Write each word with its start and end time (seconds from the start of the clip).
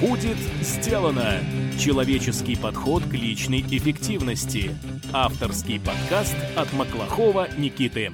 Будет 0.00 0.38
сделано! 0.62 1.40
Человеческий 1.78 2.56
подход 2.56 3.02
к 3.02 3.12
личной 3.12 3.60
эффективности. 3.60 4.74
Авторский 5.12 5.78
подкаст 5.78 6.34
от 6.56 6.72
Маклахова 6.72 7.48
Никиты. 7.58 8.10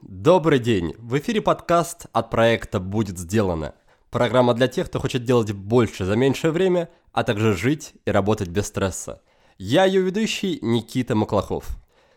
Добрый 0.00 0.60
день! 0.60 0.94
В 0.98 1.18
эфире 1.18 1.40
подкаст 1.40 2.06
от 2.12 2.30
проекта 2.30 2.78
«Будет 2.78 3.18
сделано». 3.18 3.74
Программа 4.10 4.54
для 4.54 4.68
тех, 4.68 4.86
кто 4.86 5.00
хочет 5.00 5.24
делать 5.24 5.50
больше 5.50 6.04
за 6.04 6.14
меньшее 6.14 6.52
время, 6.52 6.88
а 7.12 7.24
также 7.24 7.56
жить 7.56 7.94
и 8.04 8.10
работать 8.12 8.48
без 8.48 8.68
стресса. 8.68 9.22
Я 9.58 9.86
ее 9.86 10.02
ведущий 10.02 10.60
Никита 10.62 11.16
Маклахов. 11.16 11.66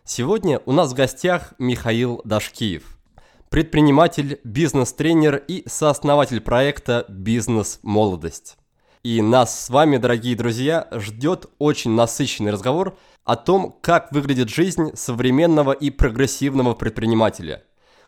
Сегодня 0.04 0.62
у 0.68 0.72
нас 0.72 0.92
в 0.92 0.96
гостях 0.96 1.56
Михаил 1.58 2.22
Дашкиев– 2.24 3.00
предприниматель, 3.50 4.40
бизнес-тренер 4.44 5.38
и 5.38 5.64
сооснователь 5.68 6.42
проекта 6.42 7.06
«Бизнес-молодость». 7.10 8.58
И 9.06 9.22
нас 9.22 9.66
с 9.66 9.70
вами, 9.70 9.98
дорогие 9.98 10.36
друзья, 10.36 10.88
ждет 10.92 11.46
очень 11.60 11.92
насыщенный 11.92 12.50
разговор 12.50 12.98
о 13.24 13.36
том, 13.36 13.78
как 13.80 14.12
выглядит 14.12 14.50
жизнь 14.50 14.96
современного 14.96 15.74
и 15.74 15.92
прогрессивного 15.92 16.74
предпринимателя. 16.74 17.64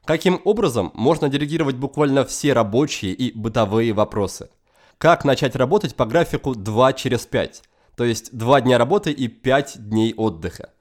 Каким 0.05 0.41
образом 0.43 0.89
можно 0.95 1.29
делегировать 1.29 1.75
буквально 1.75 2.25
все 2.25 2.53
рабочие 2.53 3.11
и 3.13 3.31
бытовые 3.31 3.93
вопросы. 3.93 4.49
Как 4.97 5.23
начать 5.23 5.55
работать 5.55 5.93
по 5.93 6.07
графику 6.07 6.55
2 6.55 6.93
через 6.93 7.27
5, 7.27 7.61
то 7.95 8.03
есть 8.03 8.35
2 8.35 8.61
дня 8.61 8.79
работы 8.79 9.11
и 9.11 9.27
5 9.27 9.89
дней 9.89 10.15
отдыха. 10.17 10.71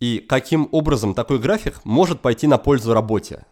И 0.00 0.24
каким 0.26 0.70
образом 0.72 1.12
такой 1.12 1.38
график 1.38 1.84
может 1.84 2.22
пойти 2.22 2.46
на 2.46 2.56
пользу 2.56 2.94
работе. 2.94 3.44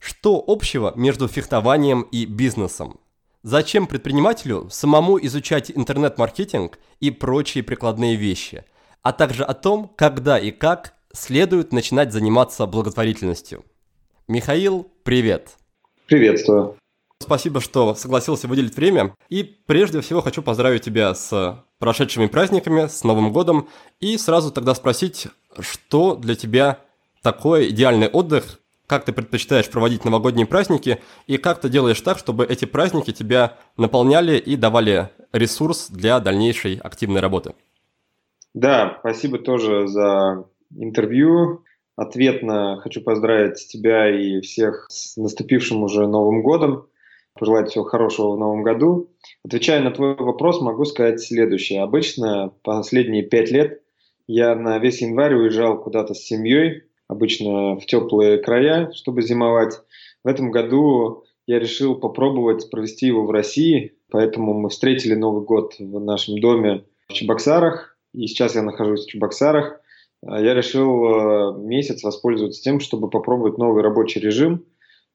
Что 0.00 0.42
общего 0.44 0.92
между 0.96 1.28
фехтованием 1.28 2.02
и 2.02 2.24
бизнесом? 2.24 2.98
Зачем 3.44 3.88
предпринимателю 3.88 4.68
самому 4.70 5.18
изучать 5.26 5.72
интернет-маркетинг 5.74 6.78
и 7.00 7.10
прочие 7.10 7.64
прикладные 7.64 8.14
вещи, 8.14 8.64
а 9.02 9.12
также 9.12 9.42
о 9.42 9.52
том, 9.52 9.90
когда 9.96 10.38
и 10.38 10.52
как 10.52 10.94
следует 11.12 11.72
начинать 11.72 12.12
заниматься 12.12 12.66
благотворительностью? 12.66 13.64
Михаил, 14.28 14.88
привет! 15.02 15.56
Приветствую! 16.06 16.76
Спасибо, 17.18 17.60
что 17.60 17.96
согласился 17.96 18.46
выделить 18.46 18.76
время. 18.76 19.16
И 19.28 19.42
прежде 19.42 20.00
всего 20.02 20.20
хочу 20.20 20.40
поздравить 20.40 20.84
тебя 20.84 21.12
с 21.12 21.64
прошедшими 21.80 22.26
праздниками, 22.26 22.86
с 22.86 23.02
Новым 23.02 23.32
годом. 23.32 23.68
И 23.98 24.18
сразу 24.18 24.52
тогда 24.52 24.72
спросить, 24.76 25.26
что 25.58 26.14
для 26.14 26.36
тебя 26.36 26.78
такой 27.22 27.70
идеальный 27.70 28.06
отдых, 28.06 28.60
как 28.92 29.06
ты 29.06 29.12
предпочитаешь 29.14 29.70
проводить 29.70 30.04
новогодние 30.04 30.46
праздники 30.46 30.98
и 31.26 31.38
как 31.38 31.62
ты 31.62 31.70
делаешь 31.70 31.98
так, 32.02 32.18
чтобы 32.18 32.44
эти 32.44 32.66
праздники 32.66 33.10
тебя 33.10 33.56
наполняли 33.78 34.36
и 34.36 34.54
давали 34.54 35.08
ресурс 35.32 35.88
для 35.88 36.20
дальнейшей 36.20 36.76
активной 36.76 37.22
работы. 37.22 37.54
Да, 38.52 38.98
спасибо 39.00 39.38
тоже 39.38 39.88
за 39.88 40.44
интервью. 40.76 41.64
Ответно 41.96 42.80
хочу 42.82 43.00
поздравить 43.00 43.66
тебя 43.66 44.10
и 44.10 44.42
всех 44.42 44.88
с 44.90 45.16
наступившим 45.16 45.82
уже 45.82 46.06
Новым 46.06 46.42
годом. 46.42 46.86
Пожелать 47.32 47.70
всего 47.70 47.84
хорошего 47.84 48.32
в 48.32 48.38
Новом 48.38 48.62
году. 48.62 49.08
Отвечая 49.42 49.80
на 49.80 49.90
твой 49.90 50.16
вопрос, 50.16 50.60
могу 50.60 50.84
сказать 50.84 51.18
следующее. 51.22 51.80
Обычно 51.80 52.52
последние 52.62 53.22
пять 53.22 53.50
лет 53.50 53.80
я 54.26 54.54
на 54.54 54.78
весь 54.78 55.00
январь 55.00 55.32
уезжал 55.34 55.82
куда-то 55.82 56.12
с 56.12 56.18
семьей, 56.18 56.82
обычно 57.08 57.76
в 57.76 57.86
теплые 57.86 58.38
края, 58.38 58.92
чтобы 58.92 59.22
зимовать. 59.22 59.80
В 60.24 60.28
этом 60.28 60.50
году 60.50 61.24
я 61.46 61.58
решил 61.58 61.96
попробовать 61.96 62.70
провести 62.70 63.06
его 63.06 63.24
в 63.24 63.30
России, 63.30 63.94
поэтому 64.10 64.54
мы 64.54 64.68
встретили 64.68 65.14
Новый 65.14 65.44
год 65.44 65.74
в 65.78 66.00
нашем 66.00 66.40
доме 66.40 66.84
в 67.08 67.12
Чебоксарах, 67.12 67.96
и 68.14 68.26
сейчас 68.26 68.54
я 68.54 68.62
нахожусь 68.62 69.06
в 69.06 69.08
Чебоксарах. 69.08 69.80
А 70.24 70.40
я 70.40 70.54
решил 70.54 71.04
э, 71.04 71.58
месяц 71.58 72.04
воспользоваться 72.04 72.62
тем, 72.62 72.78
чтобы 72.78 73.10
попробовать 73.10 73.58
новый 73.58 73.82
рабочий 73.82 74.20
режим, 74.20 74.64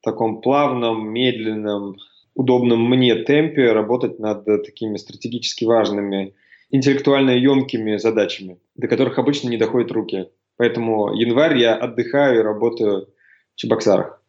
в 0.02 0.04
таком 0.04 0.42
плавном, 0.42 1.10
медленном, 1.10 1.96
удобном 2.36 2.88
мне 2.90 3.16
темпе 3.16 3.72
работать 3.72 4.20
над 4.20 4.46
такими 4.46 4.98
стратегически 4.98 5.66
важными, 5.66 6.36
интеллектуально 6.70 7.32
емкими 7.32 7.98
задачами, 7.98 8.60
до 8.76 8.88
которых 8.88 9.18
обычно 9.18 9.50
не 9.50 9.58
доходят 9.58 9.92
руки. 9.92 10.30
Поэтому 10.58 11.14
январь 11.14 11.58
я 11.58 11.76
отдыхаю 11.76 12.40
и 12.40 12.44
работаю 12.44 13.08
в 13.54 13.56
Чебоксарах. 13.56 14.22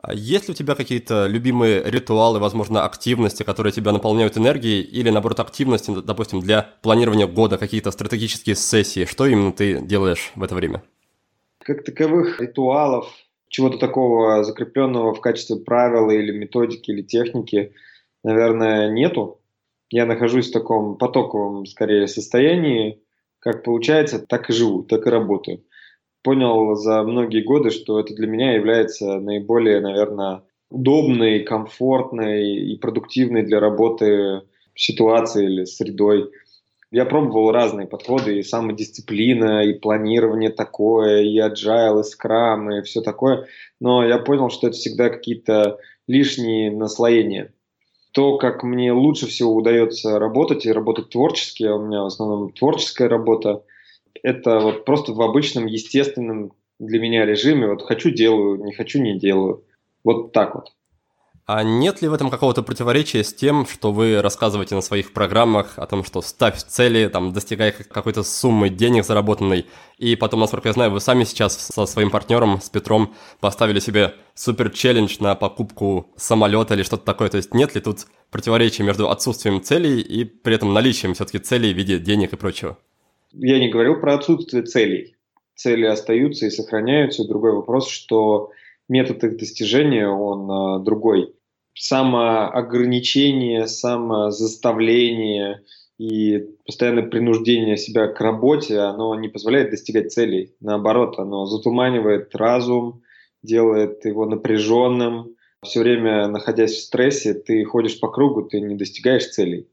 А 0.00 0.14
есть 0.14 0.46
ли 0.48 0.52
у 0.52 0.54
тебя 0.54 0.74
какие-то 0.74 1.26
любимые 1.26 1.82
ритуалы, 1.82 2.38
возможно, 2.38 2.84
активности, 2.84 3.42
которые 3.42 3.72
тебя 3.72 3.92
наполняют 3.92 4.38
энергией, 4.38 4.82
или, 4.82 5.10
наоборот, 5.10 5.40
активности, 5.40 5.92
допустим, 6.02 6.40
для 6.40 6.68
планирования 6.82 7.26
года, 7.26 7.58
какие-то 7.58 7.90
стратегические 7.90 8.54
сессии? 8.54 9.06
Что 9.06 9.26
именно 9.26 9.52
ты 9.52 9.80
делаешь 9.80 10.30
в 10.36 10.42
это 10.44 10.54
время? 10.54 10.82
Как 11.58 11.84
таковых 11.84 12.40
ритуалов, 12.40 13.12
чего-то 13.48 13.78
такого 13.78 14.44
закрепленного 14.44 15.14
в 15.14 15.20
качестве 15.20 15.56
правила 15.56 16.10
или 16.10 16.30
методики 16.30 16.92
или 16.92 17.02
техники, 17.02 17.72
наверное, 18.22 18.90
нету. 18.90 19.40
Я 19.90 20.06
нахожусь 20.06 20.50
в 20.50 20.52
таком 20.52 20.96
потоковом, 20.96 21.66
скорее, 21.66 22.06
состоянии, 22.06 23.02
как 23.48 23.62
получается, 23.62 24.18
так 24.18 24.50
и 24.50 24.52
живу, 24.52 24.82
так 24.82 25.06
и 25.06 25.10
работаю. 25.10 25.64
Понял 26.22 26.74
за 26.74 27.02
многие 27.02 27.42
годы, 27.42 27.70
что 27.70 27.98
это 27.98 28.14
для 28.14 28.26
меня 28.26 28.52
является 28.52 29.18
наиболее, 29.20 29.80
наверное, 29.80 30.42
удобной, 30.70 31.40
комфортной 31.44 32.42
и 32.42 32.76
продуктивной 32.76 33.44
для 33.44 33.58
работы 33.58 34.42
ситуацией 34.74 35.46
или 35.46 35.64
средой. 35.64 36.30
Я 36.90 37.06
пробовал 37.06 37.50
разные 37.50 37.86
подходы, 37.86 38.38
и 38.38 38.42
самодисциплина, 38.42 39.64
и 39.64 39.72
планирование 39.72 40.50
такое, 40.50 41.22
и 41.22 41.38
agile, 41.38 42.00
и 42.00 42.04
скрам, 42.04 42.70
и 42.70 42.82
все 42.82 43.00
такое. 43.00 43.46
Но 43.80 44.06
я 44.06 44.18
понял, 44.18 44.50
что 44.50 44.66
это 44.66 44.76
всегда 44.76 45.08
какие-то 45.08 45.78
лишние 46.06 46.70
наслоения 46.70 47.54
то, 48.18 48.36
как 48.36 48.64
мне 48.64 48.92
лучше 48.92 49.28
всего 49.28 49.54
удается 49.54 50.18
работать 50.18 50.66
и 50.66 50.72
работать 50.72 51.10
творчески, 51.10 51.62
а 51.62 51.76
у 51.76 51.86
меня 51.86 52.02
в 52.02 52.06
основном 52.06 52.50
творческая 52.50 53.08
работа, 53.08 53.62
это 54.24 54.58
вот 54.58 54.84
просто 54.84 55.12
в 55.12 55.22
обычном, 55.22 55.66
естественном 55.66 56.50
для 56.80 56.98
меня 56.98 57.24
режиме. 57.24 57.68
Вот 57.68 57.82
хочу– 57.82 58.10
делаю, 58.12 58.64
не 58.64 58.72
хочу– 58.72 58.98
не 59.00 59.16
делаю. 59.16 59.62
Вот 60.02 60.32
так 60.32 60.56
вот. 60.56 60.72
А 61.48 61.64
нет 61.64 62.02
ли 62.02 62.08
в 62.08 62.12
этом 62.12 62.28
какого-то 62.28 62.62
противоречия 62.62 63.24
с 63.24 63.32
тем, 63.32 63.64
что 63.64 63.90
вы 63.90 64.20
рассказываете 64.20 64.74
на 64.74 64.82
своих 64.82 65.14
программах 65.14 65.78
о 65.78 65.86
том, 65.86 66.04
что 66.04 66.20
ставь 66.20 66.62
цели, 66.62 67.08
там, 67.08 67.32
достигай 67.32 67.72
какой-то 67.72 68.22
суммы 68.22 68.68
денег 68.68 69.06
заработанной, 69.06 69.64
и 69.96 70.14
потом, 70.14 70.40
насколько 70.40 70.68
я 70.68 70.74
знаю, 70.74 70.90
вы 70.90 71.00
сами 71.00 71.24
сейчас 71.24 71.56
со 71.56 71.86
своим 71.86 72.10
партнером, 72.10 72.60
с 72.60 72.68
Петром, 72.68 73.14
поставили 73.40 73.80
себе 73.80 74.12
супер 74.34 74.68
челлендж 74.68 75.16
на 75.20 75.34
покупку 75.36 76.12
самолета 76.16 76.74
или 76.74 76.82
что-то 76.82 77.06
такое. 77.06 77.30
То 77.30 77.38
есть 77.38 77.54
нет 77.54 77.74
ли 77.74 77.80
тут 77.80 78.00
противоречия 78.30 78.82
между 78.82 79.08
отсутствием 79.08 79.62
целей 79.62 80.02
и 80.02 80.24
при 80.24 80.54
этом 80.54 80.74
наличием 80.74 81.14
все-таки 81.14 81.38
целей 81.38 81.72
в 81.72 81.78
виде 81.78 81.98
денег 81.98 82.34
и 82.34 82.36
прочего? 82.36 82.76
Я 83.32 83.58
не 83.58 83.70
говорил 83.70 83.98
про 83.98 84.16
отсутствие 84.16 84.64
целей. 84.64 85.16
Цели 85.54 85.86
остаются 85.86 86.44
и 86.44 86.50
сохраняются. 86.50 87.26
Другой 87.26 87.52
вопрос, 87.54 87.88
что 87.88 88.50
метод 88.86 89.24
их 89.24 89.38
достижения, 89.38 90.08
он 90.08 90.82
э, 90.82 90.84
другой 90.84 91.37
самоограничение, 91.78 93.66
самозаставление 93.66 95.62
и 95.98 96.44
постоянное 96.64 97.04
принуждение 97.04 97.76
себя 97.76 98.08
к 98.08 98.20
работе, 98.20 98.78
оно 98.78 99.14
не 99.14 99.28
позволяет 99.28 99.70
достигать 99.70 100.12
целей. 100.12 100.54
Наоборот, 100.60 101.18
оно 101.18 101.46
затуманивает 101.46 102.34
разум, 102.34 103.02
делает 103.42 104.04
его 104.04 104.26
напряженным. 104.26 105.36
Все 105.64 105.80
время 105.80 106.28
находясь 106.28 106.74
в 106.74 106.82
стрессе, 106.82 107.34
ты 107.34 107.64
ходишь 107.64 107.98
по 107.98 108.08
кругу, 108.08 108.42
ты 108.42 108.60
не 108.60 108.76
достигаешь 108.76 109.26
целей. 109.28 109.68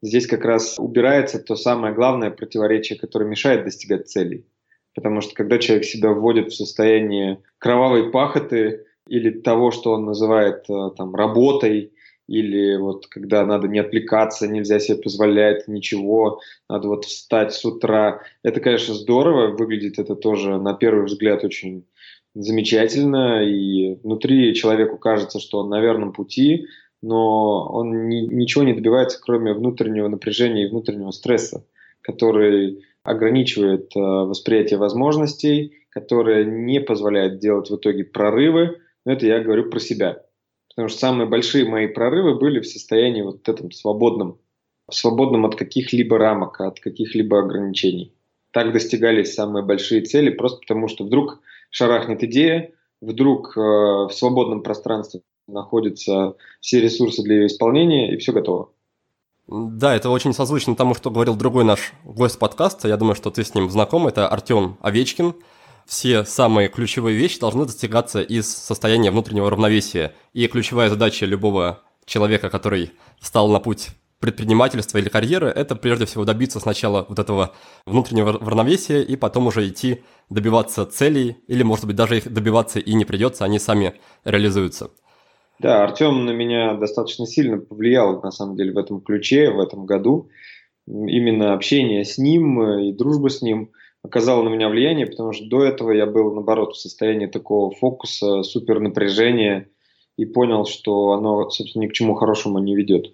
Здесь 0.00 0.26
как 0.26 0.44
раз 0.44 0.76
убирается 0.78 1.38
то 1.38 1.56
самое 1.56 1.92
главное 1.92 2.30
противоречие, 2.30 2.98
которое 2.98 3.26
мешает 3.26 3.64
достигать 3.64 4.08
целей. 4.08 4.46
Потому 4.94 5.20
что 5.20 5.34
когда 5.34 5.58
человек 5.58 5.84
себя 5.84 6.10
вводит 6.10 6.50
в 6.50 6.56
состояние 6.56 7.42
кровавой 7.58 8.10
пахоты, 8.10 8.86
или 9.08 9.30
того, 9.30 9.70
что 9.70 9.92
он 9.92 10.04
называет 10.04 10.64
э, 10.68 10.90
там 10.96 11.14
работой, 11.14 11.92
или 12.28 12.76
вот 12.76 13.06
когда 13.06 13.44
надо 13.46 13.68
не 13.68 13.78
отвлекаться, 13.78 14.46
нельзя 14.46 14.78
себе 14.78 14.98
позволять 14.98 15.66
ничего, 15.66 16.40
надо 16.68 16.88
вот 16.88 17.06
встать 17.06 17.54
с 17.54 17.64
утра. 17.64 18.20
Это, 18.42 18.60
конечно, 18.60 18.94
здорово, 18.94 19.56
выглядит 19.56 19.98
это 19.98 20.14
тоже 20.14 20.58
на 20.58 20.74
первый 20.74 21.06
взгляд 21.06 21.42
очень 21.42 21.86
замечательно, 22.34 23.42
и 23.42 23.94
внутри 24.02 24.54
человеку 24.54 24.98
кажется, 24.98 25.40
что 25.40 25.58
он 25.58 25.70
на 25.70 25.80
верном 25.80 26.12
пути, 26.12 26.66
но 27.00 27.66
он 27.72 28.08
ни, 28.08 28.20
ничего 28.26 28.64
не 28.64 28.74
добивается, 28.74 29.18
кроме 29.20 29.54
внутреннего 29.54 30.08
напряжения 30.08 30.66
и 30.66 30.70
внутреннего 30.70 31.10
стресса, 31.10 31.64
который 32.02 32.84
ограничивает 33.02 33.90
э, 33.96 34.00
восприятие 34.00 34.78
возможностей, 34.78 35.72
который 35.88 36.44
не 36.44 36.80
позволяет 36.80 37.38
делать 37.38 37.70
в 37.70 37.76
итоге 37.76 38.04
прорывы, 38.04 38.76
но 39.04 39.12
это 39.12 39.26
я 39.26 39.40
говорю 39.40 39.70
про 39.70 39.80
себя. 39.80 40.22
Потому 40.68 40.88
что 40.88 40.98
самые 40.98 41.28
большие 41.28 41.68
мои 41.68 41.86
прорывы 41.88 42.38
были 42.38 42.60
в 42.60 42.66
состоянии 42.66 43.22
вот 43.22 43.48
этом 43.48 43.72
свободном. 43.72 44.38
свободным 44.90 45.44
от 45.44 45.56
каких-либо 45.56 46.18
рамок, 46.18 46.60
от 46.60 46.80
каких-либо 46.80 47.40
ограничений. 47.40 48.14
Так 48.52 48.72
достигались 48.72 49.34
самые 49.34 49.64
большие 49.64 50.02
цели, 50.02 50.30
просто 50.30 50.60
потому 50.60 50.88
что 50.88 51.04
вдруг 51.04 51.40
шарахнет 51.70 52.22
идея, 52.24 52.72
вдруг 53.00 53.56
э, 53.56 53.60
в 53.60 54.10
свободном 54.12 54.62
пространстве 54.62 55.20
находятся 55.46 56.36
все 56.60 56.80
ресурсы 56.80 57.22
для 57.22 57.36
ее 57.36 57.46
исполнения, 57.48 58.14
и 58.14 58.16
все 58.18 58.32
готово. 58.32 58.70
Да, 59.48 59.96
это 59.96 60.10
очень 60.10 60.34
созвучно 60.34 60.76
тому, 60.76 60.94
что 60.94 61.10
говорил 61.10 61.34
другой 61.34 61.64
наш 61.64 61.94
гость 62.04 62.38
подкаста. 62.38 62.86
Я 62.86 62.98
думаю, 62.98 63.14
что 63.14 63.30
ты 63.30 63.44
с 63.44 63.54
ним 63.54 63.70
знаком. 63.70 64.06
Это 64.06 64.28
Артем 64.28 64.76
Овечкин. 64.82 65.34
Все 65.88 66.24
самые 66.24 66.68
ключевые 66.68 67.16
вещи 67.16 67.40
должны 67.40 67.64
достигаться 67.64 68.20
из 68.20 68.46
состояния 68.54 69.10
внутреннего 69.10 69.50
равновесия. 69.50 70.12
И 70.34 70.46
ключевая 70.46 70.90
задача 70.90 71.24
любого 71.24 71.80
человека, 72.04 72.50
который 72.50 72.92
встал 73.18 73.48
на 73.48 73.58
путь 73.58 73.88
предпринимательства 74.20 74.98
или 74.98 75.08
карьеры, 75.08 75.46
это 75.46 75.76
прежде 75.76 76.04
всего 76.04 76.26
добиться 76.26 76.60
сначала 76.60 77.06
вот 77.08 77.18
этого 77.18 77.54
внутреннего 77.86 78.34
равновесия 78.34 79.02
и 79.02 79.16
потом 79.16 79.46
уже 79.46 79.66
идти 79.66 80.02
добиваться 80.28 80.84
целей, 80.84 81.38
или, 81.46 81.62
может 81.62 81.86
быть, 81.86 81.96
даже 81.96 82.18
их 82.18 82.30
добиваться 82.30 82.80
и 82.80 82.92
не 82.92 83.06
придется, 83.06 83.46
они 83.46 83.58
сами 83.58 83.94
реализуются. 84.24 84.90
Да, 85.58 85.84
Артем 85.84 86.26
на 86.26 86.32
меня 86.32 86.74
достаточно 86.74 87.26
сильно 87.26 87.56
повлиял, 87.56 88.20
на 88.20 88.30
самом 88.30 88.56
деле, 88.56 88.74
в 88.74 88.78
этом 88.78 89.00
ключе, 89.00 89.50
в 89.50 89.58
этом 89.58 89.86
году. 89.86 90.28
Именно 90.86 91.54
общение 91.54 92.04
с 92.04 92.18
ним 92.18 92.62
и 92.78 92.92
дружба 92.92 93.30
с 93.30 93.40
ним 93.40 93.70
оказало 94.08 94.42
на 94.42 94.48
меня 94.48 94.68
влияние, 94.68 95.06
потому 95.06 95.32
что 95.32 95.44
до 95.46 95.62
этого 95.62 95.92
я 95.92 96.06
был, 96.06 96.32
наоборот, 96.34 96.74
в 96.74 96.80
состоянии 96.80 97.26
такого 97.26 97.70
фокуса, 97.74 98.42
супернапряжения 98.42 99.68
и 100.16 100.24
понял, 100.24 100.66
что 100.66 101.12
оно, 101.12 101.48
собственно, 101.50 101.84
ни 101.84 101.88
к 101.88 101.92
чему 101.92 102.14
хорошему 102.14 102.58
не 102.58 102.74
ведет. 102.74 103.12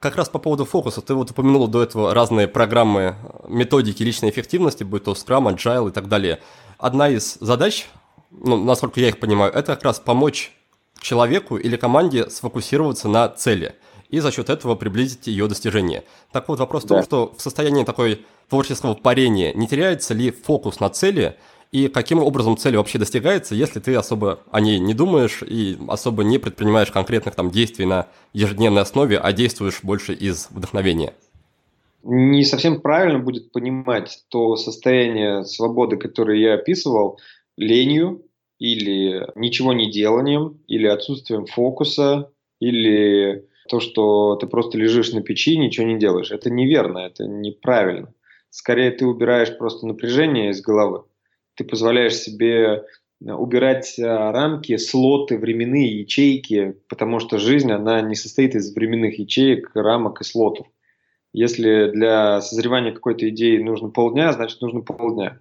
Как 0.00 0.16
раз 0.16 0.28
по 0.28 0.38
поводу 0.38 0.64
фокуса, 0.64 1.00
ты 1.00 1.14
вот 1.14 1.30
упомянул 1.30 1.68
до 1.68 1.82
этого 1.82 2.12
разные 2.12 2.48
программы, 2.48 3.14
методики 3.48 4.02
личной 4.02 4.30
эффективности, 4.30 4.82
будь 4.84 5.04
то 5.04 5.12
Scrum, 5.12 5.54
Agile 5.54 5.90
и 5.90 5.92
так 5.92 6.08
далее. 6.08 6.40
Одна 6.78 7.08
из 7.08 7.36
задач, 7.40 7.86
ну, 8.30 8.62
насколько 8.62 9.00
я 9.00 9.08
их 9.08 9.20
понимаю, 9.20 9.52
это 9.52 9.74
как 9.74 9.84
раз 9.84 10.00
помочь 10.00 10.52
человеку 11.00 11.56
или 11.56 11.76
команде 11.76 12.28
сфокусироваться 12.28 13.08
на 13.08 13.28
цели 13.28 13.74
и 14.14 14.20
за 14.20 14.30
счет 14.30 14.50
этого 14.50 14.74
приблизить 14.74 15.26
ее 15.26 15.48
достижение. 15.48 16.04
Так 16.32 16.48
вот, 16.48 16.58
вопрос 16.58 16.84
да. 16.84 16.86
в 16.86 16.88
том, 16.88 17.02
что 17.02 17.34
в 17.36 17.42
состоянии 17.42 17.84
такой 17.84 18.24
творческого 18.48 18.94
парения 18.94 19.52
не 19.52 19.66
теряется 19.66 20.14
ли 20.14 20.30
фокус 20.30 20.80
на 20.80 20.90
цели– 20.90 21.36
и 21.74 21.88
каким 21.88 22.20
образом 22.20 22.56
цель 22.56 22.76
вообще 22.76 23.00
достигается, 23.00 23.56
если 23.56 23.80
ты 23.80 23.96
особо 23.96 24.38
о 24.52 24.60
ней 24.60 24.78
не 24.78 24.94
думаешь 24.94 25.42
и 25.42 25.76
особо 25.88 26.22
не 26.22 26.38
предпринимаешь 26.38 26.92
конкретных 26.92 27.34
там 27.34 27.50
действий 27.50 27.84
на 27.84 28.06
ежедневной 28.32 28.82
основе, 28.82 29.18
а 29.18 29.32
действуешь 29.32 29.80
больше 29.82 30.14
из 30.14 30.46
вдохновения? 30.52 31.14
Не 32.04 32.44
совсем 32.44 32.80
правильно 32.80 33.18
будет 33.18 33.50
понимать 33.50 34.22
то 34.28 34.54
состояние 34.54 35.44
свободы, 35.44 35.96
которое 35.96 36.38
я 36.38 36.54
описывал, 36.54 37.18
ленью 37.56 38.22
или 38.60 39.26
ничего 39.34 39.72
не 39.72 39.90
деланием, 39.90 40.60
или 40.68 40.86
отсутствием 40.86 41.46
фокуса, 41.46 42.30
или 42.60 43.48
то, 43.68 43.80
что 43.80 44.36
ты 44.36 44.46
просто 44.46 44.78
лежишь 44.78 45.12
на 45.12 45.22
печи 45.22 45.54
и 45.54 45.58
ничего 45.58 45.86
не 45.86 45.98
делаешь. 45.98 46.30
Это 46.30 46.50
неверно, 46.50 46.98
это 46.98 47.24
неправильно. 47.24 48.12
Скорее 48.50 48.90
ты 48.90 49.06
убираешь 49.06 49.56
просто 49.56 49.86
напряжение 49.86 50.50
из 50.50 50.60
головы 50.60 51.04
ты 51.54 51.64
позволяешь 51.64 52.14
себе 52.14 52.84
э, 53.24 53.32
убирать 53.32 53.98
э, 53.98 54.02
рамки, 54.04 54.76
слоты, 54.76 55.38
временные 55.38 56.00
ячейки, 56.00 56.76
потому 56.88 57.20
что 57.20 57.38
жизнь, 57.38 57.70
она 57.72 58.00
не 58.02 58.14
состоит 58.14 58.54
из 58.54 58.74
временных 58.74 59.18
ячеек, 59.18 59.70
рамок 59.74 60.20
и 60.20 60.24
слотов. 60.24 60.66
Если 61.32 61.90
для 61.90 62.40
созревания 62.40 62.92
какой-то 62.92 63.28
идеи 63.28 63.58
нужно 63.58 63.88
полдня, 63.88 64.32
значит 64.32 64.60
нужно 64.60 64.82
полдня. 64.82 65.40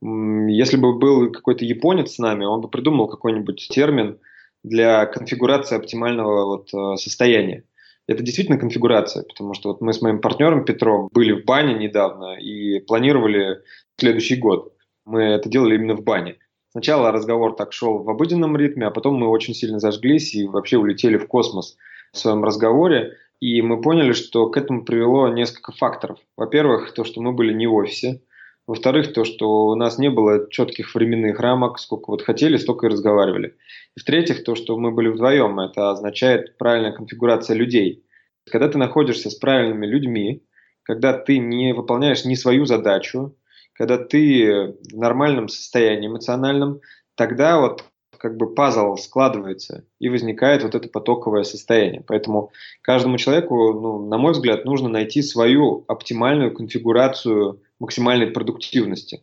Если 0.00 0.76
бы 0.76 0.98
был 0.98 1.32
какой-то 1.32 1.64
японец 1.64 2.12
с 2.12 2.18
нами, 2.18 2.44
он 2.44 2.60
бы 2.60 2.68
придумал 2.68 3.08
какой-нибудь 3.08 3.68
термин 3.68 4.18
для 4.62 5.06
конфигурации 5.06 5.76
оптимального 5.76 6.44
вот 6.44 6.74
э, 6.74 6.96
состояния. 6.96 7.64
Это 8.06 8.22
действительно 8.22 8.58
конфигурация, 8.58 9.22
потому 9.22 9.54
что 9.54 9.68
вот 9.68 9.80
мы 9.80 9.92
с 9.92 10.00
моим 10.00 10.20
партнером 10.20 10.64
Петром 10.64 11.08
были 11.12 11.32
в 11.32 11.44
бане 11.44 11.74
недавно 11.74 12.38
и 12.38 12.80
планировали 12.80 13.60
следующий 13.98 14.36
год 14.36 14.72
мы 15.08 15.22
это 15.22 15.48
делали 15.48 15.74
именно 15.74 15.94
в 15.94 16.04
бане. 16.04 16.36
Сначала 16.70 17.10
разговор 17.10 17.56
так 17.56 17.72
шел 17.72 18.02
в 18.02 18.10
обыденном 18.10 18.56
ритме, 18.56 18.86
а 18.86 18.90
потом 18.90 19.14
мы 19.14 19.28
очень 19.28 19.54
сильно 19.54 19.80
зажглись 19.80 20.34
и 20.34 20.46
вообще 20.46 20.76
улетели 20.76 21.16
в 21.16 21.26
космос 21.26 21.76
в 22.12 22.18
своем 22.18 22.44
разговоре. 22.44 23.16
И 23.40 23.62
мы 23.62 23.80
поняли, 23.80 24.12
что 24.12 24.50
к 24.50 24.56
этому 24.56 24.84
привело 24.84 25.28
несколько 25.28 25.72
факторов. 25.72 26.18
Во-первых, 26.36 26.92
то, 26.92 27.04
что 27.04 27.22
мы 27.22 27.32
были 27.32 27.54
не 27.54 27.66
в 27.66 27.74
офисе. 27.74 28.20
Во-вторых, 28.68 29.14
то, 29.14 29.24
что 29.24 29.68
у 29.68 29.74
нас 29.76 29.96
не 29.96 30.10
было 30.10 30.46
четких 30.50 30.94
временных 30.94 31.40
рамок, 31.40 31.78
сколько 31.78 32.10
вот 32.10 32.20
хотели, 32.20 32.58
столько 32.58 32.86
и 32.86 32.90
разговаривали. 32.90 33.56
И 33.96 34.00
в-третьих, 34.00 34.44
то, 34.44 34.54
что 34.54 34.76
мы 34.76 34.90
были 34.90 35.08
вдвоем, 35.08 35.58
это 35.58 35.90
означает 35.90 36.58
правильная 36.58 36.92
конфигурация 36.92 37.56
людей. 37.56 38.04
Когда 38.50 38.68
ты 38.68 38.76
находишься 38.76 39.30
с 39.30 39.36
правильными 39.36 39.86
людьми, 39.86 40.42
когда 40.82 41.14
ты 41.14 41.38
не 41.38 41.72
выполняешь 41.72 42.26
ни 42.26 42.34
свою 42.34 42.66
задачу, 42.66 43.34
когда 43.72 43.96
ты 43.96 44.74
в 44.92 44.98
нормальном 44.98 45.48
состоянии 45.48 46.08
эмоциональном, 46.08 46.80
тогда 47.14 47.58
вот 47.58 47.84
как 48.18 48.36
бы 48.36 48.52
пазл 48.52 48.96
складывается 48.96 49.86
и 49.98 50.10
возникает 50.10 50.62
вот 50.62 50.74
это 50.74 50.90
потоковое 50.90 51.44
состояние. 51.44 52.04
Поэтому 52.06 52.52
каждому 52.82 53.16
человеку, 53.16 53.72
ну, 53.72 54.06
на 54.08 54.18
мой 54.18 54.32
взгляд, 54.32 54.66
нужно 54.66 54.90
найти 54.90 55.22
свою 55.22 55.86
оптимальную 55.88 56.52
конфигурацию 56.52 57.62
максимальной 57.78 58.28
продуктивности. 58.28 59.22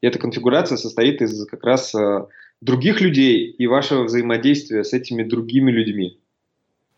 И 0.00 0.06
эта 0.06 0.18
конфигурация 0.18 0.76
состоит 0.76 1.22
из 1.22 1.46
как 1.46 1.64
раз 1.64 1.94
э, 1.94 2.26
других 2.60 3.00
людей 3.00 3.50
и 3.50 3.66
вашего 3.66 4.04
взаимодействия 4.04 4.84
с 4.84 4.92
этими 4.92 5.22
другими 5.22 5.70
людьми. 5.70 6.20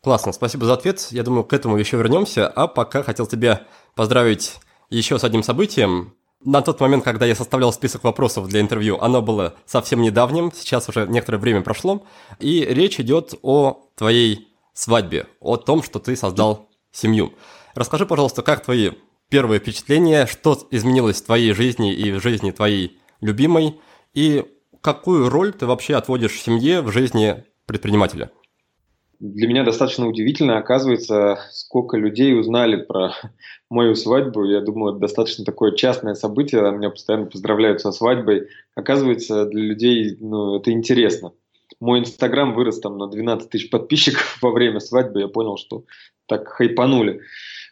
Классно, 0.02 0.32
спасибо 0.32 0.66
за 0.66 0.74
ответ. 0.74 1.08
Я 1.10 1.22
думаю, 1.22 1.44
к 1.44 1.52
этому 1.52 1.76
еще 1.76 1.96
вернемся. 1.96 2.48
А 2.48 2.66
пока 2.66 3.02
хотел 3.02 3.26
тебя 3.26 3.66
поздравить 3.94 4.56
еще 4.90 5.18
с 5.18 5.24
одним 5.24 5.42
событием 5.42 6.14
на 6.44 6.60
тот 6.60 6.80
момент, 6.80 7.04
когда 7.04 7.24
я 7.26 7.34
составлял 7.34 7.72
список 7.72 8.04
вопросов 8.04 8.48
для 8.48 8.60
интервью, 8.60 8.98
оно 9.00 9.22
было 9.22 9.54
совсем 9.66 10.02
недавним, 10.02 10.52
сейчас 10.54 10.88
уже 10.88 11.06
некоторое 11.06 11.38
время 11.38 11.62
прошло, 11.62 12.04
и 12.38 12.64
речь 12.64 13.00
идет 13.00 13.34
о 13.42 13.88
твоей 13.96 14.48
свадьбе, 14.74 15.26
о 15.40 15.56
том, 15.56 15.82
что 15.82 15.98
ты 15.98 16.16
создал 16.16 16.68
семью. 16.92 17.32
Расскажи, 17.74 18.06
пожалуйста, 18.06 18.42
как 18.42 18.62
твои 18.62 18.90
первые 19.28 19.60
впечатления, 19.60 20.26
что 20.26 20.58
изменилось 20.70 21.20
в 21.20 21.26
твоей 21.26 21.52
жизни 21.52 21.92
и 21.94 22.12
в 22.12 22.20
жизни 22.20 22.50
твоей 22.50 22.98
любимой, 23.20 23.80
и 24.12 24.44
какую 24.80 25.28
роль 25.28 25.52
ты 25.52 25.66
вообще 25.66 25.96
отводишь 25.96 26.40
семье 26.40 26.82
в 26.82 26.92
жизни 26.92 27.44
предпринимателя? 27.66 28.30
Для 29.20 29.48
меня 29.48 29.64
достаточно 29.64 30.06
удивительно, 30.06 30.58
оказывается, 30.58 31.38
сколько 31.50 31.96
людей 31.96 32.38
узнали 32.38 32.76
про 32.76 33.12
мою 33.70 33.94
свадьбу. 33.94 34.44
Я 34.44 34.60
думал, 34.60 34.90
это 34.90 34.98
достаточно 34.98 35.44
такое 35.44 35.72
частное 35.72 36.14
событие, 36.14 36.60
меня 36.72 36.90
постоянно 36.90 37.26
поздравляют 37.26 37.80
со 37.80 37.92
свадьбой. 37.92 38.48
Оказывается, 38.74 39.46
для 39.46 39.62
людей 39.62 40.16
ну, 40.20 40.58
это 40.58 40.72
интересно. 40.72 41.32
Мой 41.80 42.00
инстаграм 42.00 42.54
вырос 42.54 42.80
там 42.80 42.98
на 42.98 43.08
12 43.08 43.48
тысяч 43.48 43.70
подписчиков 43.70 44.38
во 44.42 44.50
время 44.50 44.80
свадьбы. 44.80 45.20
Я 45.20 45.28
понял, 45.28 45.56
что 45.56 45.84
так 46.26 46.48
хайпанули. 46.48 47.22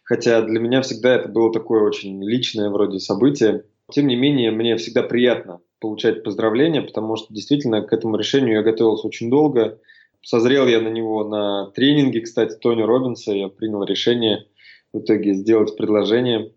Хотя 0.03 0.43
для 0.43 0.61
меня 0.61 0.83
всегда 0.83 1.15
это 1.15 1.29
было 1.29 1.53
такое 1.53 1.83
очень 1.83 2.23
личное 2.23 2.71
вроде 2.71 2.99
событие. 2.99 3.65
Тем 3.91 4.07
не 4.07 4.17
менее, 4.17 4.51
мне 4.51 4.77
всегда 4.77 5.03
приятно 5.03 5.61
получать 5.81 6.23
поздравления, 6.23 6.83
потому 6.83 7.17
что 7.17 7.33
действительно 7.33 7.83
к 7.83 7.93
этому 7.93 8.17
решению 8.17 8.57
я 8.57 8.63
готовился 8.63 9.07
очень 9.07 9.31
долго. 9.31 9.79
Созрел 10.23 10.67
я 10.67 10.81
на 10.81 10.89
него 10.89 11.25
на 11.25 11.71
тренинге, 11.71 12.21
кстати, 12.21 12.57
Тони 12.57 12.83
Робинса. 12.83 13.33
Я 13.33 13.49
принял 13.49 13.83
решение 13.85 14.47
в 14.93 15.01
итоге 15.01 15.35
сделать 15.35 15.77
предложение. 15.77 16.53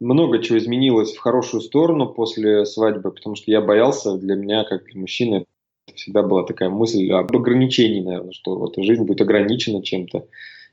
Много 0.00 0.42
чего 0.42 0.58
изменилось 0.58 1.14
в 1.14 1.20
хорошую 1.20 1.60
сторону 1.60 2.08
после 2.08 2.66
свадьбы, 2.66 3.10
потому 3.10 3.36
что 3.36 3.50
я 3.50 3.60
боялся, 3.60 4.16
для 4.16 4.34
меня, 4.34 4.64
как 4.64 4.84
для 4.84 5.00
мужчины, 5.00 5.46
всегда 5.94 6.22
была 6.22 6.44
такая 6.44 6.68
мысль 6.68 7.10
об 7.12 7.34
ограничении, 7.34 8.00
наверное, 8.00 8.32
что 8.32 8.56
вот 8.56 8.74
жизнь 8.76 9.04
будет 9.04 9.20
ограничена 9.20 9.82
чем-то. 9.82 10.26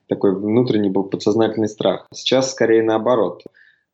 Такой 0.08 0.36
внутренний 0.36 0.90
был 0.90 1.04
подсознательный 1.04 1.70
страх. 1.70 2.08
Сейчас 2.14 2.52
скорее 2.52 2.84
наоборот. 2.84 3.44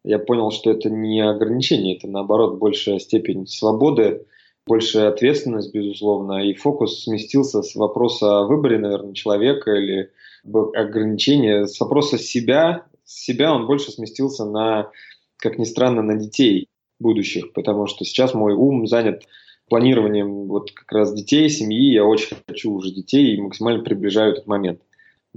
Я 0.03 0.19
понял, 0.19 0.51
что 0.51 0.71
это 0.71 0.89
не 0.89 1.21
ограничение, 1.21 1.97
это 1.97 2.07
наоборот 2.07 2.59
большая 2.59 2.99
степень 2.99 3.45
свободы, 3.45 4.25
большая 4.65 5.09
ответственность, 5.09 5.73
безусловно, 5.73 6.45
и 6.45 6.53
фокус 6.53 7.03
сместился 7.03 7.61
с 7.61 7.75
вопроса 7.75 8.39
о 8.39 8.47
выборе, 8.47 8.77
наверное, 8.77 9.13
человека 9.13 9.71
или 9.71 10.11
ограничения, 10.75 11.65
с 11.65 11.79
вопроса 11.79 12.17
себя, 12.17 12.85
себя 13.03 13.53
он 13.53 13.65
больше 13.65 13.91
сместился 13.91 14.45
на, 14.45 14.91
как 15.37 15.57
ни 15.57 15.63
странно, 15.63 16.01
на 16.01 16.15
детей 16.15 16.69
будущих, 16.99 17.53
потому 17.53 17.87
что 17.87 18.05
сейчас 18.05 18.33
мой 18.33 18.53
ум 18.53 18.87
занят 18.87 19.23
планированием 19.69 20.47
вот 20.47 20.71
как 20.71 20.91
раз 20.91 21.13
детей, 21.13 21.49
семьи, 21.49 21.93
я 21.93 22.05
очень 22.05 22.37
хочу 22.47 22.71
уже 22.71 22.91
детей 22.91 23.35
и 23.35 23.41
максимально 23.41 23.83
приближаю 23.83 24.33
этот 24.33 24.47
момент. 24.47 24.81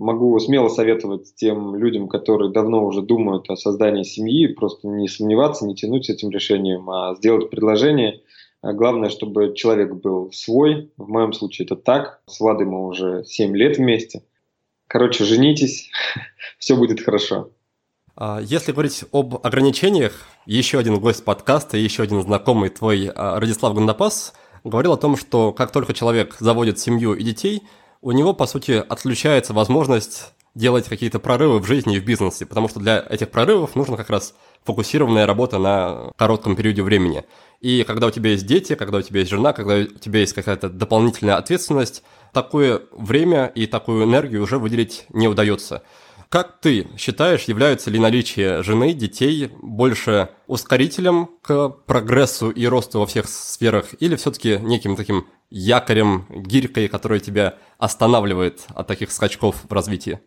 Могу 0.00 0.38
смело 0.40 0.68
советовать 0.68 1.34
тем 1.36 1.76
людям, 1.76 2.08
которые 2.08 2.50
давно 2.50 2.84
уже 2.84 3.02
думают 3.02 3.50
о 3.50 3.56
создании 3.56 4.02
семьи, 4.02 4.46
просто 4.46 4.88
не 4.88 5.08
сомневаться, 5.08 5.66
не 5.66 5.74
тянуть 5.74 6.06
с 6.06 6.10
этим 6.10 6.30
решением, 6.30 6.88
а 6.90 7.14
сделать 7.14 7.50
предложение. 7.50 8.22
А 8.62 8.72
главное, 8.72 9.10
чтобы 9.10 9.54
человек 9.54 9.94
был 9.94 10.32
свой. 10.32 10.90
В 10.96 11.08
моем 11.08 11.32
случае 11.32 11.66
это 11.66 11.76
так. 11.76 12.20
С 12.26 12.40
Владой 12.40 12.66
мы 12.66 12.86
уже 12.86 13.24
7 13.24 13.56
лет 13.56 13.78
вместе. 13.78 14.22
Короче, 14.86 15.24
женитесь, 15.24 15.90
все 16.58 16.76
будет 16.76 17.00
хорошо. 17.00 17.50
А, 18.16 18.40
если 18.42 18.72
говорить 18.72 19.04
об 19.12 19.36
ограничениях, 19.42 20.26
еще 20.46 20.78
один 20.78 20.98
гость 20.98 21.24
подкаста, 21.24 21.76
еще 21.76 22.02
один 22.02 22.22
знакомый 22.22 22.70
твой 22.70 23.10
а, 23.14 23.38
Радислав 23.38 23.74
Гандапас 23.74 24.34
говорил 24.64 24.92
о 24.92 24.98
том, 24.98 25.16
что 25.16 25.52
как 25.52 25.72
только 25.72 25.94
человек 25.94 26.36
заводит 26.38 26.78
семью 26.78 27.14
и 27.14 27.22
детей, 27.22 27.62
у 28.00 28.12
него, 28.12 28.32
по 28.32 28.46
сути, 28.46 28.72
отключается 28.72 29.52
возможность 29.52 30.32
делать 30.54 30.88
какие-то 30.88 31.18
прорывы 31.20 31.60
в 31.60 31.66
жизни 31.66 31.96
и 31.96 32.00
в 32.00 32.04
бизнесе, 32.04 32.44
потому 32.44 32.68
что 32.68 32.80
для 32.80 33.04
этих 33.08 33.30
прорывов 33.30 33.76
нужно 33.76 33.96
как 33.96 34.10
раз 34.10 34.34
фокусированная 34.64 35.26
работа 35.26 35.58
на 35.58 36.12
коротком 36.16 36.56
периоде 36.56 36.82
времени. 36.82 37.24
И 37.60 37.84
когда 37.84 38.08
у 38.08 38.10
тебя 38.10 38.30
есть 38.30 38.46
дети, 38.46 38.74
когда 38.74 38.98
у 38.98 39.02
тебя 39.02 39.20
есть 39.20 39.30
жена, 39.30 39.52
когда 39.52 39.76
у 39.76 39.98
тебя 39.98 40.20
есть 40.20 40.32
какая-то 40.32 40.68
дополнительная 40.68 41.36
ответственность, 41.36 42.02
такое 42.32 42.82
время 42.92 43.46
и 43.46 43.66
такую 43.66 44.04
энергию 44.04 44.42
уже 44.42 44.58
выделить 44.58 45.06
не 45.10 45.28
удается. 45.28 45.82
Как 46.30 46.60
ты 46.60 46.86
считаешь, 46.96 47.44
является 47.44 47.90
ли 47.90 47.98
наличие 47.98 48.62
жены, 48.62 48.92
детей 48.92 49.50
больше 49.60 50.30
ускорителем 50.46 51.28
к 51.42 51.70
прогрессу 51.86 52.50
и 52.50 52.66
росту 52.66 53.00
во 53.00 53.06
всех 53.06 53.28
сферах, 53.28 53.86
или 53.98 54.14
все-таки 54.14 54.58
неким 54.62 54.94
таким 54.94 55.26
якорем, 55.50 56.26
гирькой, 56.30 56.86
которая 56.86 57.18
тебя 57.18 57.56
останавливает 57.80 58.66
от 58.74 58.86
таких 58.86 59.10
скачков 59.10 59.64
в 59.68 59.72
развитии? 59.72 60.20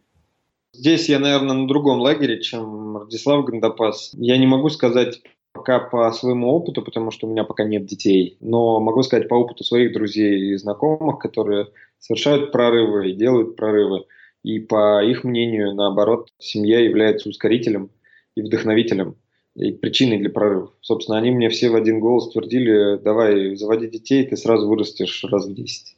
Здесь 0.73 1.07
я, 1.07 1.19
наверное, 1.19 1.55
на 1.55 1.67
другом 1.67 1.99
лагере, 1.99 2.41
чем 2.41 2.97
Радислав 2.97 3.45
Гандапас. 3.45 4.11
Я 4.15 4.37
не 4.37 4.47
могу 4.47 4.69
сказать 4.69 5.21
пока 5.53 5.79
по 5.79 6.11
своему 6.11 6.49
опыту, 6.49 6.81
потому 6.81 7.11
что 7.11 7.27
у 7.27 7.29
меня 7.29 7.43
пока 7.43 7.63
нет 7.63 7.85
детей, 7.85 8.37
но 8.41 8.79
могу 8.79 9.03
сказать 9.03 9.29
по 9.29 9.35
опыту 9.35 9.63
своих 9.63 9.93
друзей 9.93 10.51
и 10.51 10.57
знакомых, 10.57 11.19
которые 11.19 11.67
совершают 11.99 12.51
прорывы 12.51 13.11
и 13.11 13.15
делают 13.15 13.55
прорывы. 13.55 14.05
И 14.41 14.59
по 14.59 15.03
их 15.03 15.23
мнению, 15.23 15.75
наоборот, 15.75 16.29
семья 16.39 16.79
является 16.79 17.29
ускорителем 17.29 17.91
и 18.35 18.41
вдохновителем, 18.41 19.15
и 19.55 19.71
причиной 19.71 20.17
для 20.17 20.31
прорывов. 20.31 20.71
Собственно, 20.81 21.19
они 21.19 21.29
мне 21.29 21.49
все 21.49 21.69
в 21.69 21.75
один 21.75 21.99
голос 21.99 22.31
твердили, 22.31 22.97
давай, 22.97 23.55
заводи 23.55 23.87
детей, 23.87 24.25
ты 24.25 24.35
сразу 24.35 24.67
вырастешь 24.67 25.23
раз 25.23 25.45
в 25.45 25.53
10. 25.53 25.92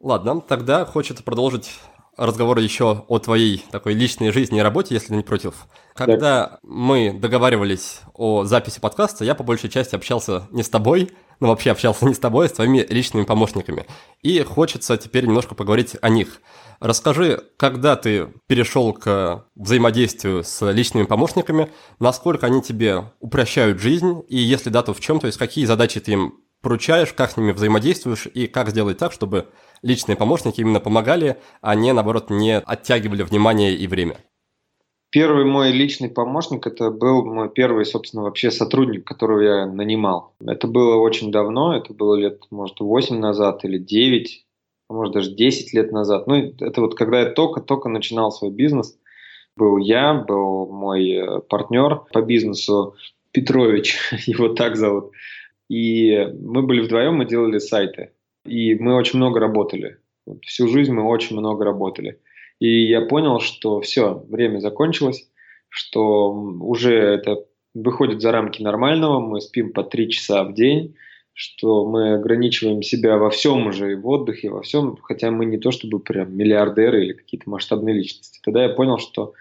Ладно, 0.00 0.40
тогда 0.40 0.84
хочется 0.84 1.24
продолжить 1.24 1.70
разговор 2.16 2.58
еще 2.58 3.04
о 3.08 3.18
твоей 3.18 3.64
такой 3.70 3.94
личной 3.94 4.30
жизни 4.30 4.58
и 4.58 4.62
работе, 4.62 4.94
если 4.94 5.14
не 5.14 5.22
против. 5.22 5.66
Когда 5.94 6.16
да. 6.18 6.58
мы 6.62 7.12
договаривались 7.12 8.00
о 8.14 8.44
записи 8.44 8.78
подкаста, 8.78 9.24
я 9.24 9.34
по 9.34 9.42
большей 9.42 9.70
части 9.70 9.96
общался 9.96 10.46
не 10.50 10.62
с 10.62 10.68
тобой, 10.68 11.10
но 11.40 11.48
вообще 11.48 11.72
общался 11.72 12.06
не 12.06 12.14
с 12.14 12.18
тобой, 12.18 12.46
а 12.46 12.48
с 12.48 12.52
твоими 12.52 12.86
личными 12.88 13.24
помощниками. 13.24 13.86
И 14.22 14.40
хочется 14.42 14.96
теперь 14.96 15.26
немножко 15.26 15.56
поговорить 15.56 15.96
о 16.00 16.08
них. 16.10 16.40
Расскажи, 16.78 17.42
когда 17.56 17.96
ты 17.96 18.28
перешел 18.46 18.92
к 18.92 19.46
взаимодействию 19.56 20.44
с 20.44 20.70
личными 20.70 21.06
помощниками, 21.06 21.70
насколько 21.98 22.46
они 22.46 22.62
тебе 22.62 23.12
упрощают 23.18 23.80
жизнь, 23.80 24.22
и 24.28 24.36
если 24.36 24.70
да, 24.70 24.82
то 24.82 24.94
в 24.94 25.00
чем, 25.00 25.18
то 25.18 25.26
есть 25.26 25.38
какие 25.38 25.64
задачи 25.64 25.98
ты 25.98 26.12
им 26.12 26.34
поручаешь, 26.60 27.12
как 27.12 27.32
с 27.32 27.36
ними 27.36 27.52
взаимодействуешь, 27.52 28.26
и 28.26 28.46
как 28.46 28.70
сделать 28.70 28.98
так, 28.98 29.12
чтобы 29.12 29.48
личные 29.82 30.16
помощники 30.16 30.60
именно 30.60 30.80
помогали, 30.80 31.36
а 31.60 31.74
не, 31.74 31.92
наоборот, 31.92 32.30
не 32.30 32.58
оттягивали 32.58 33.22
внимание 33.22 33.74
и 33.74 33.86
время. 33.86 34.16
Первый 35.10 35.46
мой 35.46 35.72
личный 35.72 36.10
помощник, 36.10 36.66
это 36.66 36.90
был 36.90 37.24
мой 37.24 37.48
первый, 37.48 37.86
собственно, 37.86 38.24
вообще 38.24 38.50
сотрудник, 38.50 39.06
которого 39.06 39.40
я 39.40 39.66
нанимал. 39.66 40.34
Это 40.44 40.66
было 40.66 40.96
очень 40.96 41.32
давно, 41.32 41.74
это 41.74 41.94
было 41.94 42.14
лет, 42.14 42.42
может, 42.50 42.80
8 42.80 43.18
назад 43.18 43.64
или 43.64 43.78
9, 43.78 44.46
а 44.88 44.92
может, 44.92 45.14
даже 45.14 45.34
10 45.34 45.72
лет 45.72 45.92
назад. 45.92 46.26
Ну, 46.26 46.34
это 46.60 46.82
вот 46.82 46.94
когда 46.94 47.20
я 47.20 47.30
только-только 47.30 47.88
начинал 47.88 48.30
свой 48.30 48.50
бизнес, 48.50 48.98
был 49.56 49.78
я, 49.78 50.12
был 50.12 50.66
мой 50.66 51.10
э, 51.10 51.40
партнер 51.40 52.02
по 52.12 52.20
бизнесу 52.20 52.94
Петрович, 53.32 53.98
его 54.26 54.50
так 54.50 54.76
зовут. 54.76 55.12
И 55.70 56.16
мы 56.40 56.62
были 56.62 56.80
вдвоем, 56.80 57.16
мы 57.16 57.26
делали 57.26 57.58
сайты. 57.58 58.12
И 58.48 58.74
мы 58.74 58.96
очень 58.96 59.18
много 59.18 59.40
работали. 59.40 59.98
Вот 60.26 60.44
всю 60.44 60.68
жизнь 60.68 60.92
мы 60.92 61.04
очень 61.04 61.36
много 61.36 61.64
работали. 61.64 62.20
И 62.60 62.86
я 62.86 63.02
понял, 63.02 63.40
что 63.40 63.80
все, 63.80 64.24
время 64.28 64.58
закончилось, 64.58 65.30
что 65.68 66.32
уже 66.32 66.94
это 66.94 67.44
выходит 67.74 68.20
за 68.20 68.32
рамки 68.32 68.62
нормального, 68.62 69.20
мы 69.20 69.40
спим 69.40 69.72
по 69.72 69.84
три 69.84 70.10
часа 70.10 70.42
в 70.44 70.54
день, 70.54 70.96
что 71.34 71.86
мы 71.86 72.14
ограничиваем 72.14 72.82
себя 72.82 73.16
во 73.16 73.30
всем 73.30 73.68
уже, 73.68 73.92
и 73.92 73.94
в 73.94 74.08
отдыхе, 74.08 74.50
во 74.50 74.62
всем, 74.62 74.96
хотя 75.02 75.30
мы 75.30 75.44
не 75.44 75.58
то 75.58 75.70
чтобы 75.70 76.00
прям 76.00 76.36
миллиардеры 76.36 77.04
или 77.04 77.12
какие-то 77.12 77.48
масштабные 77.48 77.94
личности. 77.94 78.40
Тогда 78.42 78.64
я 78.64 78.70
понял, 78.70 78.98
что 78.98 79.34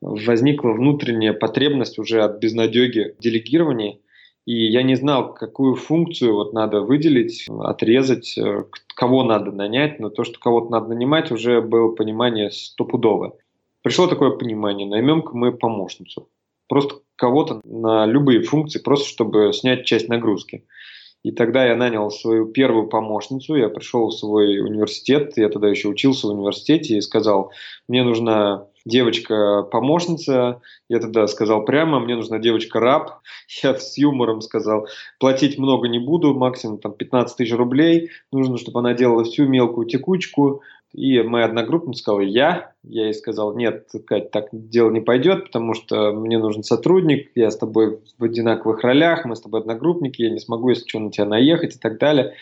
возникла 0.00 0.70
внутренняя 0.70 1.34
потребность 1.34 1.98
уже 1.98 2.22
от 2.22 2.38
безнадеги 2.38 3.16
делегирования– 3.20 3.98
и 4.44 4.66
я 4.66 4.82
не 4.82 4.96
знал, 4.96 5.34
какую 5.34 5.76
функцию 5.76 6.34
вот 6.34 6.52
надо 6.52 6.80
выделить, 6.80 7.46
отрезать, 7.48 8.36
э, 8.36 8.64
кого 8.94 9.22
надо 9.22 9.52
нанять, 9.52 10.00
но 10.00 10.10
то, 10.10 10.24
что 10.24 10.38
кого-то 10.40 10.70
надо 10.70 10.88
нанимать, 10.88 11.30
уже 11.30 11.60
было 11.60 11.94
понимание 11.94 12.50
стопудовое. 12.50 13.32
Пришло 13.82 14.06
такое 14.06 14.30
понимание, 14.30 14.86
наймем-ка 14.86 15.36
мы 15.36 15.52
помощницу. 15.52 16.28
Просто 16.68 16.96
кого-то 17.16 17.60
на 17.64 18.06
любые 18.06 18.42
функции, 18.42 18.80
просто 18.80 19.08
чтобы 19.08 19.52
снять 19.52 19.84
часть 19.84 20.08
нагрузки. 20.08 20.64
И 21.22 21.30
тогда 21.30 21.64
я 21.66 21.76
нанял 21.76 22.10
свою 22.10 22.46
первую 22.46 22.88
помощницу, 22.88 23.54
я 23.54 23.68
пришел 23.68 24.08
в 24.08 24.14
свой 24.14 24.58
университет, 24.58 25.34
я 25.36 25.48
тогда 25.48 25.68
еще 25.68 25.88
учился 25.88 26.26
в 26.26 26.30
университете 26.30 26.96
и 26.96 27.00
сказал, 27.00 27.52
мне 27.86 28.02
нужна 28.02 28.66
девочка-помощница, 28.84 30.60
я 30.88 30.98
тогда 31.00 31.26
сказал 31.26 31.64
прямо, 31.64 32.00
мне 32.00 32.16
нужна 32.16 32.38
девочка-раб, 32.38 33.20
я 33.62 33.74
с 33.74 33.96
юмором 33.98 34.40
сказал, 34.40 34.88
платить 35.18 35.58
много 35.58 35.88
не 35.88 35.98
буду, 35.98 36.34
максимум 36.34 36.78
там 36.78 36.92
15 36.92 37.36
тысяч 37.36 37.52
рублей, 37.54 38.10
нужно, 38.30 38.58
чтобы 38.58 38.80
она 38.80 38.94
делала 38.94 39.24
всю 39.24 39.46
мелкую 39.46 39.86
текучку, 39.86 40.62
и 40.92 41.22
моя 41.22 41.46
одногруппница 41.46 42.02
сказала, 42.02 42.20
я. 42.20 42.72
Я 42.82 43.04
ей 43.04 43.14
сказал, 43.14 43.56
нет, 43.56 43.88
Кать, 44.06 44.30
так 44.30 44.48
дело 44.52 44.90
не 44.90 45.00
пойдет, 45.00 45.44
потому 45.44 45.72
что 45.74 46.12
мне 46.12 46.38
нужен 46.38 46.62
сотрудник, 46.62 47.30
я 47.34 47.50
с 47.50 47.56
тобой 47.56 48.00
в 48.18 48.24
одинаковых 48.24 48.82
ролях, 48.82 49.24
мы 49.24 49.36
с 49.36 49.40
тобой 49.40 49.60
одногруппники, 49.60 50.22
я 50.22 50.30
не 50.30 50.40
смогу, 50.40 50.68
если 50.68 50.86
что, 50.86 50.98
на 50.98 51.10
тебя 51.10 51.24
наехать 51.24 51.76
и 51.76 51.78
так 51.78 51.98
далее. 51.98 52.34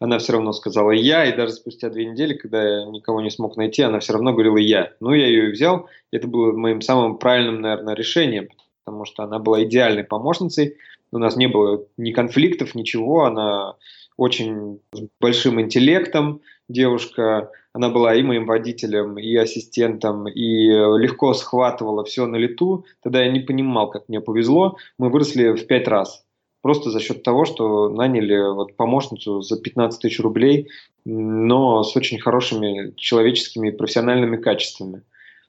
Она 0.00 0.18
все 0.18 0.34
равно 0.34 0.52
сказала 0.52 0.92
я, 0.92 1.24
и 1.24 1.36
даже 1.36 1.52
спустя 1.52 1.90
две 1.90 2.06
недели, 2.06 2.34
когда 2.34 2.62
я 2.62 2.84
никого 2.86 3.20
не 3.20 3.30
смог 3.30 3.56
найти, 3.56 3.82
она 3.82 3.98
все 3.98 4.12
равно 4.12 4.32
говорила 4.32 4.56
я. 4.56 4.92
Ну, 5.00 5.12
я 5.12 5.26
ее 5.26 5.48
и 5.48 5.52
взял. 5.52 5.88
Это 6.12 6.28
было 6.28 6.52
моим 6.52 6.80
самым 6.80 7.18
правильным, 7.18 7.60
наверное, 7.60 7.94
решением, 7.94 8.48
потому 8.84 9.04
что 9.04 9.24
она 9.24 9.40
была 9.40 9.64
идеальной 9.64 10.04
помощницей. 10.04 10.76
У 11.10 11.18
нас 11.18 11.36
не 11.36 11.48
было 11.48 11.84
ни 11.96 12.12
конфликтов, 12.12 12.76
ничего. 12.76 13.24
Она 13.24 13.74
очень 14.16 14.80
с 14.92 15.00
большим 15.20 15.60
интеллектом 15.60 16.42
девушка. 16.68 17.50
Она 17.72 17.88
была 17.88 18.14
и 18.14 18.22
моим 18.22 18.46
водителем, 18.46 19.18
и 19.18 19.34
ассистентом, 19.34 20.28
и 20.28 20.68
легко 20.68 21.34
схватывала 21.34 22.04
все 22.04 22.26
на 22.26 22.36
лету. 22.36 22.84
Тогда 23.02 23.22
я 23.22 23.32
не 23.32 23.40
понимал, 23.40 23.90
как 23.90 24.08
мне 24.08 24.20
повезло. 24.20 24.76
Мы 24.96 25.10
выросли 25.10 25.48
в 25.48 25.66
пять 25.66 25.88
раз 25.88 26.24
просто 26.62 26.90
за 26.90 27.00
счет 27.00 27.22
того, 27.22 27.44
что 27.44 27.88
наняли 27.88 28.52
вот 28.54 28.76
помощницу 28.76 29.40
за 29.40 29.60
15 29.60 30.00
тысяч 30.00 30.20
рублей, 30.20 30.68
но 31.04 31.82
с 31.82 31.96
очень 31.96 32.20
хорошими 32.20 32.92
человеческими 32.96 33.68
и 33.68 33.76
профессиональными 33.76 34.36
качествами. 34.36 35.02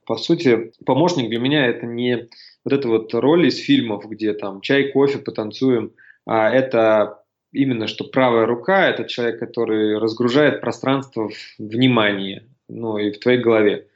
По 0.05 0.15
сути, 0.17 0.71
помощник 0.85 1.29
для 1.29 1.39
меня 1.39 1.67
это 1.67 1.85
не 1.85 2.29
вот 2.63 2.73
эта 2.73 2.87
вот 2.87 3.13
роль 3.13 3.47
из 3.47 3.57
фильмов, 3.57 4.07
где 4.09 4.33
там 4.33 4.61
чай, 4.61 4.91
кофе, 4.91 5.19
потанцуем, 5.19 5.91
а 6.25 6.49
это 6.49 7.23
именно 7.51 7.87
что 7.87 8.03
правая 8.05 8.45
рука– 8.45 8.87
это 8.89 9.05
человек, 9.05 9.39
который 9.39 9.97
разгружает 9.97 10.61
пространство 10.61 11.29
в 11.29 11.59
внимании, 11.59 12.43
ну 12.67 12.97
и 12.97 13.11
в 13.11 13.19
твоей 13.19 13.39
голове. 13.39 13.87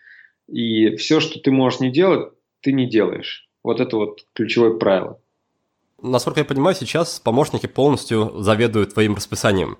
И 0.47 0.95
все, 0.97 1.19
что 1.19 1.39
ты 1.39 1.51
можешь 1.51 1.79
не 1.79 1.91
делать, 1.91 2.33
ты 2.61 2.73
не 2.73 2.87
делаешь. 2.87 3.47
Вот 3.63 3.79
это 3.79 3.97
вот 3.97 4.25
ключевое 4.33 4.77
правило. 4.77 5.19
Насколько 6.03 6.41
я 6.41 6.45
понимаю, 6.45 6.75
сейчас 6.75 7.21
помощники 7.21 7.65
полностью 7.65 8.33
заведуют 8.41 8.93
твоим 8.93 9.15
расписанием. 9.15 9.77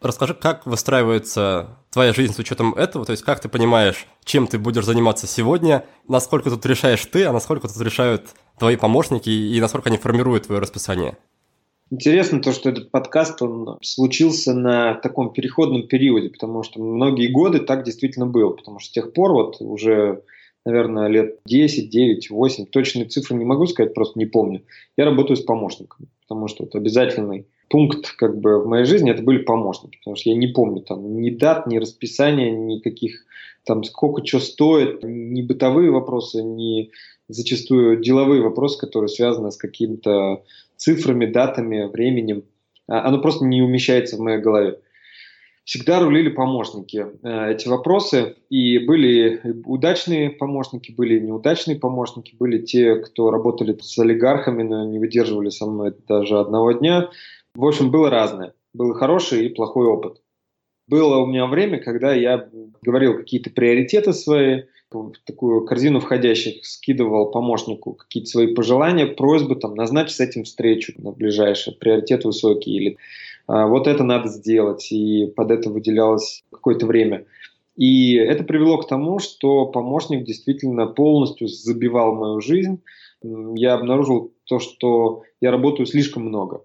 Расскажи, 0.00 0.32
как 0.32 0.64
выстраивается 0.66 1.78
твоя 1.90 2.12
жизнь 2.12 2.32
с 2.32 2.38
учетом 2.38 2.74
этого, 2.74 3.04
то 3.04 3.10
есть 3.10 3.24
как 3.24 3.40
ты 3.40 3.48
понимаешь, 3.48 4.06
чем 4.24 4.46
ты 4.46 4.56
будешь 4.56 4.84
заниматься 4.84 5.26
сегодня, 5.26 5.84
насколько 6.06 6.48
тут 6.48 6.64
решаешь 6.64 7.04
ты, 7.06 7.24
а 7.24 7.32
насколько 7.32 7.66
тут 7.66 7.80
решают 7.80 8.22
твои 8.56 8.76
помощники 8.76 9.28
и 9.28 9.60
насколько 9.60 9.88
они 9.88 9.98
формируют 9.98 10.46
твое 10.46 10.60
расписание? 10.60 11.16
Интересно 11.90 12.40
то, 12.40 12.52
что 12.52 12.68
этот 12.68 12.92
подкаст, 12.92 13.42
он 13.42 13.78
случился 13.82 14.54
на 14.54 14.94
таком 14.94 15.32
переходном 15.32 15.88
периоде, 15.88 16.30
потому 16.30 16.62
что 16.62 16.80
многие 16.80 17.26
годы 17.26 17.58
так 17.58 17.82
действительно 17.82 18.26
было, 18.26 18.50
потому 18.50 18.78
что 18.78 18.90
с 18.90 18.92
тех 18.92 19.12
пор 19.12 19.32
вот 19.32 19.56
уже 19.58 20.22
наверное, 20.64 21.08
лет 21.08 21.38
10, 21.46 21.90
9, 21.90 22.30
8, 22.30 22.66
точные 22.66 23.06
цифры 23.06 23.36
не 23.36 23.44
могу 23.44 23.66
сказать, 23.66 23.94
просто 23.94 24.18
не 24.18 24.26
помню. 24.26 24.62
Я 24.96 25.04
работаю 25.04 25.36
с 25.36 25.42
помощниками, 25.42 26.08
потому 26.22 26.48
что 26.48 26.64
это 26.64 26.78
обязательный 26.78 27.46
пункт 27.68 28.14
как 28.16 28.38
бы 28.38 28.62
в 28.62 28.66
моей 28.66 28.84
жизни, 28.84 29.10
это 29.10 29.22
были 29.22 29.38
помощники, 29.38 29.98
потому 29.98 30.16
что 30.16 30.30
я 30.30 30.36
не 30.36 30.48
помню 30.48 30.82
там 30.82 31.20
ни 31.20 31.30
дат, 31.30 31.66
ни 31.66 31.78
расписания, 31.78 32.50
никаких 32.50 33.24
там 33.64 33.82
сколько 33.84 34.24
что 34.24 34.40
стоит, 34.40 35.02
ни 35.02 35.42
бытовые 35.42 35.90
вопросы, 35.90 36.42
ни 36.42 36.90
зачастую 37.28 38.00
деловые 38.00 38.42
вопросы, 38.42 38.78
которые 38.78 39.08
связаны 39.08 39.50
с 39.50 39.56
какими-то 39.56 40.42
цифрами, 40.76 41.26
датами, 41.26 41.86
временем. 41.86 42.44
А, 42.86 43.08
оно 43.08 43.20
просто 43.20 43.46
не 43.46 43.62
умещается 43.62 44.16
в 44.16 44.20
моей 44.20 44.38
голове 44.38 44.80
всегда 45.64 46.00
рулили 46.00 46.28
помощники 46.28 47.06
э, 47.22 47.52
эти 47.52 47.68
вопросы. 47.68 48.36
И 48.50 48.78
были 48.78 49.40
удачные 49.64 50.30
помощники, 50.30 50.92
были 50.92 51.18
неудачные 51.18 51.78
помощники, 51.78 52.34
были 52.38 52.58
те, 52.58 52.96
кто 52.96 53.30
работали 53.30 53.76
с 53.80 53.98
олигархами, 53.98 54.62
но 54.62 54.86
не 54.86 54.98
выдерживали 54.98 55.48
со 55.48 55.66
мной 55.66 55.94
даже 56.06 56.38
одного 56.38 56.72
дня. 56.72 57.10
В 57.54 57.64
общем, 57.64 57.90
было 57.90 58.10
разное. 58.10 58.54
Был 58.72 58.92
хороший 58.94 59.46
и 59.46 59.54
плохой 59.54 59.86
опыт. 59.86 60.20
Было 60.86 61.16
у 61.16 61.26
меня 61.26 61.46
время, 61.46 61.78
когда 61.78 62.12
я 62.12 62.48
говорил 62.82 63.16
какие-то 63.16 63.50
приоритеты 63.50 64.12
свои, 64.12 64.64
в 64.90 65.12
такую 65.24 65.64
корзину 65.64 66.00
входящих 66.00 66.64
скидывал 66.64 67.30
помощнику 67.30 67.94
какие-то 67.94 68.30
свои 68.30 68.54
пожелания, 68.54 69.06
просьбы, 69.06 69.56
там, 69.56 69.74
назначить 69.74 70.16
с 70.16 70.20
этим 70.20 70.44
встречу 70.44 70.92
на 70.98 71.10
ближайшее, 71.10 71.74
приоритет 71.74 72.24
высокий 72.24 72.76
или 72.76 72.98
вот 73.46 73.86
это 73.86 74.04
надо 74.04 74.28
сделать, 74.28 74.90
и 74.90 75.26
под 75.26 75.50
это 75.50 75.70
выделялось 75.70 76.42
какое-то 76.50 76.86
время. 76.86 77.26
И 77.76 78.14
это 78.14 78.44
привело 78.44 78.78
к 78.78 78.88
тому, 78.88 79.18
что 79.18 79.66
помощник 79.66 80.24
действительно 80.24 80.86
полностью 80.86 81.48
забивал 81.48 82.14
мою 82.14 82.40
жизнь. 82.40 82.80
Я 83.22 83.74
обнаружил 83.74 84.32
то, 84.44 84.60
что 84.60 85.22
я 85.40 85.50
работаю 85.50 85.86
слишком 85.86 86.24
много. 86.24 86.62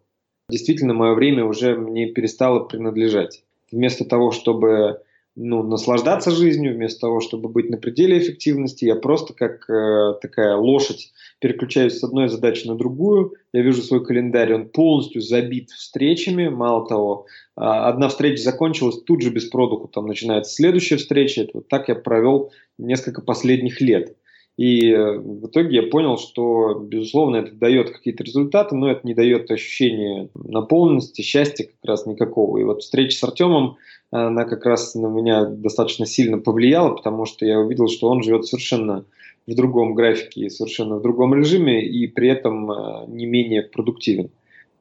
Действительно, 0.49 0.93
мое 0.93 1.13
время 1.13 1.45
уже 1.45 1.75
мне 1.75 2.07
перестало 2.07 2.59
принадлежать. 2.59 3.43
Вместо 3.71 4.05
того, 4.05 4.31
чтобы 4.31 5.01
ну, 5.41 5.63
наслаждаться 5.63 6.31
жизнью, 6.31 6.75
вместо 6.75 6.99
того, 6.99 7.21
чтобы 7.21 7.47
быть 7.47 7.69
на 7.69 7.77
пределе 7.77 8.17
эффективности, 8.17 8.83
я 8.83 8.95
просто 8.95 9.33
как 9.33 9.69
э, 9.69 10.15
такая 10.21 10.57
лошадь 10.57 11.13
переключаюсь 11.39 11.97
с 11.97 12.03
одной 12.03 12.27
задачи 12.27 12.67
на 12.67 12.75
другую. 12.75 13.35
Я 13.53 13.61
вижу 13.61 13.81
свой 13.81 14.03
календарь, 14.03 14.53
он 14.53 14.67
полностью 14.67 15.21
забит 15.21 15.69
встречами. 15.69 16.49
Мало 16.49 16.85
того, 16.85 17.25
а, 17.55 17.87
одна 17.87 18.09
встреча 18.09 18.41
закончилась, 18.41 19.01
тут 19.03 19.21
же 19.21 19.29
без 19.29 19.45
продуха 19.45 19.87
там 19.87 20.07
начинается 20.07 20.53
следующая 20.53 20.97
встреча. 20.97 21.43
Это 21.43 21.51
вот 21.53 21.69
так 21.69 21.87
я 21.87 21.95
провел 21.95 22.51
несколько 22.77 23.21
последних 23.21 23.79
лет. 23.79 24.17
И 24.59 24.91
э, 24.91 25.17
в 25.17 25.47
итоге 25.47 25.77
я 25.77 25.83
понял, 25.83 26.17
что, 26.17 26.73
безусловно, 26.73 27.37
это 27.37 27.53
дает 27.53 27.91
какие-то 27.91 28.25
результаты, 28.25 28.75
но 28.75 28.91
это 28.91 29.07
не 29.07 29.13
дает 29.13 29.49
ощущения 29.49 30.27
наполненности, 30.33 31.21
счастья 31.21 31.63
как 31.63 31.85
раз 31.85 32.05
никакого. 32.05 32.57
И 32.57 32.65
вот 32.65 32.81
встреча 32.81 33.17
с 33.17 33.23
Артемом, 33.23 33.77
она 34.11 34.43
как 34.43 34.65
раз 34.65 34.95
на 34.95 35.07
меня 35.07 35.45
достаточно 35.45 36.05
сильно 36.05 36.39
повлияла, 36.39 36.93
потому 36.93 37.23
что 37.23 37.45
я 37.45 37.57
увидел, 37.57 37.87
что 37.87 38.09
он 38.09 38.21
живет 38.21 38.47
совершенно 38.47 39.05
в 39.47 39.55
другом 39.55 39.95
графике, 39.95 40.49
совершенно 40.49 40.97
в 40.97 41.01
другом 41.01 41.33
режиме 41.33 41.81
и 41.81 42.07
при 42.07 42.27
этом 42.27 42.69
э, 42.69 43.05
не 43.07 43.27
менее 43.27 43.61
продуктивен, 43.61 44.29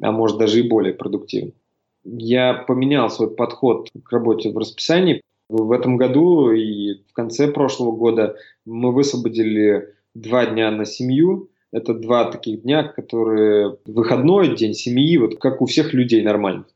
а 0.02 0.10
может 0.10 0.38
даже 0.38 0.58
и 0.58 0.68
более 0.68 0.92
продуктивен. 0.92 1.52
Я 2.02 2.52
поменял 2.52 3.10
свой 3.10 3.30
подход 3.30 3.90
к 4.02 4.10
работе 4.10 4.50
в 4.50 4.58
расписании. 4.58 5.20
В 5.48 5.72
этом 5.72 5.96
году 5.96 6.52
и 6.52 7.02
в 7.08 7.12
конце 7.14 7.48
прошлого 7.48 7.92
года 7.92 8.36
мы 8.66 8.92
высвободили 8.92 9.94
два 10.14 10.46
дня 10.46 10.70
на 10.70 10.84
семью. 10.84 11.48
Это 11.72 11.94
два 11.94 12.30
таких 12.30 12.62
дня, 12.62 12.82
которые 12.84 13.76
выходной 13.86 14.56
день 14.56 14.74
семьи, 14.74 15.16
вот 15.16 15.38
как 15.38 15.60
у 15.62 15.66
всех 15.66 15.94
людей 15.94 16.22
нормальных. 16.22 16.66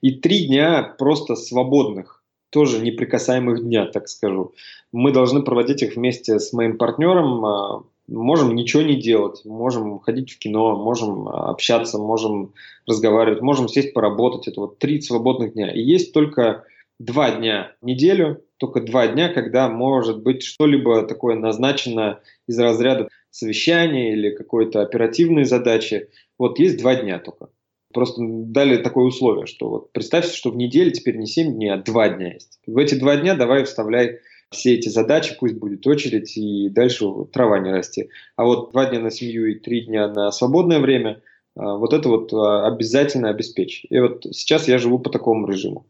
И 0.00 0.12
три 0.12 0.46
дня 0.46 0.94
просто 0.98 1.34
свободных 1.34 2.22
тоже 2.50 2.80
неприкасаемых 2.80 3.64
дня, 3.64 3.86
так 3.86 4.08
скажу. 4.08 4.52
Мы 4.92 5.12
должны 5.12 5.42
проводить 5.42 5.82
их 5.82 5.96
вместе 5.96 6.38
с 6.38 6.52
моим 6.52 6.78
партнером. 6.78 7.44
А, 7.44 7.82
можем 8.06 8.54
ничего 8.54 8.82
не 8.82 8.94
делать, 8.94 9.44
можем 9.44 9.98
ходить 9.98 10.30
в 10.30 10.38
кино, 10.38 10.76
можем 10.76 11.26
общаться, 11.28 11.98
можем 11.98 12.52
разговаривать, 12.86 13.42
можем 13.42 13.68
сесть 13.68 13.92
поработать. 13.92 14.46
Это 14.46 14.60
вот 14.60 14.78
три 14.78 15.00
свободных 15.00 15.54
дня. 15.54 15.72
И 15.72 15.80
есть 15.80 16.12
только 16.12 16.64
два 17.04 17.30
дня 17.32 17.72
в 17.80 17.86
неделю, 17.86 18.44
только 18.56 18.80
два 18.80 19.08
дня, 19.08 19.28
когда 19.28 19.68
может 19.68 20.22
быть 20.22 20.42
что-либо 20.42 21.06
такое 21.06 21.36
назначено 21.36 22.20
из 22.46 22.58
разряда 22.58 23.08
совещания 23.30 24.12
или 24.12 24.30
какой-то 24.30 24.80
оперативной 24.80 25.44
задачи. 25.44 26.08
Вот 26.38 26.58
есть 26.58 26.78
два 26.78 26.94
дня 26.94 27.18
только 27.18 27.48
просто 27.94 28.20
дали 28.20 28.76
такое 28.82 29.06
условие, 29.06 29.46
что 29.46 29.70
вот 29.70 29.92
представьте, 29.92 30.36
что 30.36 30.50
в 30.50 30.56
неделю 30.56 30.90
теперь 30.90 31.16
не 31.16 31.26
7 31.26 31.54
дней, 31.54 31.72
а 31.72 31.78
2 31.78 32.08
дня 32.10 32.34
есть. 32.34 32.58
В 32.66 32.76
эти 32.76 32.96
2 32.96 33.16
дня 33.18 33.34
давай 33.34 33.64
вставляй 33.64 34.18
все 34.50 34.74
эти 34.74 34.88
задачи, 34.88 35.36
пусть 35.38 35.54
будет 35.54 35.86
очередь, 35.86 36.36
и 36.36 36.68
дальше 36.68 37.06
трава 37.32 37.58
не 37.60 37.70
расти. 37.70 38.10
А 38.36 38.44
вот 38.44 38.72
2 38.72 38.86
дня 38.90 39.00
на 39.00 39.10
семью 39.10 39.46
и 39.46 39.54
3 39.54 39.86
дня 39.86 40.08
на 40.08 40.30
свободное 40.32 40.80
время, 40.80 41.22
а, 41.56 41.76
вот 41.76 41.94
это 41.94 42.08
вот 42.08 42.32
а, 42.34 42.66
обязательно 42.66 43.30
обеспечь. 43.30 43.86
И 43.88 43.98
вот 43.98 44.26
сейчас 44.32 44.68
я 44.68 44.78
живу 44.78 44.98
по 44.98 45.08
такому 45.08 45.46
режиму. 45.46 45.86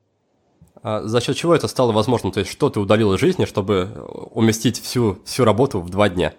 А 0.84 1.02
за 1.02 1.22
счет 1.22 1.36
чего 1.36 1.54
это 1.54 1.66
стало 1.66 1.92
возможным? 1.92 2.30
То 2.30 2.40
есть 2.40 2.52
что 2.52 2.68
ты 2.68 2.78
удалил 2.78 3.14
из 3.14 3.20
жизни, 3.20 3.46
чтобы 3.46 3.88
уместить 4.32 4.78
всю, 4.78 5.16
всю 5.24 5.44
работу 5.44 5.80
в 5.80 5.88
два 5.88 6.10
дня? 6.10 6.34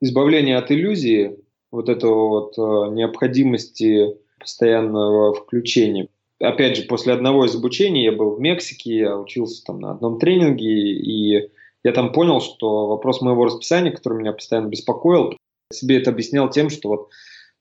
Избавление 0.00 0.58
от 0.58 0.72
иллюзии, 0.72 1.38
вот 1.70 1.88
этого 1.88 2.28
вот 2.28 2.92
необходимости 2.92 4.16
постоянного 4.40 5.32
включения. 5.32 6.08
Опять 6.40 6.76
же, 6.76 6.82
после 6.82 7.12
одного 7.12 7.44
из 7.44 7.54
обучений 7.54 8.02
я 8.02 8.10
был 8.10 8.34
в 8.34 8.40
Мексике, 8.40 8.96
я 8.96 9.16
учился 9.16 9.62
там 9.64 9.78
на 9.78 9.92
одном 9.92 10.18
тренинге, 10.18 10.66
и 10.66 11.48
я 11.84 11.92
там 11.92 12.12
понял, 12.12 12.40
что 12.40 12.88
вопрос 12.88 13.20
моего 13.20 13.44
расписания, 13.44 13.92
который 13.92 14.18
меня 14.18 14.32
постоянно 14.32 14.66
беспокоил, 14.66 15.36
себе 15.72 15.98
это 15.98 16.10
объяснял 16.10 16.50
тем, 16.50 16.68
что 16.68 16.88
вот, 16.88 17.10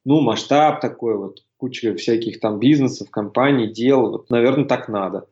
ну, 0.04 0.20
масштаб 0.22 0.82
такой, 0.82 1.16
вот, 1.16 1.44
куча 1.58 1.94
всяких 1.94 2.40
там 2.40 2.58
бизнесов, 2.58 3.12
компаний, 3.12 3.68
дел, 3.68 4.10
вот, 4.10 4.32
наверное, 4.32 4.66
так 4.66 4.90
надо. 4.90 5.28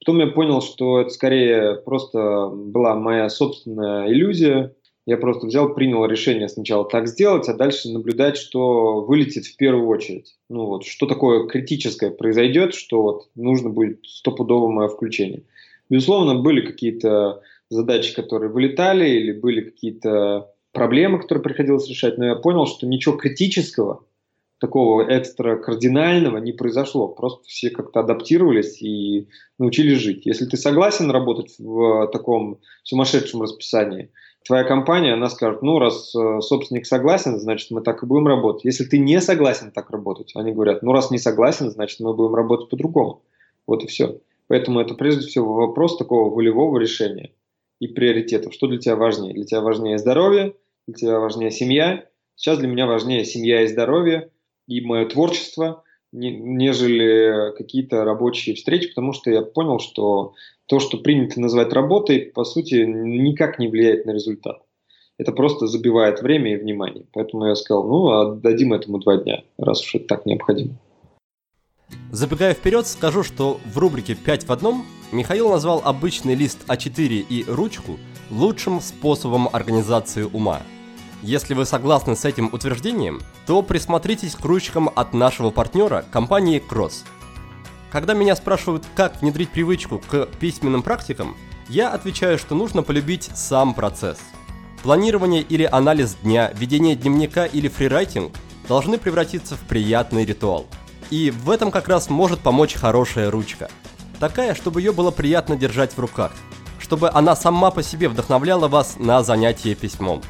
Потом 0.00 0.20
я 0.20 0.26
понял, 0.28 0.60
что 0.60 1.00
это 1.00 1.10
скорее 1.10 1.76
просто 1.76 2.50
была 2.52 2.94
моя 2.94 3.28
собственная 3.28 4.08
иллюзия, 4.08 4.74
я 5.06 5.16
просто 5.16 5.46
взял, 5.46 5.72
принял 5.72 6.04
решение 6.04 6.48
сначала 6.48 6.84
так 6.88 7.06
сделать, 7.06 7.48
а 7.48 7.54
дальше 7.54 7.88
наблюдать, 7.90 8.36
что 8.36 9.02
вылетит 9.02 9.46
в 9.46 9.56
первую 9.56 9.86
очередь. 9.86 10.36
Ну 10.50 10.66
вот, 10.66 10.84
что 10.84 11.06
такое 11.06 11.46
критическое 11.46 12.10
произойдет, 12.10 12.74
что 12.74 13.02
вот 13.02 13.28
нужно 13.36 13.70
будет 13.70 14.04
стопудово 14.04 14.68
мое 14.68 14.88
включение. 14.88 15.44
Безусловно, 15.88 16.34
были 16.34 16.60
какие-то 16.60 17.40
задачи, 17.70 18.14
которые 18.16 18.50
вылетали, 18.50 19.08
или 19.08 19.32
были 19.32 19.60
какие-то 19.60 20.50
проблемы, 20.72 21.20
которые 21.20 21.42
приходилось 21.42 21.88
решать, 21.88 22.18
но 22.18 22.26
я 22.26 22.34
понял, 22.34 22.66
что 22.66 22.86
ничего 22.86 23.16
критического, 23.16 24.04
такого 24.58 25.02
экстра 25.02 25.56
кардинального 25.56 26.38
не 26.38 26.52
произошло. 26.52 27.08
Просто 27.08 27.44
все 27.46 27.70
как-то 27.70 28.00
адаптировались 28.00 28.80
и 28.82 29.28
научились 29.58 29.98
жить. 29.98 30.26
Если 30.26 30.46
ты 30.46 30.56
согласен 30.56 31.10
работать 31.10 31.54
в 31.58 32.08
таком 32.08 32.60
сумасшедшем 32.82 33.42
расписании– 33.42 34.10
твоя 34.46 34.64
компания, 34.64 35.14
она 35.14 35.28
скажет, 35.28 35.62
ну, 35.62 35.78
раз 35.78 36.14
э, 36.14 36.40
собственник 36.40 36.86
согласен, 36.86 37.38
значит, 37.38 37.70
мы 37.70 37.82
так 37.82 38.02
и 38.02 38.06
будем 38.06 38.28
работать. 38.28 38.64
Если 38.64 38.84
ты 38.84 38.98
не 38.98 39.20
согласен 39.20 39.72
так 39.72 39.90
работать, 39.90 40.32
они 40.36 40.52
говорят, 40.52 40.82
ну, 40.82 40.92
раз 40.92 41.10
не 41.10 41.18
согласен, 41.18 41.70
значит, 41.70 42.00
мы 42.00 42.14
будем 42.14 42.34
работать 42.34 42.70
по-другому. 42.70 43.22
Вот 43.66 43.82
и 43.82 43.86
все. 43.88 44.20
Поэтому 44.46 44.80
это 44.80 44.94
прежде 44.94 45.26
всего 45.26 45.52
вопрос 45.54 45.96
такого 45.96 46.32
волевого 46.32 46.78
решения 46.78 47.32
и 47.80 47.88
приоритетов. 47.88 48.54
Что 48.54 48.68
для 48.68 48.78
тебя 48.78 48.94
важнее? 48.94 49.34
Для 49.34 49.44
тебя 49.44 49.60
важнее 49.60 49.98
здоровье, 49.98 50.54
для 50.86 50.94
тебя 50.94 51.18
важнее 51.18 51.50
семья. 51.50 52.06
Сейчас 52.36 52.58
для 52.58 52.68
меня 52.68 52.86
важнее 52.86 53.24
семья 53.24 53.62
и 53.62 53.66
здоровье, 53.66 54.30
и 54.66 54.80
мое 54.80 55.06
творчество, 55.06 55.82
нежели 56.12 57.56
какие-то 57.56 58.04
рабочие 58.04 58.54
встречи, 58.54 58.88
потому 58.88 59.12
что 59.12 59.30
я 59.30 59.42
понял, 59.42 59.78
что 59.78 60.34
то, 60.66 60.80
что 60.80 60.98
принято 60.98 61.40
называть 61.40 61.72
работой, 61.72 62.20
по 62.20 62.44
сути, 62.44 62.84
никак 62.86 63.58
не 63.58 63.68
влияет 63.68 64.06
на 64.06 64.12
результат. 64.12 64.62
Это 65.18 65.32
просто 65.32 65.66
забивает 65.66 66.20
время 66.20 66.54
и 66.54 66.56
внимание. 66.56 67.06
Поэтому 67.12 67.46
я 67.46 67.54
сказал, 67.54 67.86
ну, 67.88 68.08
отдадим 68.10 68.72
этому 68.72 68.98
два 68.98 69.16
дня, 69.16 69.44
раз 69.56 69.82
уж 69.82 69.94
это 69.94 70.06
так 70.06 70.26
необходимо. 70.26 70.76
Забегая 72.10 72.54
вперед, 72.54 72.86
скажу, 72.86 73.22
что 73.22 73.60
в 73.64 73.78
рубрике 73.78 74.14
«5 74.14 74.46
в 74.46 74.50
одном» 74.50 74.84
Михаил 75.12 75.50
назвал 75.50 75.80
обычный 75.84 76.34
лист 76.34 76.64
А4 76.66 77.24
и 77.28 77.44
ручку 77.46 77.98
лучшим 78.30 78.80
способом 78.80 79.48
организации 79.52 80.24
ума. 80.24 80.62
Если 81.22 81.54
вы 81.54 81.64
согласны 81.64 82.16
с 82.16 82.24
этим 82.24 82.50
утверждением, 82.52 83.20
то 83.46 83.62
присмотритесь 83.62 84.34
к 84.34 84.44
ручкам 84.44 84.90
от 84.94 85.14
нашего 85.14 85.50
партнера 85.50 86.04
компании 86.10 86.62
Cross– 86.66 87.04
когда 87.96 88.14
меня 88.14 88.36
спрашивают, 88.36 88.84
как 88.94 89.22
внедрить 89.22 89.48
привычку 89.50 90.02
к 90.06 90.26
письменным 90.38 90.82
практикам, 90.82 91.36
я 91.68 91.90
отвечаю, 91.90 92.38
что 92.38 92.54
нужно 92.54 92.82
полюбить 92.82 93.30
сам 93.34 93.72
процесс. 93.74 94.18
Планирование 94.82 95.40
или 95.40 95.64
анализ 95.64 96.16
дня, 96.16 96.52
ведение 96.54 96.94
дневника 96.94 97.46
или 97.46 97.68
фрирайтинг 97.68 98.32
должны 98.68 98.98
превратиться 98.98 99.56
в 99.56 99.60
приятный 99.60 100.26
ритуал. 100.26 100.66
И 101.10 101.30
в 101.30 101.50
этом 101.50 101.70
как 101.70 101.88
раз 101.88 102.10
может 102.10 102.40
помочь 102.40 102.74
хорошая 102.74 103.30
ручка. 103.30 103.70
Такая, 104.20 104.54
чтобы 104.54 104.80
ее 104.80 104.92
было 104.92 105.10
приятно 105.10 105.56
держать 105.56 105.92
в 105.92 105.98
руках. 105.98 106.32
Чтобы 106.78 107.10
она 107.10 107.34
сама 107.34 107.70
по 107.70 107.82
себе 107.82 108.08
вдохновляла 108.08 108.68
вас 108.68 108.96
на 108.98 109.22
занятие 109.22 109.74
письмом. 109.74 110.22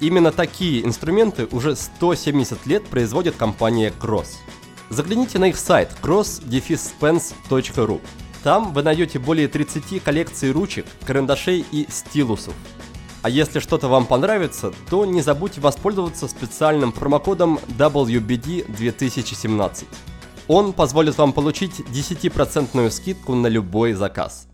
Именно 0.00 0.30
такие 0.30 0.84
инструменты 0.84 1.48
уже 1.52 1.74
170 1.74 2.66
лет 2.66 2.84
производит 2.84 3.36
компания 3.36 3.92
Cross. 3.98 4.36
Загляните 4.90 5.38
на 5.38 5.46
их 5.46 5.56
сайт 5.56 5.90
cross-spence.ru. 6.02 8.00
Там 8.42 8.72
вы 8.72 8.82
найдете 8.82 9.18
более 9.18 9.48
30 9.48 10.02
коллекций 10.02 10.52
ручек, 10.52 10.86
карандашей 11.04 11.64
и 11.72 11.86
стилусов. 11.90 12.54
А 13.22 13.28
если 13.28 13.58
что-то 13.58 13.88
вам 13.88 14.06
понравится, 14.06 14.72
то 14.88 15.04
не 15.04 15.22
забудьте 15.22 15.60
воспользоваться 15.60 16.28
специальным 16.28 16.92
промокодом 16.92 17.58
WBD 17.78 18.70
2017. 18.70 19.88
Он 20.46 20.72
позволит 20.72 21.18
вам 21.18 21.32
получить 21.32 21.80
10% 21.80 22.88
скидку 22.90 23.34
на 23.34 23.48
любой 23.48 23.94
заказ. 23.94 24.46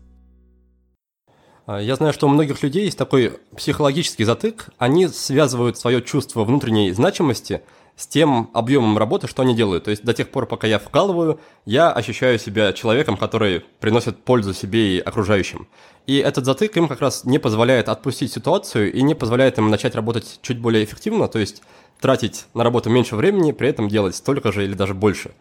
А, 1.65 1.79
я 1.79 1.95
знаю, 1.95 2.13
что 2.13 2.27
у 2.27 2.29
многих 2.29 2.61
людей 2.63 2.85
есть 2.85 2.97
такой 2.97 3.39
психологический 3.55 4.23
затык. 4.23 4.69
Они 4.77 5.07
связывают 5.07 5.77
свое 5.77 6.01
чувство 6.01 6.43
внутренней 6.43 6.91
значимости– 6.91 7.61
с 7.95 8.07
тем 8.07 8.49
объемом 8.53 8.97
работы, 8.97 9.27
что 9.27 9.43
они 9.43 9.55
делают. 9.55 9.83
То 9.83 9.91
есть 9.91 10.03
до 10.03 10.13
тех 10.13 10.29
пор, 10.29 10.45
пока 10.45 10.67
я 10.67 10.79
вкалываю, 10.79 11.39
я 11.65 11.91
ощущаю 11.91 12.39
себя 12.39 12.73
человеком, 12.73 13.17
который 13.17 13.63
приносит 13.79 14.23
пользу 14.23 14.53
себе 14.53 14.97
и 14.97 14.99
окружающим. 14.99 15.67
И 16.07 16.17
этот 16.17 16.45
затык 16.45 16.75
им 16.75 16.87
как 16.87 17.01
раз 17.01 17.23
не 17.23 17.39
позволяет 17.39 17.89
отпустить 17.89 18.33
ситуацию 18.33 18.91
и 18.91 19.01
не 19.03 19.15
позволяет 19.15 19.57
им 19.57 19.69
начать 19.69 19.95
работать 19.95 20.39
чуть 20.41 20.59
более 20.59 20.83
эффективно, 20.83 21.27
то 21.27 21.39
есть 21.39 21.61
тратить 21.99 22.45
на 22.53 22.63
работу 22.63 22.89
меньше 22.89 23.15
времени, 23.15 23.51
при 23.51 23.69
этом 23.69 23.87
делать 23.87 24.15
столько 24.15 24.51
же 24.51 24.65
или 24.65 24.73
даже 24.73 24.93
больше. 24.93 25.31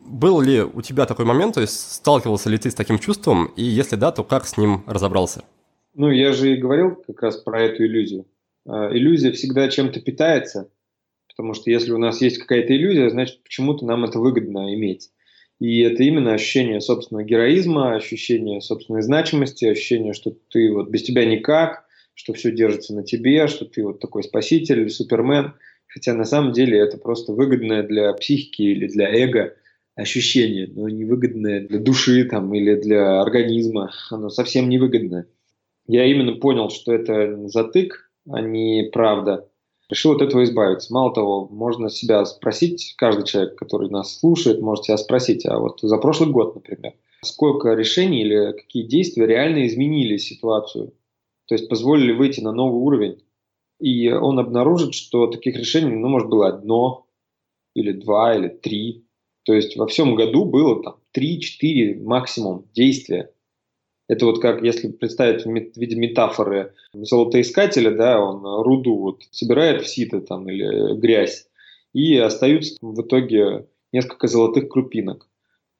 Был 0.00 0.40
ли 0.40 0.62
у 0.62 0.80
тебя 0.80 1.04
такой 1.04 1.26
момент, 1.26 1.56
то 1.56 1.60
есть 1.60 1.94
сталкивался 1.94 2.48
ли 2.48 2.56
ты 2.56 2.70
с 2.70 2.74
таким 2.74 2.98
чувством, 2.98 3.46
и 3.56 3.62
если 3.62 3.96
да, 3.96 4.12
то 4.12 4.24
как 4.24 4.46
с 4.46 4.56
ним 4.56 4.84
разобрался? 4.86 5.42
Ну, 5.98 6.10
я 6.10 6.32
же 6.32 6.54
и 6.54 6.56
говорил 6.56 6.96
как 6.96 7.22
раз 7.22 7.36
про 7.36 7.62
эту 7.62 7.84
иллюзию. 7.84 8.26
А, 8.66 8.88
иллюзия 8.90 9.32
всегда 9.32 9.68
чем-то 9.68 10.00
питается– 10.00 10.70
Потому 11.38 11.54
что 11.54 11.70
если 11.70 11.92
у 11.92 11.98
нас 11.98 12.20
есть 12.20 12.38
какая-то 12.38 12.74
иллюзия, 12.76 13.10
значит, 13.10 13.44
почему-то 13.44 13.86
нам 13.86 14.04
это 14.04 14.18
выгодно 14.18 14.74
иметь. 14.74 15.10
И 15.60 15.80
это 15.82 16.02
именно 16.02 16.34
ощущение 16.34 16.80
собственного 16.80 17.24
героизма, 17.24 17.94
ощущение 17.94 18.60
собственной 18.60 19.02
значимости, 19.02 19.64
ощущение, 19.64 20.14
что 20.14 20.36
ты 20.50 20.72
вот 20.72 20.90
без 20.90 21.04
тебя 21.04 21.24
никак, 21.24 21.84
что 22.14 22.32
все 22.32 22.50
держится 22.50 22.92
на 22.92 23.04
тебе, 23.04 23.46
что 23.46 23.66
ты 23.66 23.84
вот 23.84 24.00
такой 24.00 24.24
спаситель, 24.24 24.90
супермен. 24.90 25.54
Хотя 25.86 26.12
на 26.12 26.24
самом 26.24 26.52
деле 26.52 26.80
это 26.80 26.98
просто 26.98 27.32
выгодное 27.32 27.84
для 27.84 28.12
психики 28.14 28.62
или 28.62 28.88
для 28.88 29.08
эго 29.08 29.54
ощущение, 29.94 30.66
но 30.66 30.88
невыгодное 30.88 31.60
для 31.68 31.78
души 31.78 32.24
там, 32.24 32.52
или 32.52 32.74
для 32.74 33.20
организма. 33.20 33.92
Оно 34.10 34.28
совсем 34.28 34.68
невыгодное. 34.68 35.26
Я 35.88 36.04
именно 36.04 36.36
понял, 36.36 36.70
что 36.70 36.92
это 36.92 37.48
затык, 37.48 38.10
а 38.28 38.40
не 38.40 38.88
правда 38.92 39.48
решил 39.88 40.12
от 40.12 40.22
этого 40.22 40.44
избавиться. 40.44 40.92
Мало 40.92 41.14
того, 41.14 41.48
можно 41.48 41.88
себя 41.88 42.24
спросить, 42.24 42.94
каждый 42.96 43.24
человек, 43.24 43.56
который 43.56 43.88
нас 43.88 44.18
слушает, 44.18 44.60
может 44.60 44.84
себя 44.84 44.98
спросить, 44.98 45.46
а 45.46 45.58
вот 45.58 45.80
за 45.80 45.96
прошлый 45.98 46.30
год, 46.30 46.54
например, 46.54 46.94
сколько 47.22 47.74
решений 47.74 48.22
или 48.22 48.52
какие 48.52 48.84
действия 48.84 49.26
реально 49.26 49.66
изменили 49.66 50.16
ситуацию, 50.18 50.92
то 51.46 51.54
есть 51.54 51.68
позволили 51.68 52.12
выйти 52.12 52.40
на 52.40 52.52
новый 52.52 52.80
уровень. 52.80 53.22
И 53.80 54.10
он 54.10 54.38
обнаружит, 54.38 54.94
что 54.94 55.28
таких 55.28 55.56
решений, 55.56 55.94
ну, 55.94 56.08
может, 56.08 56.28
было 56.28 56.48
одно, 56.48 57.06
или 57.74 57.92
два, 57.92 58.36
или 58.36 58.48
три. 58.48 59.04
То 59.44 59.54
есть 59.54 59.76
во 59.76 59.86
всем 59.86 60.14
году 60.16 60.44
было 60.44 60.82
там 60.82 60.96
три-четыре 61.12 61.94
максимум 62.00 62.66
действия. 62.74 63.30
Это 64.08 64.24
вот 64.24 64.40
как, 64.40 64.62
если 64.62 64.88
представить 64.88 65.44
в 65.44 65.80
виде 65.80 65.96
метафоры 65.96 66.74
золотоискателя, 66.94 67.90
да, 67.90 68.20
он 68.20 68.42
руду 68.64 68.96
вот 68.96 69.22
собирает 69.30 69.82
в 69.82 69.88
сито 69.88 70.22
там 70.22 70.48
или 70.48 70.98
грязь, 70.98 71.46
и 71.92 72.16
остаются 72.16 72.76
в 72.80 73.02
итоге 73.02 73.66
несколько 73.92 74.26
золотых 74.26 74.68
крупинок. 74.68 75.28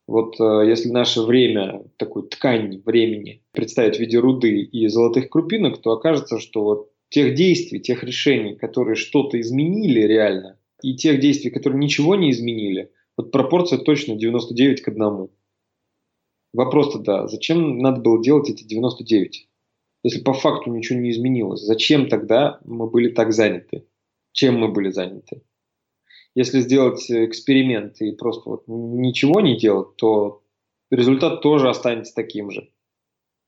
Вот 0.07 0.41
э, 0.41 0.69
если 0.69 0.89
наше 0.89 1.23
время, 1.23 1.85
такую 1.99 2.29
ткань 2.29 2.83
времени 2.85 3.43
представить 3.53 3.97
в 3.97 4.01
виде 4.01 4.19
руды 4.19 4.61
и 4.61 4.89
золотых 4.89 5.29
крупинок, 5.29 5.81
то 5.83 5.93
окажется, 5.93 6.39
что 6.39 6.65
вот 6.65 6.91
тех 7.11 7.35
действий, 7.35 7.81
тех 7.81 8.03
решений, 8.05 8.57
которые 8.57 8.95
что-то 8.95 9.39
изменили 9.41 10.01
реально, 10.01 10.59
и 10.83 10.95
тех 10.95 11.21
действий, 11.21 11.51
которые 11.51 11.79
ничего 11.79 12.15
не 12.15 12.31
изменили, 12.31 12.91
вот 13.17 13.33
пропорция 13.33 13.79
точно 13.79 14.17
99 14.17 14.81
к 14.81 14.89
1. 14.89 15.29
Вопрос 16.53 16.93
тогда, 16.93 17.27
зачем 17.29 17.79
надо 17.79 18.01
было 18.01 18.23
делать 18.23 18.49
эти 18.49 18.65
99? 18.65 19.49
Если 20.05 20.21
по 20.21 20.33
факту 20.33 20.71
ничего 20.71 20.99
не 20.99 21.11
изменилось, 21.11 21.61
зачем 21.61 22.09
тогда 22.09 22.61
мы 22.65 22.89
были 22.89 23.11
так 23.11 23.33
заняты? 23.33 23.85
Чем 24.33 24.59
мы 24.59 24.69
были 24.69 24.91
заняты? 24.91 25.43
Если 26.35 26.61
сделать 26.61 27.11
эксперимент 27.11 28.01
и 28.01 28.13
просто 28.13 28.49
вот 28.49 28.65
ничего 28.69 29.41
не 29.41 29.59
делать, 29.59 29.97
то 29.97 30.43
результат 30.91 31.43
тоже 31.43 31.69
останется 31.69 32.15
таким 32.15 32.51
же. 32.51 32.71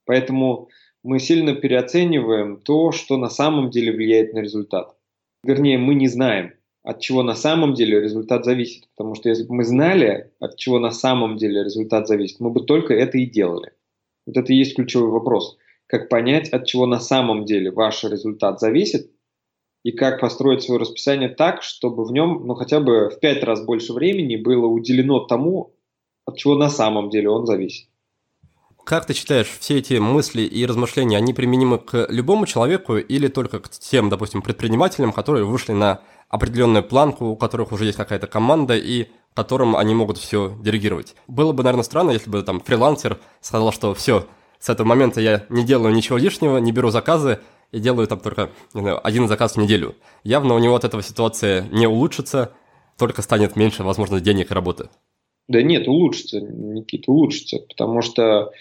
Поэтому 0.07 0.69
мы 1.03 1.21
сильно 1.21 1.55
переоцениваем 1.55 2.61
то, 2.61 2.91
что 2.93 3.17
на 3.17 3.31
самом 3.31 3.71
деле 3.71 3.93
влияет 3.93 4.35
на 4.35 4.41
результат. 4.41 4.97
Вернее, 5.45 5.79
мы 5.79 5.95
не 5.95 6.09
знаем, 6.09 6.53
от 6.83 7.01
чего 7.01 7.23
на 7.23 7.35
самом 7.35 7.75
деле 7.75 8.01
результат 8.01 8.45
зависит. 8.45 8.89
Потому 8.97 9.15
что 9.15 9.29
если 9.29 9.45
бы 9.45 9.55
мы 9.55 9.65
знали, 9.65 10.33
от 10.41 10.57
чего 10.57 10.79
на 10.79 10.91
самом 10.91 11.37
деле 11.37 11.63
результат 11.63 12.09
зависит, 12.09 12.41
мы 12.41 12.51
бы 12.51 12.63
только 12.63 12.95
это 12.95 13.19
и 13.19 13.27
делали. 13.27 13.73
Вот 14.27 14.37
это 14.37 14.53
и 14.53 14.57
есть 14.57 14.77
ключевой 14.77 15.11
вопрос. 15.11 15.59
Как 15.87 16.09
понять, 16.09 16.49
от 16.51 16.67
чего 16.67 16.87
на 16.87 17.01
самом 17.01 17.45
деле 17.45 17.71
ваш 17.71 18.05
результат 18.05 18.61
зависит, 18.61 19.11
и 19.83 19.93
как 19.93 20.21
построить 20.21 20.63
свое 20.63 20.81
расписание 20.81 21.29
так, 21.29 21.63
чтобы 21.63 22.05
в 22.05 22.13
нем 22.13 22.47
ну, 22.47 22.55
хотя 22.55 22.81
бы 22.81 23.09
в 23.09 23.19
пять 23.19 23.43
раз 23.43 23.65
больше 23.65 23.93
времени 23.93 24.37
было 24.37 24.67
уделено 24.67 25.21
тому, 25.21 25.75
от 26.27 26.37
чего 26.37 26.55
на 26.55 26.69
самом 26.69 27.11
деле 27.11 27.31
он 27.31 27.47
зависит. 27.47 27.89
Как 28.85 29.07
ты 29.07 29.15
считаешь, 29.15 29.49
все 29.61 29.79
эти 29.79 29.95
мысли 29.95 30.43
и 30.43 30.67
размышления, 30.67 31.17
они 31.17 31.33
применимы 31.33 31.79
к 31.79 32.07
любому 32.09 32.47
человеку 32.47 32.97
или 32.97 33.29
только 33.29 33.61
к 33.61 33.69
тем, 33.71 34.09
допустим, 34.09 34.43
предпринимателям, 34.43 35.13
которые 35.13 35.45
вышли 35.45 35.73
на 35.73 36.03
определенную 36.31 36.85
планку, 36.85 37.27
у 37.27 37.37
которых 37.37 37.73
уже 37.73 37.85
есть 37.85 37.99
какая-то 37.99 38.27
команда 38.27 38.77
и 38.77 39.09
которым 39.35 39.77
они 39.77 39.95
могут 39.95 40.19
все 40.19 40.57
делегировать. 40.63 41.15
Было 41.29 41.53
бы, 41.53 41.63
наверное, 41.63 41.85
странно, 41.85 42.13
если 42.13 42.31
бы 42.31 42.43
там 42.43 42.61
фрилансер 42.61 43.19
сказал, 43.41 43.73
что 43.73 43.95
все, 43.95 44.27
с 44.59 44.69
этого 44.69 44.87
момента 44.87 45.21
я 45.21 45.45
не 45.49 45.65
делаю 45.65 45.95
ничего 45.95 46.19
лишнего, 46.19 46.59
не 46.59 46.73
беру 46.73 46.91
заказы 46.91 47.41
и 47.73 47.79
делаю 47.79 48.07
там 48.07 48.21
только 48.21 48.51
не 48.75 48.81
знаю, 48.81 49.07
один 49.07 49.29
заказ 49.29 49.55
в 49.55 49.57
неделю. 49.59 49.97
Явно 50.25 50.55
у 50.55 50.59
него 50.59 50.75
от 50.75 50.85
этого 50.85 51.03
ситуация 51.03 51.63
не 51.71 51.87
улучшится, 51.87 52.53
только 52.99 53.23
станет 53.23 53.57
меньше, 53.57 53.83
возможно, 53.83 54.21
денег 54.21 54.51
и 54.51 54.55
работы. 54.55 54.89
Да 55.49 55.63
нет, 55.63 55.89
улучшится, 55.89 56.41
Никита, 56.41 57.11
улучшится, 57.11 57.59
потому 57.59 58.03
что 58.03 58.53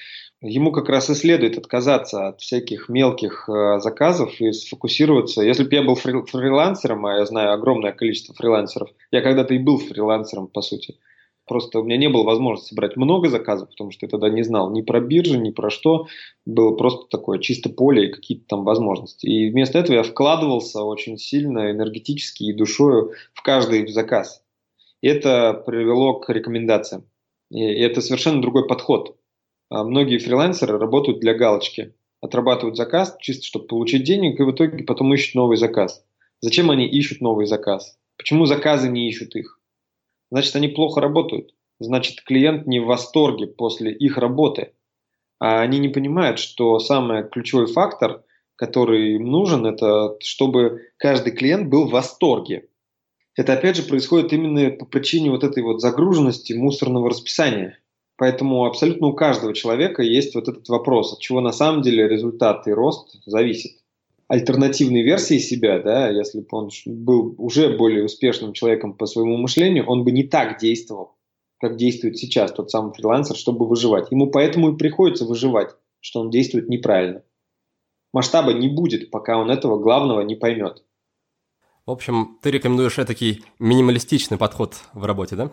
ему 0.42 0.72
как 0.72 0.90
раз 0.90 1.10
и 1.10 1.16
следует 1.16 1.58
отказаться 1.58 2.28
от 2.30 2.42
всяких 2.42 2.90
мелких 2.90 3.50
э, 3.50 3.80
заказов 3.80 4.40
и 4.40 4.52
сфокусироваться. 4.52 5.42
Если 5.42 5.64
бы 5.64 5.76
я 5.76 5.84
был 5.84 5.96
фри 5.96 6.14
фрилансером, 6.26 7.06
а 7.06 7.18
я 7.18 7.26
знаю 7.26 7.54
огромное 7.54 7.92
количество 7.92 8.34
фрилансеров, 8.34 8.90
я 9.12 9.22
когда-то 9.22 9.54
и 9.54 9.60
был 9.60 9.78
фрилансером, 9.78 10.48
по 10.48 10.62
сути. 10.62 10.98
Просто 11.46 11.80
у 11.80 11.84
меня 11.84 11.98
не 11.98 12.10
было 12.10 12.24
возможности 12.24 12.76
брать 12.76 12.96
много 12.96 13.28
заказов, 13.28 13.70
потому 13.70 13.90
что 13.92 14.06
я 14.06 14.10
тогда 14.10 14.30
не 14.30 14.44
знал 14.44 14.72
ни 14.72 14.84
про 14.84 15.02
биржи, 15.02 15.40
ни 15.40 15.50
про 15.50 15.72
что. 15.72 16.06
Было 16.46 16.76
просто 16.76 17.08
такое 17.10 17.40
чисто 17.40 17.70
поле 17.70 18.06
и 18.06 18.12
какие-то 18.12 18.46
там 18.48 18.64
возможности. 18.64 19.26
И 19.26 19.50
вместо 19.50 19.80
этого 19.80 19.96
я 19.96 20.04
вкладывался 20.04 20.84
очень 20.84 21.18
сильно 21.18 21.72
энергетически 21.72 22.44
и 22.44 22.54
душою 22.54 23.14
в 23.34 23.42
каждый 23.42 23.88
заказ. 23.88 24.44
И 25.02 25.08
это 25.08 25.54
привело 25.66 26.20
к 26.20 26.30
рекомендациям. 26.32 27.06
И 27.50 27.64
это 27.64 28.02
совершенно 28.02 28.44
другой 28.44 28.68
подход. 28.68 29.19
А 29.70 29.84
многие 29.84 30.18
фрилансеры 30.18 30.78
работают 30.78 31.20
для 31.20 31.34
галочки, 31.36 31.94
отрабатывают 32.22 32.76
заказ 32.76 33.16
чисто, 33.20 33.46
чтобы 33.46 33.68
получить 33.68 34.04
денег, 34.04 34.40
и 34.40 34.44
в 34.44 34.52
итоге 34.52 34.84
потом 34.84 35.14
ищут 35.14 35.36
новый 35.36 35.58
заказ. 35.58 36.04
Зачем 36.42 36.72
они 36.72 36.88
ищут 36.88 37.22
новый 37.22 37.46
заказ? 37.46 37.98
Почему 38.18 38.46
заказы 38.46 38.90
не 38.90 39.08
ищут 39.08 39.36
их? 39.36 39.60
Значит, 40.32 40.56
они 40.56 40.68
плохо 40.68 41.02
работают. 41.02 41.54
Значит, 41.80 42.22
клиент 42.24 42.68
не 42.68 42.80
в 42.80 42.86
восторге 42.86 43.48
после 43.48 43.94
их 43.94 44.18
работы. 44.18 44.74
А 45.40 45.62
они 45.62 45.80
не 45.80 45.88
понимают, 45.88 46.40
что 46.40 46.80
самый 46.80 47.28
ключевой 47.30 47.68
фактор, 47.68 48.24
который 48.56 49.16
им 49.16 49.26
нужен, 49.26 49.66
это 49.66 50.18
чтобы 50.20 50.88
каждый 50.98 51.32
клиент 51.32 51.70
был 51.70 51.88
в 51.88 51.92
восторге. 51.92 52.68
Это 53.36 53.54
опять 53.54 53.78
же 53.78 53.84
происходит 53.84 54.34
именно 54.34 54.72
по 54.72 54.86
причине 54.86 55.32
вот 55.32 55.46
этой 55.46 55.64
вот 55.64 55.80
загруженности 55.80 56.54
мусорного 56.54 57.10
расписания. 57.10 57.80
Поэтому 58.20 58.66
абсолютно 58.66 59.08
у 59.08 59.14
каждого 59.14 59.54
человека 59.54 60.04
есть 60.04 60.36
вот 60.36 60.50
этот 60.50 60.68
вопрос, 60.68 61.14
от 61.14 61.20
чего 61.20 61.40
на 61.40 61.54
самом 61.54 61.82
деле 61.82 62.06
результат 62.06 62.68
и 62.68 62.72
рост 62.72 63.18
зависит. 63.26 63.72
альтернативной 64.28 65.04
версией 65.04 65.40
себя, 65.40 65.80
да, 65.80 66.10
если 66.10 66.42
бы 66.42 66.48
он 66.52 66.70
был 66.86 67.34
уже 67.38 67.78
более 67.78 68.04
успешным 68.04 68.52
человеком 68.52 68.94
по 68.94 69.06
своему 69.06 69.38
мышлению, 69.38 69.88
он 69.88 70.04
бы 70.04 70.12
не 70.12 70.24
так 70.24 70.60
действовал, 70.60 71.16
как 71.60 71.78
действует 71.78 72.18
сейчас 72.18 72.52
тот 72.52 72.70
самый 72.70 72.94
фрилансер, 72.94 73.38
чтобы 73.38 73.66
выживать. 73.66 74.12
Ему 74.12 74.30
поэтому 74.30 74.74
и 74.74 74.78
приходится 74.78 75.24
выживать, 75.24 75.70
что 76.02 76.20
он 76.20 76.30
действует 76.30 76.68
неправильно. 76.68 77.24
Масштаба 78.14 78.52
не 78.54 78.68
будет, 78.68 79.12
пока 79.12 79.38
он 79.38 79.50
этого 79.50 79.80
главного 79.80 80.22
не 80.22 80.36
поймет. 80.36 80.84
В 81.86 81.92
общем, 81.92 82.38
ты 82.42 82.52
рекомендуешь 82.52 82.96
такой 82.96 83.42
минималистичный 83.60 84.38
подход 84.38 84.76
в 84.94 85.06
работе, 85.06 85.38
да? 85.38 85.52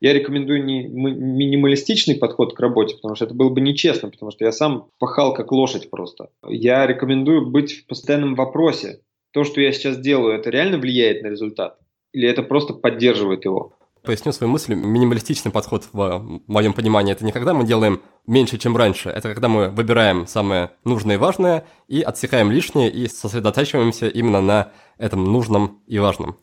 Я 0.00 0.12
рекомендую 0.12 0.62
не 0.64 0.86
минималистичный 0.86 2.16
подход 2.16 2.54
к 2.54 2.60
работе, 2.60 2.96
потому 2.96 3.14
что 3.14 3.24
это 3.24 3.34
было 3.34 3.48
бы 3.48 3.60
нечестно, 3.60 4.10
потому 4.10 4.30
что 4.30 4.44
я 4.44 4.52
сам 4.52 4.88
пахал 4.98 5.32
как 5.32 5.52
лошадь 5.52 5.90
просто. 5.90 6.28
Я 6.46 6.86
рекомендую 6.86 7.46
быть 7.50 7.72
в 7.72 7.86
постоянном 7.86 8.34
вопросе. 8.34 9.00
То, 9.32 9.44
что 9.44 9.60
я 9.60 9.72
сейчас 9.72 9.98
делаю, 9.98 10.34
это 10.34 10.50
реально 10.50 10.78
влияет 10.78 11.22
на 11.22 11.28
результат? 11.28 11.78
Или 12.12 12.28
это 12.28 12.42
просто 12.42 12.74
поддерживает 12.74 13.44
его? 13.44 13.72
Поясню 14.02 14.32
свою 14.32 14.52
мысль. 14.52 14.74
Минималистичный 14.74 15.50
подход 15.50 15.88
в 15.92 16.40
моем 16.46 16.72
понимании– 16.74 17.12
это 17.14 17.24
не 17.24 17.32
когда 17.32 17.54
мы 17.54 17.64
делаем 17.64 18.00
меньше, 18.26 18.56
чем 18.56 18.76
раньше. 18.76 19.08
Это 19.08 19.32
когда 19.32 19.48
мы 19.48 19.68
выбираем 19.68 20.26
самое 20.26 20.70
нужное 20.84 21.16
и 21.16 21.18
важное 21.18 21.66
и 21.88 22.02
отсекаем 22.02 22.52
лишнее 22.52 22.90
и 22.90 23.08
сосредотачиваемся 23.08 24.06
именно 24.08 24.40
на 24.40 24.72
этом 24.96 25.24
нужном 25.24 25.82
и 25.86 25.98
важном. 25.98 26.36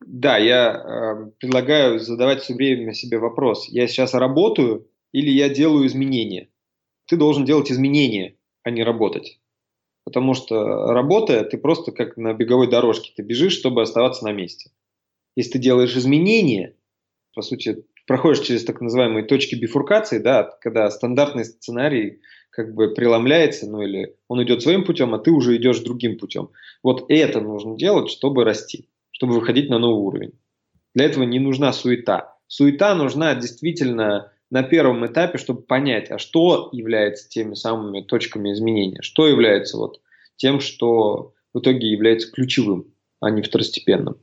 Да, 0.00 0.36
я 0.36 0.74
э, 0.74 1.30
предлагаю 1.38 1.98
задавать 1.98 2.42
все 2.42 2.54
время 2.54 2.92
себе 2.92 3.18
вопрос. 3.18 3.68
Я 3.68 3.86
сейчас 3.86 4.14
работаю 4.14 4.88
или 5.12 5.30
я 5.30 5.48
делаю 5.48 5.86
изменения? 5.86 6.48
Ты 7.06 7.16
должен 7.16 7.44
делать 7.44 7.70
изменения, 7.72 8.36
а 8.62 8.70
не 8.70 8.82
работать. 8.84 9.40
Потому 10.04 10.34
что 10.34 10.92
работая, 10.92 11.44
ты 11.44 11.56
просто 11.56 11.92
как 11.92 12.16
на 12.16 12.34
беговой 12.34 12.68
дорожке. 12.68 13.12
Ты 13.16 13.22
бежишь, 13.22 13.54
чтобы 13.54 13.82
оставаться 13.82 14.24
на 14.24 14.32
месте. 14.32 14.70
Если 15.34 15.52
ты 15.52 15.58
делаешь 15.58 15.96
изменения, 15.96 16.76
по 17.34 17.42
сути, 17.42 17.84
проходишь 18.06 18.44
через 18.44 18.64
так 18.64 18.80
называемые 18.80 19.24
точки 19.24 19.54
бифуркации, 19.54 20.18
да, 20.18 20.44
когда 20.60 20.90
стандартный 20.90 21.44
сценарий 21.44 22.20
как 22.50 22.74
бы 22.74 22.94
преломляется, 22.94 23.68
ну 23.68 23.82
или 23.82 24.16
он 24.28 24.42
идет 24.42 24.62
своим 24.62 24.84
путем, 24.84 25.14
а 25.14 25.18
ты 25.18 25.30
уже 25.30 25.56
идешь 25.56 25.80
другим 25.80 26.18
путем. 26.18 26.50
Вот 26.82 27.06
это 27.08 27.40
нужно 27.40 27.76
делать, 27.76 28.10
чтобы 28.10 28.44
расти 28.44 28.88
чтобы 29.16 29.32
выходить 29.32 29.70
на 29.70 29.78
новый 29.78 30.02
уровень. 30.02 30.32
Для 30.94 31.06
этого 31.06 31.24
не 31.24 31.38
нужна 31.38 31.72
суета. 31.72 32.36
Суета 32.48 32.94
нужна 32.94 33.34
действительно 33.34 34.30
на 34.50 34.62
первом 34.62 35.06
этапе, 35.06 35.38
чтобы 35.38 35.62
понять, 35.62 36.10
а 36.10 36.18
что 36.18 36.68
является 36.72 37.26
теми 37.26 37.54
самыми 37.54 38.02
точками 38.02 38.52
изменения, 38.52 39.00
что 39.00 39.26
является 39.26 39.78
вот 39.78 40.02
тем, 40.36 40.60
что 40.60 41.32
в 41.54 41.60
итоге 41.60 41.90
является 41.90 42.30
ключевым, 42.30 42.92
а 43.20 43.30
не 43.30 43.40
второстепенным. 43.40 44.18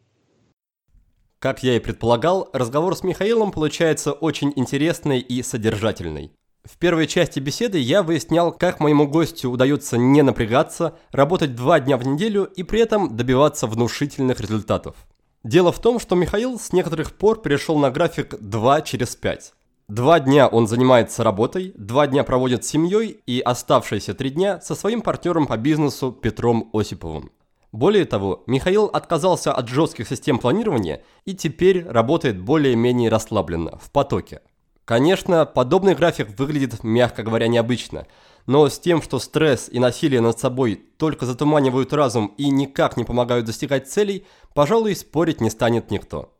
Как 1.39 1.63
я 1.63 1.75
и 1.75 1.79
предполагал, 1.79 2.51
разговор 2.53 2.95
с 2.95 3.03
Михаилом 3.03 3.51
получается 3.51 4.13
очень 4.13 4.53
интересный 4.55 5.21
и 5.21 5.41
содержательный. 5.41 6.31
В 6.65 6.77
первой 6.77 7.07
части 7.07 7.41
беседы 7.41 7.77
я 7.77 8.03
выяснял, 8.03 8.53
как 8.53 8.79
моему 8.79 9.05
гостю 9.05 9.51
удается 9.51 9.97
не 9.97 10.21
напрягаться, 10.21 10.97
работать 11.11 11.55
два 11.55 11.81
дня 11.81 11.97
в 11.97 12.07
неделю 12.07 12.45
и 12.45 12.63
при 12.63 12.79
этом 12.79 13.17
добиваться 13.17 13.67
внушительных 13.67 14.39
результатов. 14.39 14.95
Дело 15.43 15.73
в 15.73 15.79
том, 15.81 15.99
что 15.99 16.15
Михаил 16.15 16.57
с 16.57 16.71
некоторых 16.71 17.17
пор 17.17 17.41
перешел 17.41 17.77
на 17.77 17.91
график 17.91 18.35
2 18.39 18.81
через 18.83 19.17
5. 19.17 19.53
Два 19.89 20.21
дня 20.21 20.47
он 20.47 20.67
занимается 20.67 21.25
работой, 21.25 21.73
два 21.75 22.07
дня 22.07 22.23
проводит 22.23 22.63
с 22.63 22.69
семьей 22.69 23.19
и 23.25 23.41
оставшиеся 23.41 24.13
три 24.13 24.29
дня 24.29 24.61
со 24.61 24.73
своим 24.73 25.01
партнером 25.01 25.47
по 25.47 25.57
бизнесу 25.57 26.13
Петром 26.13 26.69
Осиповым. 26.71 27.31
Более 27.73 28.05
того, 28.05 28.43
Михаил 28.47 28.85
отказался 28.85 29.51
от 29.51 29.67
жестких 29.67 30.07
систем 30.07 30.39
планирования 30.39 31.03
и 31.25 31.33
теперь 31.33 31.85
работает 31.85 32.39
более-менее 32.39 33.09
расслабленно, 33.09 33.77
в 33.79 33.91
потоке. 33.91 34.39
Конечно, 34.85 35.45
подобный 35.45 35.95
график 35.95 36.37
выглядит, 36.37 36.83
мягко 36.83 37.23
говоря, 37.23 37.47
необычно, 37.47 38.05
но 38.45 38.67
с 38.67 38.77
тем, 38.77 39.01
что 39.01 39.19
стресс 39.19 39.69
и 39.71 39.79
насилие 39.79 40.19
над 40.19 40.37
собой 40.37 40.75
только 40.97 41.25
затуманивают 41.25 41.93
разум 41.93 42.33
и 42.37 42.49
никак 42.49 42.97
не 42.97 43.05
помогают 43.05 43.45
достигать 43.45 43.89
целей, 43.89 44.25
пожалуй, 44.53 44.95
спорить 44.95 45.39
не 45.39 45.49
станет 45.49 45.89
никто. 45.89 46.33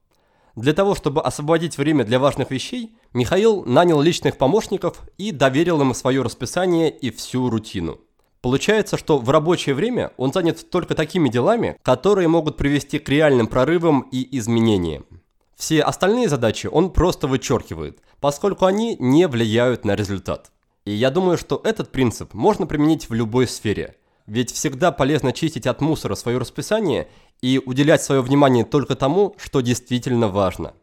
Для 0.56 0.74
того, 0.74 0.94
чтобы 0.94 1.22
освободить 1.22 1.78
время 1.78 2.04
для 2.04 2.20
важных 2.20 2.52
вещей, 2.52 2.96
Михаил 3.14 3.64
нанял 3.64 4.02
личных 4.02 4.38
помощников 4.38 5.02
и 5.18 5.32
доверил 5.32 5.82
им 5.82 5.94
свое 5.94 6.22
расписание 6.22 6.92
и 6.92 7.10
всю 7.12 7.50
рутину. 7.50 8.02
Получается, 8.42 8.98
что 8.98 9.18
в 9.18 9.30
рабочее 9.30 9.74
время 9.74 10.12
он 10.18 10.34
занят 10.34 10.70
только 10.70 10.96
такими 10.96 11.30
делами, 11.30 11.78
которые 11.82 12.28
могут 12.28 12.58
привести 12.58 13.00
к 13.00 13.08
реальным 13.08 13.48
прорывам 13.48 14.02
и 14.12 14.38
изменениям. 14.38 15.06
Все 15.63 15.80
остальные 15.80 16.28
задачи 16.28 16.67
он 16.67 16.91
просто 16.91 17.26
вычеркивает, 17.26 17.99
поскольку 18.19 18.65
они 18.65 18.97
не 18.99 19.30
влияют 19.30 19.86
на 19.86 19.95
результат. 19.95 20.52
И 20.84 20.91
я 20.91 21.10
думаю, 21.10 21.38
что 21.38 21.62
этот 21.63 21.89
принцип 21.89 22.34
можно 22.34 22.67
применить 22.67 23.08
в 23.08 23.13
любой 23.13 23.47
сфере. 23.47 23.95
Ведь 24.26 24.52
всегда 24.52 24.91
полезно 24.91 25.32
чистить 25.32 25.65
от 25.65 25.80
мусора 25.80 26.15
свое 26.15 26.38
расписание 26.38 27.08
и 27.41 27.62
уделять 27.65 28.04
свое 28.04 28.21
внимание 28.21 28.65
только 28.65 28.97
тому, 28.97 29.38
что 29.38 29.62
действительно 29.62 30.28
важно. 30.28 30.73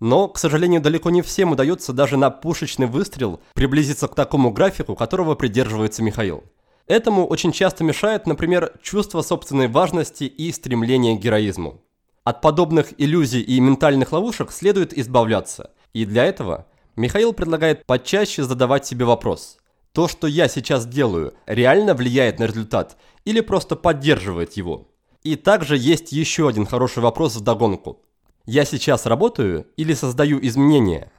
Но, 0.00 0.26
к 0.26 0.36
сожалению, 0.38 0.80
далеко 0.80 1.10
не 1.10 1.22
всем 1.22 1.52
удается 1.52 1.92
даже 1.92 2.16
на 2.16 2.30
пушечный 2.30 2.88
выстрел 2.88 3.38
приблизиться 3.52 4.08
к 4.08 4.16
такому 4.16 4.50
графику, 4.50 4.96
которого 4.96 5.36
придерживается 5.36 6.02
Михаил. 6.02 6.42
Этому 6.88 7.24
очень 7.24 7.52
часто 7.52 7.84
мешает, 7.84 8.26
например, 8.26 8.72
чувство 8.82 9.22
собственной 9.22 9.68
важности 9.68 10.24
и 10.24 10.50
стремление 10.50 11.16
к 11.16 11.20
героизму. 11.20 11.83
От 12.24 12.40
подобных 12.40 12.94
иллюзий 12.96 13.42
и 13.42 13.60
ментальных 13.60 14.12
ловушек 14.12 14.50
следует 14.50 14.96
избавляться. 14.96 15.72
И 15.92 16.06
для 16.06 16.24
этого 16.24 16.66
Михаил 16.96 17.34
предлагает 17.34 17.84
почаще 17.84 18.44
задавать 18.44 18.86
себе 18.86 19.04
вопрос. 19.04 19.58
То, 19.92 20.08
что 20.08 20.26
я 20.26 20.48
сейчас 20.48 20.86
делаю, 20.86 21.34
реально 21.46 21.94
влияет 21.94 22.38
на 22.38 22.44
результат 22.44 22.96
или 23.26 23.40
просто 23.40 23.76
поддерживает 23.76 24.54
его? 24.54 24.88
И 25.22 25.36
также 25.36 25.76
есть 25.76 26.12
еще 26.12 26.48
один 26.48 26.64
хороший 26.64 27.02
вопрос 27.02 27.36
в 27.36 27.42
догонку. 27.42 28.02
Я 28.46 28.64
сейчас 28.64 29.04
работаю 29.04 29.66
или 29.76 29.92
создаю 29.92 30.38
изменения? 30.42 31.12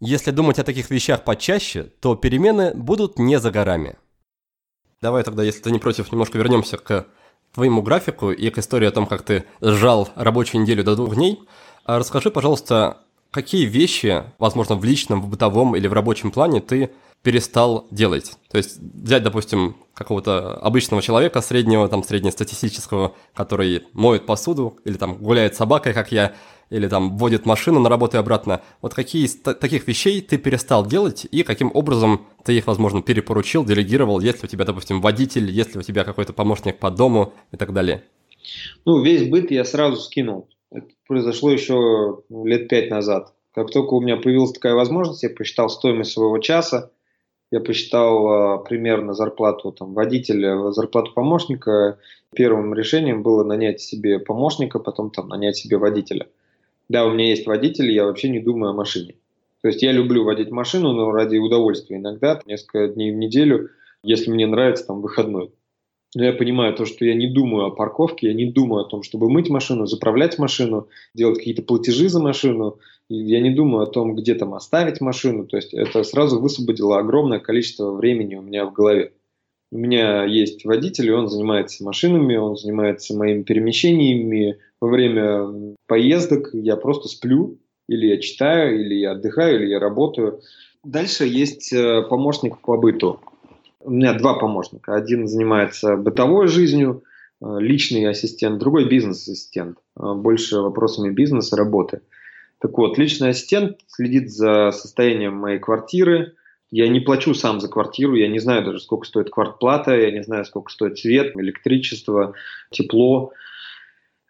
Если 0.00 0.30
думать 0.30 0.58
о 0.58 0.64
таких 0.64 0.88
вещах 0.90 1.24
почаще, 1.24 1.84
то 1.84 2.14
перемены 2.16 2.72
будут 2.74 3.18
не 3.18 3.38
за 3.38 3.50
горами. 3.50 3.98
Давай 5.02 5.24
тогда, 5.24 5.42
если 5.42 5.60
ты 5.60 5.70
не 5.70 5.78
против, 5.78 6.10
немножко 6.10 6.38
вернемся 6.38 6.78
к 6.78 7.06
твоему 7.54 7.82
графику 7.82 8.30
и 8.30 8.50
к 8.50 8.58
истории 8.58 8.86
о 8.86 8.92
том, 8.92 9.06
как 9.06 9.22
ты 9.22 9.44
сжал 9.60 10.08
рабочую 10.14 10.62
неделю 10.62 10.84
до 10.84 10.96
двух 10.96 11.14
дней. 11.14 11.40
А 11.84 11.98
расскажи, 11.98 12.30
пожалуйста, 12.30 12.98
какие 13.30 13.66
вещи, 13.66 14.24
возможно, 14.38 14.76
в 14.76 14.84
личном, 14.84 15.22
в 15.22 15.28
бытовом 15.28 15.76
или 15.76 15.86
в 15.86 15.92
рабочем 15.92 16.30
плане 16.30 16.60
ты 16.60 16.90
перестал 17.22 17.86
делать. 17.90 18.32
То 18.50 18.58
есть 18.58 18.78
взять, 18.80 19.22
допустим, 19.22 19.76
какого-то 19.94 20.54
обычного 20.54 21.02
человека 21.02 21.40
среднего, 21.40 21.88
там, 21.88 22.02
среднестатистического, 22.02 23.14
который 23.34 23.82
моет 23.92 24.26
посуду 24.26 24.78
или 24.84 24.94
там 24.94 25.16
гуляет 25.16 25.56
собакой, 25.56 25.92
как 25.92 26.12
я, 26.12 26.34
или 26.70 26.86
там 26.86 27.18
водит 27.18 27.46
машину 27.46 27.80
на 27.80 27.88
работу 27.88 28.16
и 28.16 28.20
обратно. 28.20 28.62
Вот 28.80 28.94
какие 28.94 29.24
из 29.24 29.36
таких 29.36 29.88
вещей 29.88 30.20
ты 30.20 30.38
перестал 30.38 30.86
делать 30.86 31.26
и 31.30 31.42
каким 31.42 31.70
образом 31.74 32.26
ты 32.44 32.56
их, 32.56 32.66
возможно, 32.66 33.02
перепоручил, 33.02 33.64
делегировал, 33.64 34.20
если 34.20 34.46
у 34.46 34.48
тебя, 34.48 34.64
допустим, 34.64 35.00
водитель, 35.00 35.50
если 35.50 35.78
у 35.78 35.82
тебя 35.82 36.04
какой-то 36.04 36.32
помощник 36.32 36.78
по 36.78 36.90
дому 36.90 37.32
и 37.52 37.56
так 37.56 37.72
далее? 37.72 38.04
Ну, 38.84 39.02
весь 39.02 39.28
быт 39.28 39.50
я 39.50 39.64
сразу 39.64 39.96
скинул. 39.96 40.48
Это 40.70 40.86
произошло 41.06 41.50
еще 41.50 42.22
ну, 42.28 42.44
лет 42.44 42.68
пять 42.68 42.90
назад. 42.90 43.32
Как 43.54 43.70
только 43.70 43.94
у 43.94 44.00
меня 44.00 44.16
появилась 44.16 44.52
такая 44.52 44.74
возможность, 44.74 45.22
я 45.22 45.30
посчитал 45.30 45.68
стоимость 45.68 46.12
своего 46.12 46.38
часа, 46.38 46.90
я 47.50 47.60
посчитал 47.60 48.60
э, 48.60 48.64
примерно 48.64 49.14
зарплату 49.14 49.72
там, 49.72 49.94
водителя, 49.94 50.70
зарплату 50.70 51.12
помощника. 51.14 51.98
Первым 52.34 52.74
решением 52.74 53.22
было 53.22 53.42
нанять 53.42 53.80
себе 53.80 54.18
помощника, 54.18 54.78
потом 54.78 55.10
там, 55.10 55.28
нанять 55.28 55.56
себе 55.56 55.78
водителя. 55.78 56.28
Да, 56.88 57.06
у 57.06 57.12
меня 57.12 57.28
есть 57.28 57.46
водитель, 57.46 57.90
я 57.90 58.04
вообще 58.04 58.28
не 58.28 58.40
думаю 58.40 58.70
о 58.70 58.74
машине. 58.74 59.14
То 59.62 59.68
есть 59.68 59.82
я 59.82 59.92
люблю 59.92 60.24
водить 60.24 60.50
машину, 60.50 60.92
но 60.92 61.10
ради 61.10 61.38
удовольствия 61.38 61.96
иногда, 61.96 62.40
несколько 62.46 62.88
дней 62.88 63.12
в 63.12 63.16
неделю, 63.16 63.70
если 64.02 64.30
мне 64.30 64.46
нравится, 64.46 64.86
там, 64.86 65.00
выходной. 65.00 65.52
Но 66.14 66.24
я 66.24 66.32
понимаю 66.32 66.74
то, 66.74 66.86
что 66.86 67.04
я 67.04 67.14
не 67.14 67.26
думаю 67.26 67.66
о 67.66 67.70
парковке, 67.70 68.28
я 68.28 68.34
не 68.34 68.50
думаю 68.50 68.84
о 68.84 68.88
том, 68.88 69.02
чтобы 69.02 69.28
мыть 69.28 69.50
машину, 69.50 69.86
заправлять 69.86 70.38
машину, 70.38 70.88
делать 71.14 71.38
какие-то 71.38 71.62
платежи 71.62 72.08
за 72.08 72.20
машину. 72.20 72.78
Я 73.10 73.40
не 73.40 73.50
думаю 73.50 73.84
о 73.84 73.90
том, 73.90 74.14
где 74.14 74.34
там 74.34 74.54
оставить 74.54 75.00
машину. 75.00 75.46
То 75.46 75.56
есть 75.56 75.74
это 75.74 76.02
сразу 76.04 76.40
высвободило 76.40 76.98
огромное 76.98 77.40
количество 77.40 77.92
времени 77.92 78.36
у 78.36 78.42
меня 78.42 78.64
в 78.64 78.72
голове. 78.72 79.12
У 79.70 79.76
меня 79.76 80.24
есть 80.24 80.64
водитель, 80.64 81.08
и 81.08 81.12
он 81.12 81.28
занимается 81.28 81.84
машинами, 81.84 82.36
он 82.36 82.56
занимается 82.56 83.14
моими 83.14 83.42
перемещениями. 83.42 84.58
Во 84.80 84.88
время 84.88 85.76
поездок 85.86 86.50
я 86.54 86.76
просто 86.76 87.08
сплю, 87.08 87.58
или 87.86 88.06
я 88.06 88.18
читаю, 88.18 88.80
или 88.80 88.94
я 88.94 89.12
отдыхаю, 89.12 89.60
или 89.60 89.70
я 89.70 89.78
работаю. 89.78 90.40
Дальше 90.84 91.26
есть 91.26 91.70
э, 91.72 92.02
помощник 92.08 92.60
по 92.62 92.78
быту. 92.78 93.20
У 93.80 93.90
меня 93.90 94.12
два 94.12 94.34
помощника. 94.34 94.94
Один 94.94 95.28
занимается 95.28 95.96
бытовой 95.96 96.48
жизнью, 96.48 97.04
личный 97.40 98.08
ассистент, 98.08 98.58
другой 98.58 98.88
бизнес-ассистент, 98.88 99.78
больше 99.94 100.58
вопросами 100.58 101.10
бизнеса, 101.10 101.56
работы. 101.56 102.00
Так 102.60 102.76
вот, 102.76 102.98
личный 102.98 103.30
ассистент 103.30 103.78
следит 103.86 104.32
за 104.32 104.72
состоянием 104.72 105.34
моей 105.34 105.60
квартиры. 105.60 106.34
Я 106.70 106.88
не 106.88 107.00
плачу 107.00 107.34
сам 107.34 107.60
за 107.60 107.68
квартиру, 107.68 108.14
я 108.14 108.28
не 108.28 108.40
знаю 108.40 108.64
даже, 108.64 108.80
сколько 108.80 109.06
стоит 109.06 109.30
квартплата, 109.30 109.96
я 109.96 110.10
не 110.10 110.22
знаю, 110.22 110.44
сколько 110.44 110.72
стоит 110.72 110.98
свет, 110.98 111.36
электричество, 111.36 112.34
тепло. 112.70 113.32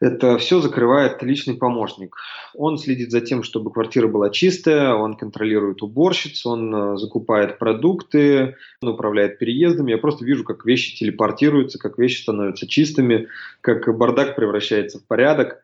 Это 0.00 0.38
все 0.38 0.60
закрывает 0.60 1.22
личный 1.24 1.54
помощник. 1.54 2.16
Он 2.54 2.78
следит 2.78 3.10
за 3.10 3.20
тем, 3.20 3.42
чтобы 3.42 3.72
квартира 3.72 4.06
была 4.06 4.30
чистая, 4.30 4.94
он 4.94 5.14
контролирует 5.14 5.82
уборщиц, 5.82 6.46
он 6.46 6.72
э, 6.72 6.96
закупает 6.98 7.58
продукты, 7.58 8.56
он 8.80 8.90
управляет 8.90 9.38
переездами. 9.38 9.90
Я 9.90 9.98
просто 9.98 10.24
вижу, 10.24 10.44
как 10.44 10.64
вещи 10.64 10.96
телепортируются, 10.96 11.80
как 11.80 11.98
вещи 11.98 12.22
становятся 12.22 12.68
чистыми, 12.68 13.26
как 13.60 13.88
бардак 13.96 14.36
превращается 14.36 15.00
в 15.00 15.04
порядок. 15.04 15.62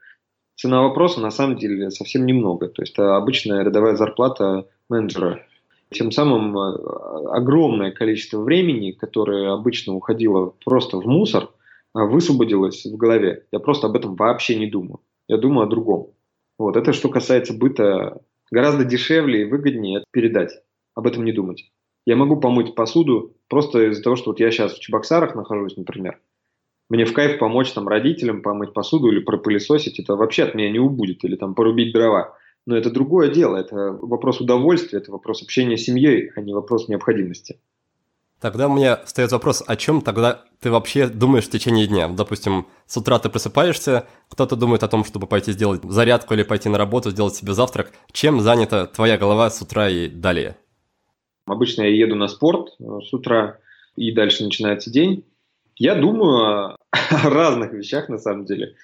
Цена 0.57 0.83
вопроса 0.83 1.20
на 1.20 1.31
самом 1.31 1.57
деле 1.57 1.92
совсем 1.92 2.27
немного. 2.27 2.68
То 2.68 2.83
есть 2.83 2.94
это 2.94 3.14
обычная 3.14 3.62
рядовая 3.62 3.94
зарплата 3.94 4.66
менеджера. 4.88 5.47
Тем 5.90 6.11
самым 6.11 6.59
э, 6.59 7.29
огромное 7.31 7.92
количество 7.92 8.40
времени, 8.40 8.90
которое 8.90 9.53
обычно 9.53 9.94
уходило 9.94 10.55
просто 10.64 10.97
в 10.97 11.07
мусор– 11.07 11.51
высвободилось 11.95 12.85
в 12.85 12.97
голове. 12.97 13.47
Я 13.53 13.61
просто 13.61 13.87
об 13.87 13.97
этом 13.97 14.17
вообще 14.17 14.57
не 14.57 14.67
думаю. 14.67 15.01
Я 15.29 15.39
думаю 15.39 15.67
о 15.67 15.71
другом. 15.71 16.13
Вот. 16.59 16.77
Это 16.77 16.93
что 16.93 17.09
касается 17.09 17.55
быта. 17.55 18.21
Гораздо 18.51 18.85
дешевле 18.85 19.43
и 19.43 19.45
выгоднее 19.45 20.05
передать. 20.11 20.53
Об 20.95 21.07
этом 21.07 21.25
не 21.25 21.33
думать. 21.33 21.71
Я 22.07 22.17
могу 22.17 22.39
помыть 22.39 22.75
посуду 22.75 23.35
просто 23.49 23.91
из-за 23.91 24.03
того, 24.03 24.17
что 24.17 24.31
вот 24.31 24.41
я 24.41 24.51
сейчас 24.51 24.75
в 24.75 24.81
Чебоксарах 24.81 25.35
нахожусь, 25.35 25.77
например. 25.77 26.21
Мне 26.91 27.07
в 27.07 27.15
кайф 27.15 27.39
помочь 27.39 27.73
там 27.73 27.89
родителям 27.89 28.43
помыть 28.43 28.75
посуду 28.75 29.11
или 29.11 29.21
пропылесосить, 29.21 29.99
это 29.99 30.17
вообще 30.17 30.45
от 30.45 30.55
меня 30.55 30.71
не 30.71 30.79
убудет, 30.79 31.25
или 31.25 31.35
там 31.37 31.55
порубить 31.55 31.95
дрова. 31.95 32.37
Но 32.67 32.77
это 32.77 32.91
другое 32.91 33.31
дело, 33.31 33.57
это 33.57 33.99
вопрос 34.01 34.41
удовольствия, 34.41 34.99
это 34.99 35.11
вопрос 35.11 35.43
общения 35.43 35.79
с 35.79 35.85
семьей, 35.85 36.31
а 36.37 36.43
не 36.43 36.53
вопрос 36.53 36.89
необходимости. 36.89 37.59
Тогда 38.40 38.68
у 38.68 38.75
меня 38.75 38.97
встает 39.05 39.33
вопрос, 39.33 39.62
о 39.66 39.77
чем 39.77 40.03
тогда 40.03 40.44
ты 40.61 40.70
вообще 40.70 41.09
думаешь 41.09 41.44
в 41.44 41.51
течение 41.51 41.87
дня? 41.87 42.09
Допустим, 42.09 42.66
с 42.87 42.97
утра 42.97 43.18
ты 43.18 43.31
просыпаешься, 43.31 44.07
кто-то 44.29 44.57
думает 44.57 44.83
о 44.83 44.88
том, 44.88 45.05
чтобы 45.05 45.27
пойти 45.27 45.53
сделать 45.53 45.83
зарядку 45.85 46.35
или 46.35 46.42
пойти 46.42 46.68
на 46.68 46.77
работу, 46.77 47.11
сделать 47.11 47.35
себе 47.35 47.55
завтрак. 47.55 47.92
Чем 48.12 48.40
занята 48.40 48.87
твоя 48.87 49.16
голова 49.16 49.51
с 49.51 49.62
утра 49.62 49.88
и 49.88 50.09
далее? 50.09 50.57
Обычно 51.47 51.83
я 51.83 51.90
еду 51.90 52.16
на 52.16 52.29
спорт 52.29 52.75
э, 52.81 52.85
с 53.09 53.12
утра, 53.12 53.59
и 53.97 54.12
дальше 54.12 54.44
начинается 54.44 54.90
день. 54.90 55.25
Я 55.77 55.94
думаю 55.94 56.75
о 56.75 56.77
разных 57.25 57.73
вещах 57.73 58.09
на 58.09 58.18
самом 58.18 58.44
деле. 58.44 58.75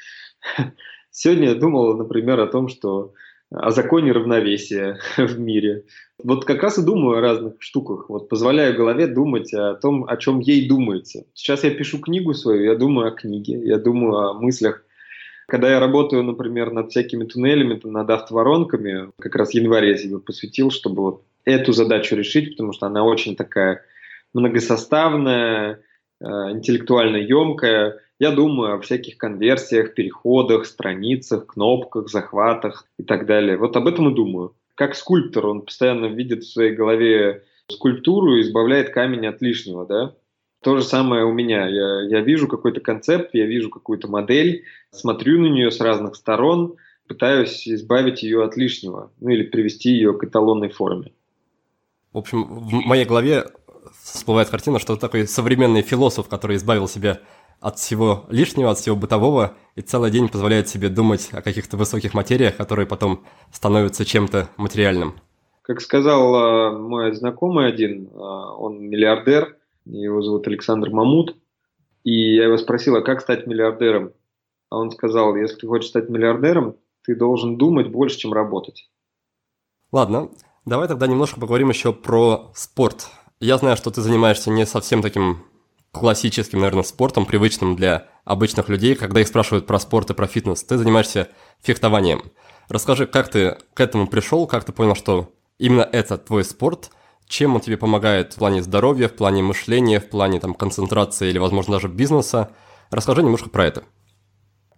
Сегодня 1.11 1.51
я 1.51 1.55
думал, 1.55 1.97
например, 1.97 2.41
о 2.41 2.47
том, 2.47 2.69
что 2.69 3.15
о 3.51 3.71
законе 3.71 4.13
равновесия 4.13 4.99
в 5.17 5.39
мире. 5.39 5.85
Вот 6.23 6.45
как 6.45 6.63
раз 6.63 6.79
и 6.79 6.85
думаю 6.85 7.19
о 7.19 7.21
разных 7.21 7.55
штуках. 7.59 8.09
Вот 8.09 8.29
позволяю 8.29 8.77
голове 8.77 9.07
думать 9.07 9.53
о 9.53 9.75
том, 9.75 10.05
о 10.09 10.17
чем 10.17 10.41
ей 10.41 10.69
думается. 10.69 11.25
Сейчас 11.35 11.65
я 11.65 11.71
пишу 11.71 11.99
книгу 11.99 12.33
свою, 12.35 12.65
я 12.65 12.77
думаю 12.77 13.09
о 13.09 13.17
книге, 13.17 13.61
я 13.65 13.79
думаю 13.79 14.17
о 14.17 14.35
мыслях. 14.35 14.85
Когда 15.49 15.69
я 15.69 15.81
работаю, 15.81 16.23
например, 16.23 16.71
над 16.71 16.91
всякими 16.91 17.25
туннелями, 17.25 17.81
над 17.83 18.09
автоворонками, 18.09 19.11
как 19.19 19.35
раз 19.35 19.53
январь 19.53 19.89
я 19.89 19.97
себе 19.97 20.21
посвятил, 20.21 20.71
чтобы 20.71 21.03
вот 21.03 21.23
эту 21.45 21.73
задачу 21.73 22.15
решить, 22.15 22.51
потому 22.51 22.73
что 22.73 22.87
она 22.87 23.03
очень 23.03 23.35
такая 23.35 23.83
многосоставная, 24.33 25.81
э, 26.21 26.25
интеллектуально 26.25 27.17
емкая. 27.17 27.99
Я 28.21 28.33
думаю 28.33 28.75
о 28.75 28.81
всяких 28.81 29.17
конверсиях, 29.17 29.95
переходах, 29.95 30.67
страницах, 30.67 31.47
кнопках, 31.47 32.11
захватах 32.11 32.87
и 32.99 33.03
так 33.03 33.25
далее. 33.25 33.57
Вот 33.57 33.75
об 33.77 33.89
этом 33.89 34.11
и 34.11 34.15
думаю. 34.15 34.55
Как 34.75 34.95
скульптор, 34.95 35.47
он 35.47 35.63
постоянно 35.63 36.05
видит 36.05 36.45
в 36.45 36.53
своей 36.53 36.75
голове 36.75 37.45
скульптуру 37.69 38.37
и 38.37 38.43
избавляет 38.43 38.91
камень 38.91 39.27
от 39.27 39.41
лишнего, 39.41 39.87
да? 39.87 40.15
То 40.63 40.77
же 40.77 40.83
самое 40.83 41.25
у 41.25 41.33
меня. 41.33 41.67
Я, 41.67 42.03
я 42.03 42.21
вижу 42.21 42.47
какой-то 42.47 42.81
концепт, 42.81 43.31
я 43.33 43.47
вижу 43.47 43.71
какую-то 43.71 44.07
модель, 44.07 44.65
смотрю 44.91 45.41
на 45.41 45.47
нее 45.47 45.71
с 45.71 45.81
разных 45.81 46.15
сторон, 46.15 46.77
пытаюсь 47.09 47.67
избавить 47.67 48.23
ее 48.23 48.45
от 48.45 48.55
лишнего, 48.55 49.11
ну 49.19 49.31
или 49.31 49.45
привести 49.45 49.93
ее 49.93 50.13
к 50.13 50.23
эталонной 50.23 50.69
форме. 50.69 51.13
В 52.13 52.19
общем, 52.19 52.45
в 52.45 52.71
моей 52.87 53.07
голове 53.07 53.47
всплывает 54.03 54.51
картина, 54.51 54.79
что 54.79 54.97
такой 54.97 55.27
современный 55.27 55.81
философ, 55.81 56.29
который 56.29 56.57
избавил 56.57 56.87
себя 56.87 57.21
от 57.61 57.79
всего 57.79 58.25
лишнего, 58.29 58.71
от 58.71 58.79
всего 58.79 58.97
бытового, 58.97 59.55
и 59.77 59.83
целый 59.83 60.11
день 60.11 60.29
позволяет 60.29 60.69
себе 60.69 60.89
думать 60.89 61.29
о 61.33 61.43
каких-то 61.43 61.77
высоких 61.77 62.15
материях, 62.15 62.57
которые 62.57 62.87
потом 62.87 63.25
становятся 63.53 64.05
чем-то 64.05 64.49
материальным. 64.57 65.15
Как 65.63 65.81
сказал 65.81 66.35
э, 66.35 66.79
мой 66.79 67.15
знакомый 67.15 67.69
один, 67.69 68.09
э, 68.09 68.17
он 68.17 68.89
миллиардер, 68.89 69.57
его 69.85 70.23
зовут 70.23 70.47
Александр 70.47 70.91
Мамут, 70.91 71.37
и 72.03 72.35
я 72.35 72.45
его 72.45 72.57
спросил, 72.57 72.97
а 72.97 73.03
как 73.03 73.21
стать 73.21 73.47
миллиардером? 73.47 74.13
А 74.71 74.79
он 74.79 74.91
сказал, 74.91 75.37
если 75.37 75.57
ты 75.57 75.67
хочешь 75.67 75.91
стать 75.91 76.09
миллиардером, 76.09 76.77
ты 77.03 77.15
должен 77.15 77.59
думать 77.59 77.89
больше, 77.89 78.19
чем 78.19 78.33
работать. 78.33 78.91
Ладно, 79.93 80.31
давай 80.65 80.89
тогда 80.89 81.07
немножко 81.07 81.41
поговорим 81.41 81.69
еще 81.69 81.93
про 81.93 82.51
спорт. 82.55 83.09
Я 83.41 83.59
знаю, 83.59 83.77
что 83.77 83.91
ты 83.91 84.01
занимаешься 84.01 84.51
не 84.51 84.65
совсем 84.67 85.03
таким 85.03 85.45
классическим, 85.93 86.61
наверное, 86.61 86.83
спортом, 86.83 87.27
привычным 87.27 87.77
для 87.77 88.09
обычных 88.25 88.69
людей, 88.69 88.95
когда 88.95 89.21
их 89.21 89.29
спрашивают 89.29 89.67
про 89.67 89.79
спорт 89.79 90.11
и 90.11 90.15
про 90.15 90.27
фитнес. 90.27 90.63
Ты 90.63 90.79
занимаешься 90.79 91.29
фехтованием. 91.63 92.31
Расскажи, 92.69 93.07
как 93.07 93.29
ты 93.29 93.59
к 93.75 93.81
этому 93.81 94.07
пришел, 94.07 94.47
как 94.47 94.65
ты 94.65 94.73
понял, 94.73 94.95
что 94.95 95.33
именно 95.59 95.83
это 95.83 96.17
твой 96.19 96.45
спорт, 96.45 96.91
чем 97.27 97.55
он 97.55 97.61
тебе 97.61 97.77
помогает 97.77 98.33
в 98.33 98.39
плане 98.39 98.63
здоровья, 98.63 99.09
в 99.09 99.15
плане 99.15 99.43
мышления, 99.43 100.01
в 100.01 100.09
плане 100.09 100.41
там, 100.41 100.55
концентрации 100.55 101.29
или, 101.29 101.39
возможно, 101.39 101.75
даже 101.75 101.89
бизнеса. 101.89 102.53
Расскажи 102.91 103.23
немножко 103.23 103.51
про 103.51 103.67
это. 103.67 103.85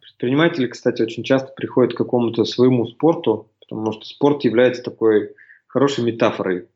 Предприниматели, 0.01 0.67
кстати, 0.67 1.03
очень 1.03 1.25
часто 1.25 1.53
приходят 1.55 1.95
к 1.95 1.99
какому-то 1.99 2.45
своему 2.45 2.87
спорту, 2.87 3.51
потому 3.61 3.93
что 3.93 4.05
спорт 4.05 4.45
является 4.45 4.83
такой 4.83 5.35
хорошей 5.67 6.05
метафорой. 6.05 6.69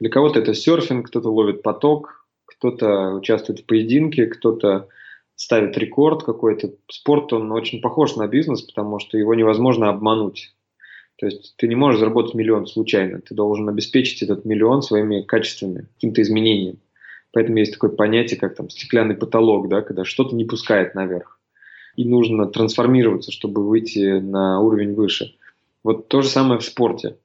Для 0.00 0.10
кого-то 0.10 0.40
это 0.40 0.54
серфинг, 0.54 1.08
кто-то 1.08 1.30
ловит 1.30 1.62
поток, 1.62 2.19
кто-то 2.50 3.14
участвует 3.14 3.60
в 3.60 3.66
поединке, 3.66 4.26
кто-то 4.26 4.88
ставит 5.36 5.78
рекорд 5.78 6.22
какой-то. 6.22 6.74
Спорт, 6.90 7.32
он 7.32 7.50
очень 7.52 7.80
похож 7.80 8.16
на 8.16 8.26
бизнес, 8.26 8.62
потому 8.62 8.98
что 8.98 9.16
его 9.16 9.34
невозможно 9.34 9.88
обмануть. 9.88 10.54
То 11.16 11.26
есть 11.26 11.54
ты 11.56 11.68
не 11.68 11.74
можешь 11.74 12.00
заработать 12.00 12.34
миллион 12.34 12.66
случайно, 12.66 13.20
ты 13.20 13.34
должен 13.34 13.68
обеспечить 13.68 14.22
этот 14.22 14.44
миллион 14.44 14.82
своими 14.82 15.22
качествами, 15.22 15.86
каким-то 15.94 16.22
изменением. 16.22 16.78
Поэтому 17.32 17.58
есть 17.58 17.72
такое 17.72 17.90
понятие, 17.90 18.40
как 18.40 18.56
там 18.56 18.68
стеклянный 18.70 19.14
потолок, 19.14 19.68
да, 19.68 19.82
когда 19.82 20.04
что-то 20.04 20.34
не 20.34 20.44
пускает 20.44 20.94
наверх. 20.94 21.38
И 21.96 22.04
нужно 22.04 22.46
трансформироваться, 22.46 23.32
чтобы 23.32 23.66
выйти 23.66 24.18
на 24.18 24.60
уровень 24.60 24.94
выше. 24.94 25.36
Вот 25.84 26.08
то 26.08 26.22
же 26.22 26.28
самое 26.28 26.58
в 26.58 26.64
спорте. 26.64 27.16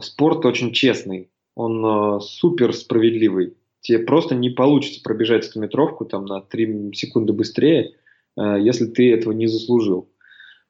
Спорт 0.00 0.44
очень 0.46 0.72
честный, 0.72 1.28
он 1.54 1.84
э, 1.84 2.20
супер 2.20 2.72
справедливый 2.74 3.54
тебе 3.82 3.98
просто 3.98 4.34
не 4.34 4.48
получится 4.48 5.02
пробежать 5.02 5.44
стометровку 5.44 6.06
там 6.06 6.24
на 6.24 6.40
3 6.40 6.92
секунды 6.94 7.32
быстрее, 7.32 7.94
э, 8.38 8.56
если 8.60 8.86
ты 8.86 9.12
этого 9.12 9.32
не 9.32 9.46
заслужил. 9.46 10.08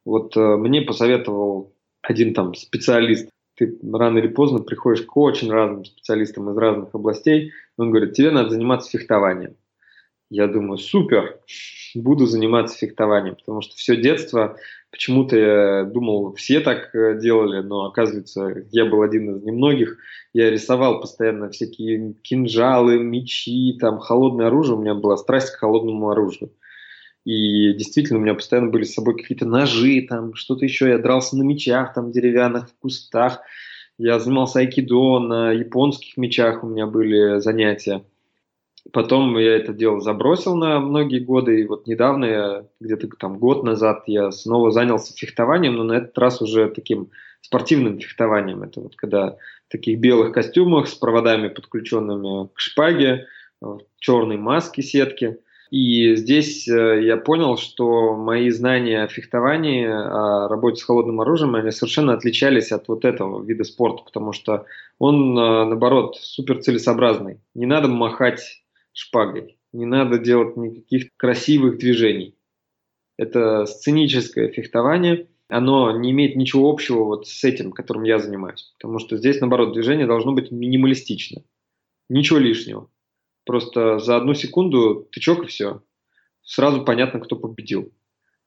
Вот 0.05 0.37
э, 0.37 0.57
мне 0.57 0.83
посоветовал 0.83 1.73
один 2.03 2.35
там 2.35 2.55
специалист, 2.55 3.29
ты 3.55 3.79
рано 3.93 4.19
или 4.19 4.29
поздно 4.29 4.59
приходишь 4.59 5.03
к 5.03 5.17
очень 5.17 5.51
разным 5.53 5.85
специалистам 5.85 6.51
из 6.51 6.57
разных 6.57 6.95
областей, 6.95 7.53
он 7.77 7.91
говорит, 7.91 8.15
тебе 8.15 8.31
надо 8.31 8.51
заниматься 8.51 8.91
фехтованием. 8.91 9.57
Я 10.31 10.47
думаю, 10.47 10.79
супер, 10.79 11.41
буду 11.95 12.25
заниматься 12.27 12.79
фехтованием, 12.79 13.37
потому 13.37 13.61
что 13.61 13.77
все 13.77 13.97
детство 13.97 14.57
Почему-то 14.93 15.37
я 15.37 15.85
думал, 15.85 16.35
все 16.35 16.61
так 16.61 16.95
э, 16.95 17.19
делали, 17.19 17.63
но 17.63 17.87
оказывается, 17.87 18.67
я 18.73 18.85
был 18.85 19.01
один 19.01 19.37
из 19.37 19.43
немногих. 19.43 19.97
Я 20.35 20.51
рисовал 20.51 21.01
постоянно 21.01 21.49
всякие 21.49 22.13
кинжалы, 22.23 22.99
мечи, 22.99 23.79
там 23.81 23.99
холодное 23.99 24.49
оружие. 24.49 24.77
У 24.77 24.83
меня 24.83 24.95
была 24.95 25.17
страсть 25.17 25.51
к 25.51 25.59
холодному 25.59 26.11
оружию. 26.11 26.53
И 27.25 27.73
действительно, 27.73 28.19
у 28.19 28.23
меня 28.23 28.35
постоянно 28.35 28.71
были 28.71 28.85
с 28.85 28.93
собой 28.93 29.17
какие-то 29.17 29.47
ножи, 29.47 30.05
там 30.07 30.35
что-то 30.35 30.67
еще. 30.67 30.91
Я 30.91 30.99
дрался 30.99 31.39
на 31.39 31.43
мечах, 31.43 31.95
там 31.95 32.13
деревянных, 32.13 32.69
в 32.69 32.79
кустах. 32.79 33.41
Я 33.97 34.19
занимался 34.19 34.59
айкидо, 34.59 35.21
на 35.21 35.53
японских 35.53 36.19
мечах 36.19 36.65
у 36.65 36.67
меня 36.67 36.87
были 36.87 37.41
занятия. 37.41 38.05
Потом 38.91 39.39
я 39.39 39.57
это 39.57 39.73
дело 39.73 40.01
забросил 40.01 40.57
на 40.57 40.81
многие 40.81 41.21
годы, 41.21 41.61
и 41.61 41.67
вот 41.67 41.87
недавно, 41.87 42.67
где-то 42.81 43.09
там 43.19 43.39
год 43.39 43.63
назад, 43.63 44.05
я 44.07 44.33
снова 44.33 44.73
занялся 44.73 45.15
фехтованием, 45.15 45.77
но 45.77 45.85
на 45.85 45.93
этот 45.93 46.19
раз 46.19 46.43
уже 46.43 46.69
таким 46.69 47.11
спортивным 47.41 48.01
фехтованием. 48.01 48.63
Это 48.63 48.81
вот 48.81 48.97
когда 48.97 49.37
в 49.69 49.73
таких 49.73 50.01
белых 50.01 50.33
костюмах 50.33 50.89
с 50.89 50.95
проводами, 50.95 51.49
подключенными 51.49 52.49
к 52.55 52.59
шпаге, 52.59 53.27
в 53.63 53.81
черной 53.99 54.37
маске 54.37 54.83
сетки. 54.83 55.39
И 55.71 56.17
здесь 56.17 56.69
э, 56.69 57.03
я 57.03 57.17
понял, 57.17 57.57
что 57.57 58.15
мои 58.15 58.51
знания 58.51 59.05
о 59.05 59.09
фехтовании, 59.09 59.87
о 59.87 60.49
работе 60.49 60.77
с 60.77 60.85
холодным 60.85 61.23
оружием, 61.23 61.55
они 61.55 61.71
совершенно 61.71 62.13
отличались 62.13 62.73
от 62.73 62.89
вот 62.89 63.07
этого 63.07 63.43
вида 63.43 63.65
спорта, 63.65 64.03
потому 64.05 64.33
что 64.33 64.67
он, 64.99 65.39
э, 65.39 65.65
наоборот, 65.65 66.17
супер 66.21 66.61
целесообразный. 66.61 67.41
Не 67.55 67.65
надо 67.65 67.89
махать 67.89 68.62
шпагой, 68.93 69.59
не 69.73 69.87
надо 69.87 70.19
делать 70.19 70.57
никаких 70.57 71.09
красивых 71.17 71.79
движений. 71.79 72.37
Это 73.17 73.67
сценическое 73.67 74.49
фехтование, 74.49 75.29
оно 75.49 75.97
не 75.99 76.13
имеет 76.13 76.35
ничего 76.35 76.71
общего 76.71 77.05
вот 77.05 77.29
с 77.29 77.45
этим, 77.45 77.73
которым 77.73 78.05
я 78.05 78.19
занимаюсь. 78.19 78.73
Потому 78.79 78.99
что 78.99 79.19
здесь, 79.19 79.41
наоборот, 79.41 79.75
движение 79.75 80.07
должно 80.07 80.33
быть 80.33 80.51
минималистично. 80.51 81.43
Ничего 82.09 82.39
лишнего. 82.39 82.91
Просто 83.45 83.99
за 83.99 84.17
одну 84.17 84.35
секунду 84.35 85.09
тычок 85.13 85.45
и 85.45 85.47
все. 85.47 85.83
Сразу 86.43 86.85
понятно, 86.85 87.21
кто 87.21 87.37
победил. 87.37 87.93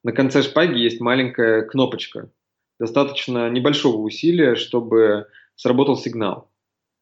На 0.04 0.12
конце 0.12 0.42
шпаги 0.42 0.78
есть 0.80 1.00
маленькая 1.00 1.62
кнопочка. 1.64 2.32
Достаточно 2.80 3.50
небольшого 3.50 3.98
усилия, 3.98 4.56
чтобы 4.56 5.28
сработал 5.56 5.98
сигнал. 5.98 6.52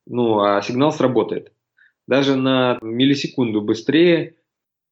Ну, 0.05 0.41
а 0.41 0.61
сигнал 0.61 0.91
сработает. 0.91 1.53
Даже 2.07 2.35
на 2.35 2.79
миллисекунду 2.81 3.61
быстрее 3.61 4.35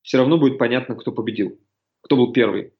все 0.01 0.18
равно 0.18 0.38
будет 0.38 0.57
понятно, 0.57 0.95
кто 0.95 1.12
победил, 1.12 1.59
кто 2.01 2.16
был 2.16 2.32
первый. 2.32 2.74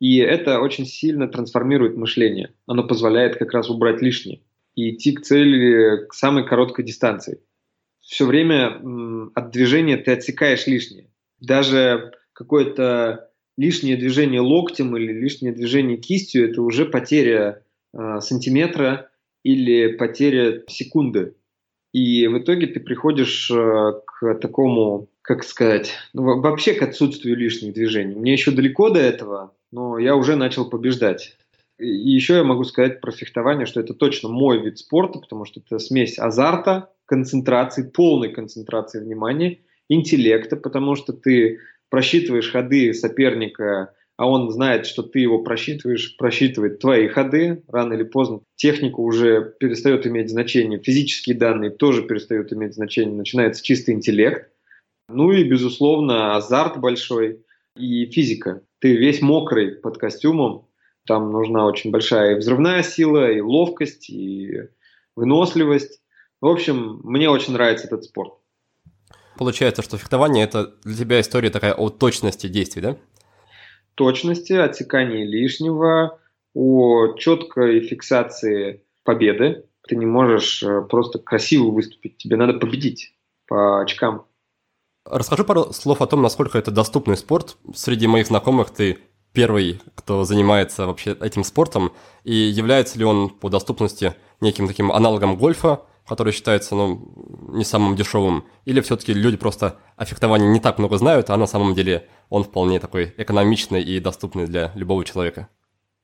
И 0.00 0.18
это 0.18 0.60
очень 0.60 0.86
сильно 0.86 1.28
трансформирует 1.28 1.96
мышление. 1.96 2.54
Оно 2.66 2.86
позволяет 2.86 3.36
как 3.36 3.52
раз 3.52 3.70
убрать 3.70 4.02
лишнее 4.02 4.42
и 4.74 4.94
идти 4.94 5.12
к 5.12 5.22
цели 5.22 6.06
к 6.06 6.14
самой 6.14 6.46
короткой 6.46 6.84
дистанции. 6.84 7.40
Все 8.00 8.26
время 8.26 8.80
от 9.34 9.50
движения 9.50 9.96
ты 9.96 10.12
отсекаешь 10.12 10.66
лишнее. 10.66 11.10
Даже 11.40 12.12
какое-то 12.32 13.30
лишнее 13.56 13.96
движение 13.96 14.40
локтем 14.40 14.96
или 14.96 15.12
лишнее 15.12 15.52
движение 15.52 15.96
кистью– 15.96 16.48
это 16.50 16.62
уже 16.62 16.84
потеря 16.84 17.64
э, 17.92 18.20
сантиметра 18.20 19.10
или 19.42 19.96
потеря 19.96 20.62
секунды. 20.68 21.34
И 21.92 22.26
в 22.26 22.38
итоге 22.38 22.66
ты 22.66 22.80
приходишь 22.80 23.50
э, 23.50 23.92
к 24.04 24.34
такому, 24.34 25.08
как 25.22 25.44
сказать, 25.44 25.92
ну, 26.12 26.40
вообще 26.40 26.74
к 26.74 26.82
отсутствию 26.82 27.36
лишних 27.36 27.72
движений. 27.72 28.14
Мне 28.14 28.32
еще 28.32 28.50
далеко 28.50 28.90
до 28.90 29.00
этого, 29.00 29.54
но 29.72 29.98
я 29.98 30.16
уже 30.16 30.36
начал 30.36 30.68
побеждать. 30.68 31.36
И 31.78 31.86
еще 31.86 32.34
я 32.34 32.44
могу 32.44 32.64
сказать 32.64 33.00
про 33.00 33.12
фехтование, 33.12 33.66
что 33.66 33.80
это 33.80 33.92
точно 33.92 34.28
мой 34.28 34.62
вид 34.62 34.78
спорта, 34.78 35.18
потому 35.18 35.44
что 35.44 35.60
это 35.60 35.78
смесь 35.78 36.18
азарта, 36.18 36.90
концентрации, 37.04 37.82
полной 37.82 38.30
концентрации 38.30 39.00
внимания, 39.00 39.60
интеллекта, 39.88 40.56
потому 40.56 40.96
что 40.96 41.12
ты 41.12 41.60
просчитываешь 41.90 42.50
ходы 42.50 42.94
соперника, 42.94 43.92
а 44.16 44.28
он 44.28 44.50
знает, 44.50 44.86
что 44.86 45.02
ты 45.02 45.20
его 45.20 45.42
просчитываешь, 45.42 46.16
просчитывает 46.16 46.78
твои 46.78 47.08
ходы, 47.08 47.62
рано 47.68 47.94
или 47.94 48.04
поздно 48.04 48.40
техника 48.56 49.00
уже 49.00 49.54
перестает 49.58 50.06
иметь 50.06 50.30
значение, 50.30 50.78
физические 50.78 51.36
данные 51.36 51.70
тоже 51.70 52.02
перестают 52.02 52.52
иметь 52.52 52.74
значение, 52.74 53.14
начинается 53.14 53.62
чистый 53.62 53.94
интеллект, 53.94 54.50
ну 55.08 55.32
и, 55.32 55.44
безусловно, 55.44 56.36
азарт 56.36 56.78
большой 56.78 57.42
и 57.76 58.06
физика 58.06 58.62
ты 58.78 58.96
весь 58.96 59.22
мокрый 59.22 59.72
под 59.72 59.98
костюмом, 59.98 60.68
там 61.06 61.32
нужна 61.32 61.66
очень 61.66 61.90
большая 61.90 62.32
и 62.32 62.38
взрывная 62.38 62.82
сила, 62.82 63.30
и 63.30 63.40
ловкость, 63.40 64.10
и 64.10 64.68
выносливость. 65.14 66.00
В 66.40 66.46
общем, 66.46 67.00
мне 67.04 67.30
очень 67.30 67.52
нравится 67.52 67.86
этот 67.86 68.04
спорт. 68.04 68.34
Получается, 69.38 69.82
что 69.82 69.98
фехтование– 69.98 70.44
это 70.46 70.74
для 70.84 70.96
тебя 70.96 71.20
история 71.20 71.50
такая 71.50 71.74
о 71.74 71.90
точности 71.90 72.48
действий, 72.48 72.82
да? 72.82 72.96
Точности, 73.96 74.52
отсекании 74.52 75.24
лишнего, 75.24 76.20
о 76.54 77.14
четкой 77.16 77.80
фиксации 77.80 78.82
победы. 79.04 79.64
Ты 79.88 79.96
не 79.96 80.06
можешь 80.06 80.62
э, 80.62 80.82
просто 80.82 81.18
красиво 81.18 81.70
выступить, 81.70 82.18
тебе 82.18 82.36
надо 82.36 82.54
победить 82.54 83.14
по 83.46 83.82
очкам. 83.82 84.26
Расскажи 85.04 85.44
пару 85.44 85.72
слов 85.72 86.02
о 86.02 86.06
том, 86.06 86.22
насколько 86.22 86.58
это 86.58 86.70
доступный 86.70 87.16
спорт. 87.16 87.56
Среди 87.74 88.06
моих 88.06 88.26
знакомых 88.26 88.70
ты 88.70 88.98
первый, 89.32 89.80
кто 89.94 90.24
занимается 90.24 90.86
вообще 90.86 91.16
этим 91.20 91.44
спортом, 91.44 91.92
и 92.24 92.34
является 92.34 92.98
ли 92.98 93.04
он 93.04 93.28
по 93.28 93.48
доступности 93.48 94.14
неким 94.40 94.66
таким 94.66 94.90
аналогом 94.90 95.36
гольфа, 95.36 95.82
который 96.06 96.32
считается 96.32 96.74
ну, 96.74 97.12
не 97.48 97.64
самым 97.64 97.96
дешевым, 97.96 98.44
или 98.64 98.80
все-таки 98.80 99.12
люди 99.12 99.36
просто 99.36 99.76
о 99.96 100.04
фехтовании 100.04 100.48
не 100.48 100.60
так 100.60 100.78
много 100.78 100.98
знают, 100.98 101.30
а 101.30 101.36
на 101.36 101.46
самом 101.46 101.74
деле 101.74 102.06
он 102.28 102.44
вполне 102.44 102.80
такой 102.80 103.14
экономичный 103.16 103.82
и 103.82 104.00
доступный 104.00 104.46
для 104.46 104.72
любого 104.74 105.04
человека? 105.04 105.48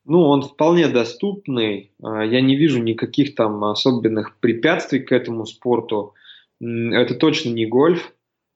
Ну, 0.05 0.23
он 0.23 0.43
вполне 0.43 0.89
доступный. 0.89 1.93
А, 2.03 2.25
я 2.25 2.41
не 2.41 2.57
вижу 2.57 2.83
никаких 2.83 3.35
там 3.35 3.63
особенных 3.65 4.37
препятствий 4.39 5.01
к 5.01 5.13
этому 5.13 5.47
спорту. 5.47 6.15
Это 6.61 7.15
точно 7.15 7.51
не 7.51 7.67
гольф. 7.67 8.13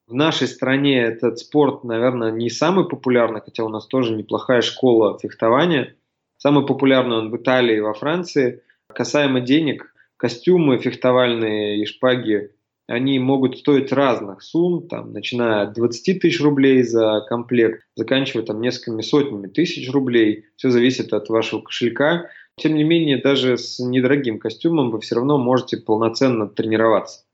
В 0.09 0.14
нашей 0.14 0.47
стране 0.47 1.03
этот 1.03 1.38
спорт, 1.38 1.82
наверное, 1.82 2.30
не 2.30 2.49
самый 2.49 2.88
популярный, 2.88 3.40
хотя 3.40 3.64
у 3.64 3.68
нас 3.68 3.86
тоже 3.86 4.14
неплохая 4.14 4.61
школа 4.61 5.18
фехтования. 5.18 5.97
Самый 6.36 6.66
популярный 6.66 7.16
он 7.16 7.30
в 7.30 7.36
Италии 7.36 7.76
и 7.76 7.80
во 7.80 7.92
Франции. 7.92 8.62
Касаемо 8.88 9.40
денег, 9.40 9.92
костюмы 10.17 10.79
фехтовальные 10.79 11.83
и 11.83 11.87
шпаги, 11.87 12.51
они 12.87 13.19
могут 13.19 13.59
стоить 13.59 13.93
разных 13.93 14.43
сумм, 14.43 14.87
там, 14.87 15.12
начиная 15.12 15.62
от 15.62 15.75
20 15.75 16.21
тысяч 16.21 16.41
рублей 16.41 16.83
за 16.83 17.25
комплект, 17.29 17.83
заканчивая 17.97 18.45
там 18.45 18.61
несколькими 18.61 19.03
сотнями 19.03 19.49
тысяч 19.49 19.91
рублей. 19.91 20.47
Все 20.57 20.71
зависит 20.71 21.12
от 21.12 21.29
вашего 21.29 21.62
кошелька. 21.62 22.31
Тем 22.57 22.77
не 22.77 22.85
менее, 22.85 23.21
даже 23.21 23.59
с 23.59 23.81
недорогим 23.81 24.39
костюмом 24.39 24.91
вы 24.91 25.01
все 25.01 25.17
равно 25.17 25.37
можете 25.37 25.79
полноценно 25.79 26.47
тренироваться 26.49 27.27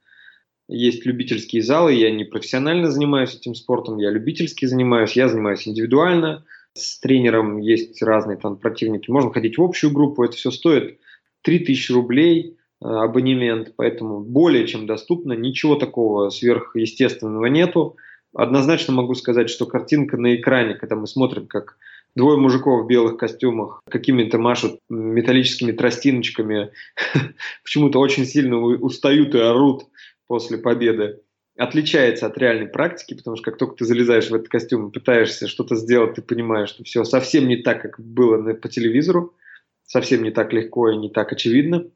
есть 0.72 1.04
любительские 1.04 1.62
залы, 1.62 1.92
я 1.92 2.10
не 2.10 2.24
профессионально 2.24 2.90
занимаюсь 2.90 3.34
этим 3.34 3.54
спортом, 3.54 3.98
я 3.98 4.10
любительски 4.10 4.64
занимаюсь, 4.66 5.12
я 5.12 5.28
занимаюсь 5.28 5.66
индивидуально, 5.66 6.44
с 6.74 6.98
тренером 7.00 7.58
есть 7.58 8.02
разные 8.02 8.38
там 8.38 8.56
противники, 8.56 9.10
можно 9.10 9.32
ходить 9.32 9.58
в 9.58 9.62
общую 9.62 9.92
группу, 9.92 10.24
это 10.24 10.36
все 10.36 10.50
стоит 10.50 10.98
3000 11.42 11.92
рублей 11.92 12.56
абонемент, 12.82 13.74
поэтому 13.76 14.20
более 14.20 14.66
чем 14.66 14.86
доступно, 14.86 15.32
ничего 15.32 15.76
такого 15.76 16.30
сверхъестественного 16.30 17.46
нету. 17.46 17.96
Однозначно 18.34 18.94
могу 18.94 19.14
сказать, 19.14 19.50
что 19.50 19.66
картинка 19.66 20.16
на 20.16 20.34
экране, 20.34 20.74
когда 20.74 20.96
мы 20.96 21.06
смотрим, 21.06 21.46
как 21.46 21.76
двое 22.14 22.38
мужиков 22.38 22.84
в 22.84 22.88
белых 22.88 23.16
костюмах 23.16 23.80
какими-то 23.88 24.38
машут 24.38 24.78
металлическими 24.88 25.72
тростиночками, 25.72 26.70
почему-то 27.62 27.98
очень 28.00 28.24
сильно 28.24 28.58
устают 28.58 29.34
и 29.34 29.38
орут 29.38 29.84
после 30.26 30.58
победы 30.58 31.20
отличается 31.56 32.26
от 32.26 32.38
реальной 32.38 32.66
практики, 32.66 33.14
потому 33.14 33.36
что 33.36 33.50
как 33.50 33.58
только 33.58 33.76
ты 33.76 33.84
залезаешь 33.84 34.30
в 34.30 34.34
этот 34.34 34.48
костюм 34.48 34.88
и 34.88 34.92
пытаешься 34.92 35.48
что-то 35.48 35.76
сделать, 35.76 36.14
ты 36.14 36.22
понимаешь, 36.22 36.70
что 36.70 36.84
все 36.84 37.04
совсем 37.04 37.48
не 37.48 37.56
так, 37.56 37.82
как 37.82 38.00
было 38.00 38.54
по 38.54 38.68
телевизору, 38.68 39.34
совсем 39.84 40.22
не 40.22 40.30
так 40.30 40.52
легко 40.52 40.90
и 40.90 40.96
не 40.96 41.10
так 41.10 41.32
очевидно. 41.32 41.86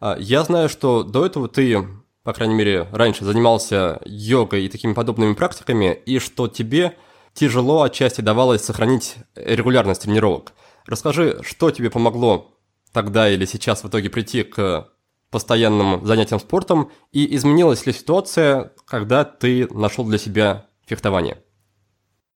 А, 0.00 0.16
я 0.18 0.42
знаю, 0.42 0.68
что 0.68 1.02
до 1.02 1.26
этого 1.26 1.48
ты, 1.48 1.86
по 2.22 2.32
крайней 2.32 2.54
мере, 2.54 2.86
раньше 2.92 3.24
занимался 3.24 4.00
йогой 4.04 4.64
и 4.64 4.68
такими 4.68 4.92
подобными 4.92 5.34
практиками, 5.34 5.94
и 6.06 6.18
что 6.18 6.48
тебе 6.48 6.96
тяжело 7.34 7.82
отчасти 7.82 8.20
давалось 8.20 8.62
сохранить 8.64 9.16
регулярность 9.34 10.02
тренировок. 10.02 10.52
Расскажи, 10.86 11.38
что 11.42 11.70
тебе 11.70 11.90
помогло 11.90 12.52
тогда 12.92 13.28
или 13.28 13.44
сейчас 13.44 13.84
в 13.84 13.88
итоге 13.88 14.08
прийти 14.10 14.42
к 14.42 14.88
постоянным 15.30 16.06
занятием 16.06 16.40
спортом, 16.40 16.90
и 17.12 17.34
изменилась 17.34 17.84
ли 17.86 17.92
ситуация, 17.92 18.72
когда 18.86 19.24
ты 19.24 19.66
нашел 19.72 20.04
для 20.04 20.18
себя 20.18 20.66
фехтование? 20.86 21.38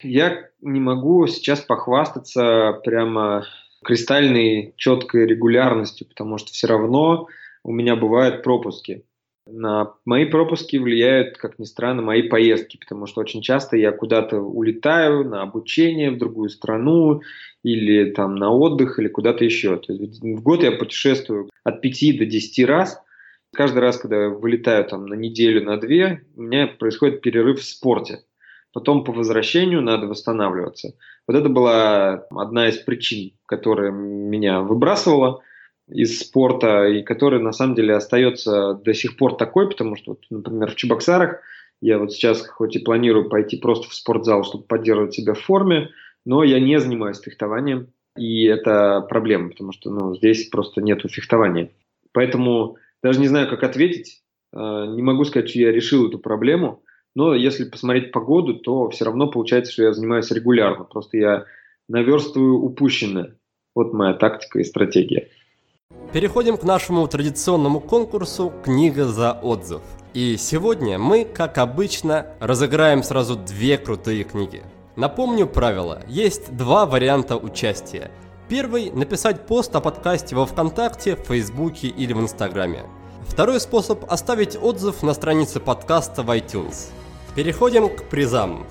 Я 0.02 0.48
не 0.60 0.80
могу 0.80 1.26
сейчас 1.26 1.60
похвастаться 1.60 2.80
прямо 2.84 3.44
кристальной 3.84 4.74
четкой 4.76 5.26
регулярностью, 5.26 6.06
потому 6.06 6.38
что 6.38 6.52
все 6.52 6.66
равно 6.66 7.28
у 7.64 7.72
меня 7.72 7.96
бывают 7.96 8.42
пропуски. 8.42 9.04
На 9.46 9.94
мои 10.04 10.26
пропуски 10.26 10.76
влияют, 10.76 11.36
как 11.36 11.58
ни 11.58 11.64
странно, 11.64 12.02
мои 12.02 12.22
поездки, 12.22 12.76
потому 12.76 13.06
что 13.06 13.20
очень 13.20 13.42
часто 13.42 13.76
я 13.76 13.90
куда-то 13.90 14.38
улетаю 14.38 15.24
на 15.24 15.42
обучение 15.42 16.10
в 16.10 16.18
другую 16.18 16.50
страну 16.50 17.22
или 17.64 18.10
там 18.10 18.36
на 18.36 18.50
отдых 18.50 18.98
или 18.98 19.08
куда-то 19.08 19.44
еще. 19.44 19.76
То 19.78 19.92
есть 19.92 20.22
в 20.22 20.42
год 20.42 20.62
я 20.62 20.72
путешествую 20.72 21.50
от 21.64 21.80
5 21.80 22.18
до 22.18 22.26
10 22.26 22.64
раз. 22.66 23.02
Каждый 23.52 23.78
раз, 23.80 23.98
когда 23.98 24.24
я 24.24 24.28
вылетаю 24.28 24.84
там 24.84 25.06
на 25.06 25.14
неделю, 25.14 25.64
на 25.64 25.76
две, 25.78 26.22
у 26.36 26.42
меня 26.42 26.68
происходит 26.68 27.20
перерыв 27.20 27.58
в 27.58 27.64
спорте. 27.64 28.20
Потом 28.72 29.02
по 29.02 29.12
возвращению 29.12 29.82
надо 29.82 30.06
восстанавливаться. 30.06 30.94
Вот 31.26 31.36
это 31.36 31.48
была 31.48 32.26
одна 32.30 32.68
из 32.68 32.76
причин, 32.78 33.32
которая 33.46 33.90
меня 33.90 34.60
выбрасывала 34.60 35.42
из 35.92 36.20
спорта 36.20 36.86
и 36.86 37.02
который 37.02 37.40
на 37.40 37.52
самом 37.52 37.74
деле 37.74 37.94
остается 37.94 38.74
до 38.74 38.94
сих 38.94 39.16
пор 39.16 39.36
такой, 39.36 39.68
потому 39.68 39.96
что, 39.96 40.12
вот, 40.12 40.24
например, 40.30 40.70
в 40.70 40.76
Чебоксарах 40.76 41.40
Я 41.80 41.98
вот 41.98 42.12
сейчас 42.12 42.46
хоть 42.46 42.76
и 42.76 42.80
планирую 42.80 43.28
пойти 43.28 43.56
просто 43.56 43.88
в 43.88 43.94
спортзал, 43.94 44.44
чтобы 44.44 44.64
поддерживать 44.64 45.14
себя 45.14 45.34
в 45.34 45.40
форме, 45.40 45.90
но 46.24 46.44
я 46.44 46.60
не 46.60 46.78
занимаюсь 46.78 47.20
фехтованием, 47.20 47.88
и 48.16 48.44
это 48.44 49.06
проблема, 49.08 49.50
потому 49.50 49.72
что 49.72 49.90
ну, 49.90 50.14
здесь 50.14 50.48
просто 50.48 50.82
нету 50.82 51.08
фехтования. 51.08 51.70
Поэтому 52.12 52.76
даже 53.02 53.20
не 53.20 53.28
знаю, 53.28 53.48
как 53.48 53.62
ответить. 53.62 54.22
Э, 54.52 54.86
не 54.88 55.02
могу 55.02 55.24
сказать, 55.24 55.48
что 55.48 55.58
я 55.58 55.72
решил 55.72 56.08
эту 56.08 56.18
проблему, 56.18 56.82
но 57.14 57.34
если 57.34 57.64
посмотреть 57.64 58.12
погоду, 58.12 58.54
то 58.54 58.88
все 58.90 59.04
равно 59.04 59.28
получается, 59.28 59.72
что 59.72 59.84
я 59.84 59.92
занимаюсь 59.92 60.30
регулярно. 60.30 60.84
Просто 60.84 61.16
я 61.16 61.44
наверстываю 61.88 62.54
упущенное. 62.54 63.36
Вот 63.74 63.92
моя 63.92 64.14
тактика 64.14 64.58
и 64.58 64.64
стратегия. 64.64 65.28
Переходим 66.12 66.56
к 66.56 66.64
нашему 66.64 67.06
традиционному 67.06 67.78
конкурсу 67.78 68.52
«Книга 68.64 69.04
за 69.04 69.32
отзыв». 69.32 69.80
И 70.12 70.36
сегодня 70.36 70.98
мы, 70.98 71.24
как 71.24 71.56
обычно, 71.58 72.26
разыграем 72.40 73.04
сразу 73.04 73.36
две 73.36 73.78
крутые 73.78 74.24
книги. 74.24 74.64
Напомню 74.96 75.46
правила. 75.46 76.02
Есть 76.08 76.56
два 76.56 76.84
варианта 76.84 77.36
участия. 77.36 78.10
Первый– 78.48 78.90
написать 78.92 79.46
пост 79.46 79.76
о 79.76 79.80
подкасте 79.80 80.34
во 80.34 80.46
Вконтакте, 80.46 81.14
в 81.14 81.20
Фейсбуке 81.20 81.86
или 81.86 82.12
в 82.12 82.20
Инстаграме. 82.20 82.86
Второй 83.28 83.60
способ– 83.60 84.04
оставить 84.10 84.58
отзыв 84.60 85.04
на 85.04 85.14
странице 85.14 85.60
подкаста 85.60 86.24
в 86.24 86.30
iTunes. 86.30 86.88
Переходим 87.36 87.88
к 87.88 88.02
призам. 88.08 88.66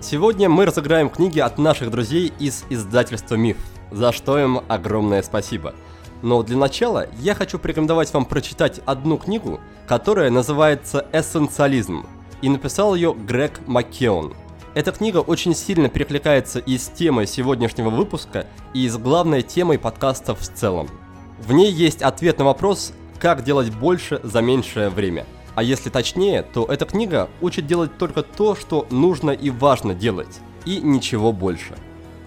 Сегодня 0.00 0.48
мы 0.48 0.66
разыграем 0.66 1.10
книги 1.10 1.40
от 1.40 1.58
наших 1.58 1.90
друзей 1.90 2.32
из 2.38 2.64
издательства 2.70 3.34
«Миф», 3.34 3.56
за 3.90 4.12
что 4.12 4.38
им 4.38 4.60
огромное 4.68 5.22
спасибо. 5.22 5.74
Но 6.22 6.42
для 6.42 6.56
начала 6.56 7.06
я 7.20 7.34
хочу 7.34 7.58
порекомендовать 7.58 8.12
вам 8.12 8.24
прочитать 8.24 8.80
одну 8.86 9.18
книгу, 9.18 9.60
которая 9.86 10.30
называется 10.30 11.06
«Эссенциализм», 11.12 12.06
и 12.42 12.48
написал 12.48 12.94
ее 12.94 13.14
Грег 13.14 13.60
Маккеон– 13.66 14.34
эта 14.76 14.92
книга 14.92 15.20
очень 15.20 15.54
сильно 15.54 15.88
перекликается 15.88 16.58
и 16.58 16.76
с 16.76 16.88
темой 16.88 17.26
сегодняшнего 17.26 17.88
выпуска, 17.88 18.46
и 18.74 18.86
с 18.86 18.98
главной 18.98 19.40
темой 19.40 19.78
подкаста 19.78 20.34
в 20.34 20.42
целом. 20.42 20.90
В 21.38 21.54
ней 21.54 21.72
есть 21.72 22.02
ответ 22.02 22.38
на 22.38 22.44
вопрос, 22.44 22.92
как 23.18 23.42
делать 23.42 23.74
больше 23.74 24.20
за 24.22 24.42
меньшее 24.42 24.90
время. 24.90 25.24
А 25.54 25.62
если 25.62 25.88
точнее, 25.88 26.42
то 26.42 26.66
эта 26.66 26.84
книга 26.84 27.30
учит 27.40 27.66
делать 27.66 27.96
только 27.96 28.22
то, 28.22 28.54
что 28.54 28.86
нужно 28.90 29.30
и 29.30 29.48
важно 29.48 29.94
делать, 29.94 30.40
и 30.66 30.82
ничего 30.82 31.32
больше. 31.32 31.74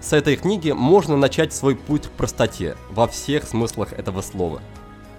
С 0.00 0.14
этой 0.14 0.36
книги 0.36 0.70
можно 0.70 1.16
начать 1.16 1.52
свой 1.52 1.76
путь 1.76 2.06
к 2.06 2.10
простоте, 2.10 2.76
во 2.90 3.06
всех 3.06 3.44
смыслах 3.44 3.92
этого 3.92 4.22
слова. 4.22 4.62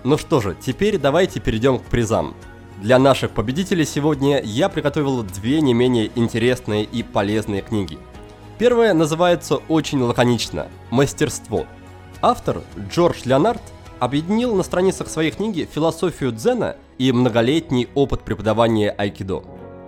Ну 0.03 0.17
что 0.17 0.41
же, 0.41 0.57
теперь 0.59 0.97
давайте 0.97 1.39
перейдем 1.39 1.77
к 1.77 1.83
призам. 1.83 2.33
Для 2.81 2.97
наших 2.97 3.29
победителей 3.29 3.85
сегодня 3.85 4.41
я 4.41 4.69
приготовил 4.69 5.21
две 5.21 5.61
не 5.61 5.75
менее 5.75 6.09
интересные 6.15 6.83
и 6.83 7.03
полезные 7.03 7.61
книги. 7.61 7.99
Первая 8.57 8.95
называется 8.95 9.57
очень 9.67 10.01
лаконично 10.01 10.67
«Мастерство». 10.89 11.67
Автор 12.23 12.61
Джордж 12.89 13.21
Леонард 13.25 13.61
объединил 13.99 14.55
на 14.55 14.63
страницах 14.63 15.09
своей 15.09 15.29
книги 15.29 15.69
философию 15.71 16.31
дзена 16.31 16.75
и 16.97 17.11
многолетний 17.11 17.87
опыт 17.93 18.21
преподавания 18.21 18.89
айкидо. 18.89 19.43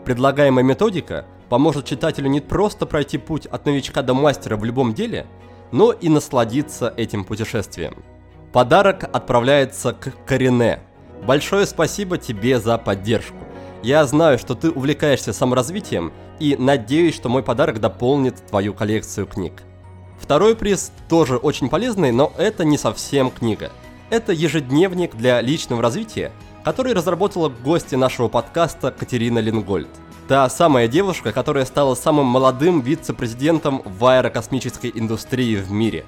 Предлагаемая 0.05 0.63
методика 0.63 1.25
поможет 1.49 1.85
читателю 1.85 2.29
не 2.29 2.41
просто 2.41 2.85
пройти 2.85 3.17
путь 3.17 3.45
от 3.45 3.65
новичка 3.65 4.01
до 4.01 4.13
мастера 4.13 4.57
в 4.57 4.63
любом 4.63 4.93
деле, 4.93 5.27
но 5.71 5.91
и 5.91 6.09
насладиться 6.09 6.93
этим 6.97 7.23
путешествием. 7.23 8.03
Подарок 8.51 9.03
отправляется 9.11 9.93
к 9.93 10.13
Корене– 10.25 10.79
Большое 11.25 11.65
спасибо 11.65 12.17
тебе 12.17 12.59
за 12.59 12.77
поддержку. 12.77 13.37
Я 13.81 14.05
знаю, 14.05 14.37
что 14.37 14.55
ты 14.55 14.69
увлекаешься 14.69 15.31
саморазвитием 15.31 16.11
и 16.39 16.57
надеюсь, 16.57 17.15
что 17.15 17.29
мой 17.29 17.43
подарок 17.43 17.79
дополнит 17.79 18.45
твою 18.47 18.73
коллекцию 18.73 19.25
книг. 19.25 19.63
Второй 20.19 20.55
приз 20.55 20.91
тоже 21.07 21.37
очень 21.37 21.69
полезный, 21.69 22.11
но 22.11 22.33
это 22.37 22.65
не 22.65 22.77
совсем 22.77 23.31
книга. 23.31 23.71
Это 24.09 24.33
ежедневник 24.33 25.15
для 25.15 25.39
личного 25.39 25.81
развития, 25.81 26.31
который 26.65 26.93
разработала 26.93 27.47
гостья 27.47 27.95
нашего 27.95 28.27
подкаста 28.27 28.91
Катерина 28.91 29.39
Лингольд. 29.39 29.89
Та 30.34 30.49
самая 30.49 30.88
девушка, 30.88 31.31
которая 31.31 31.63
стала 31.63 31.93
самым 31.93 32.25
молодым 32.25 32.81
вице-президентом 32.81 33.84
в 33.86 34.03
аэрокосмической 34.03 34.91
индустрии 34.95 35.57
в 35.57 35.69
мире. 35.69 36.05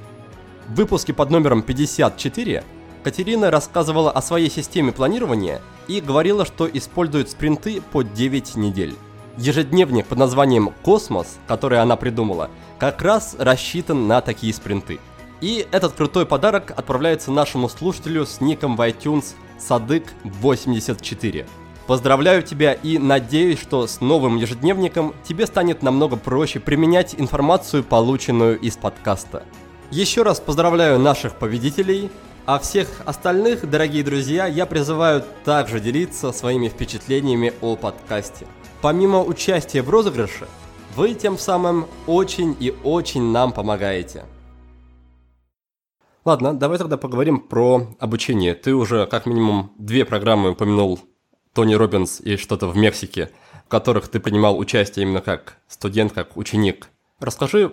В 0.67 0.73
выпуске 0.73 1.13
под 1.13 1.29
номером 1.29 1.61
54 1.61 2.63
Катерина 3.03 3.51
рассказывала 3.51 4.09
о 4.09 4.23
своей 4.23 4.49
системе 4.49 4.91
планирования 4.91 5.61
и 5.87 6.01
говорила, 6.01 6.43
что 6.43 6.67
использует 6.67 7.29
спринты 7.29 7.83
по 7.91 8.01
9 8.01 8.55
недель. 8.55 8.95
Ежедневник 9.37 10.07
под 10.07 10.17
названием 10.17 10.73
«Космос», 10.81 11.37
который 11.45 11.79
она 11.79 11.95
придумала, 11.95 12.49
как 12.79 13.03
раз 13.03 13.35
рассчитан 13.37 14.07
на 14.07 14.21
такие 14.21 14.55
спринты. 14.55 14.99
И 15.39 15.67
этот 15.71 15.93
крутой 15.93 16.25
подарок 16.25 16.73
отправляется 16.75 17.29
нашему 17.29 17.69
слушателю 17.69 18.25
с 18.25 18.41
ником 18.41 18.75
в 18.75 18.81
iTunes 18.81 19.35
Садык84. 19.59 21.45
Поздравляю 21.87 22.41
тебя 22.41 22.73
и 22.73 22.97
надеюсь, 22.97 23.59
что 23.59 23.85
с 23.85 24.01
новым 24.01 24.37
ежедневником 24.37 25.13
тебе 25.23 25.45
станет 25.45 25.83
намного 25.83 26.15
проще 26.15 26.59
применять 26.59 27.13
информацию, 27.15 27.83
полученную 27.83 28.59
из 28.59 28.75
подкаста. 28.75 29.43
Еще 29.91 30.23
раз 30.23 30.39
поздравляю 30.39 30.97
наших 30.97 31.35
победителей. 31.35 32.09
А 32.47 32.59
всех 32.59 32.87
остальных, 33.05 33.69
дорогие 33.69 34.03
друзья, 34.03 34.47
я 34.47 34.65
призываю 34.65 35.23
также 35.43 35.79
делиться 35.79 36.31
своими 36.31 36.69
впечатлениями 36.69 37.53
о 37.61 37.75
подкасте. 37.75 38.47
Помимо 38.81 39.23
участия 39.23 39.81
в 39.81 39.89
розыгрыше, 39.89 40.47
вы 40.95 41.13
тем 41.13 41.37
самым 41.37 41.85
очень 42.07 42.55
и 42.59 42.73
очень 42.83 43.31
нам 43.31 43.51
помогаете. 43.51 44.25
Ладно, 46.23 46.55
давай 46.55 46.79
тогда 46.79 46.97
поговорим 46.97 47.39
про 47.39 47.87
обучение. 47.99 48.55
Ты 48.55 48.73
уже 48.73 49.05
как 49.05 49.27
минимум 49.27 49.71
две 49.77 50.05
программы 50.05 50.51
упомянул 50.51 50.99
Тони 51.55 51.73
Робинс 51.73 52.19
и 52.19 52.35
что-то 52.35 52.67
в 52.67 52.75
Мексике, 52.75 53.31
в 53.65 53.69
которых 53.69 54.09
ты 54.09 54.19
принимал 54.19 54.59
участие 54.59 55.03
именно 55.03 55.21
как 55.21 55.57
студент, 55.69 56.11
как 56.11 56.35
ученик. 56.35 56.89
Расскажи, 57.21 57.71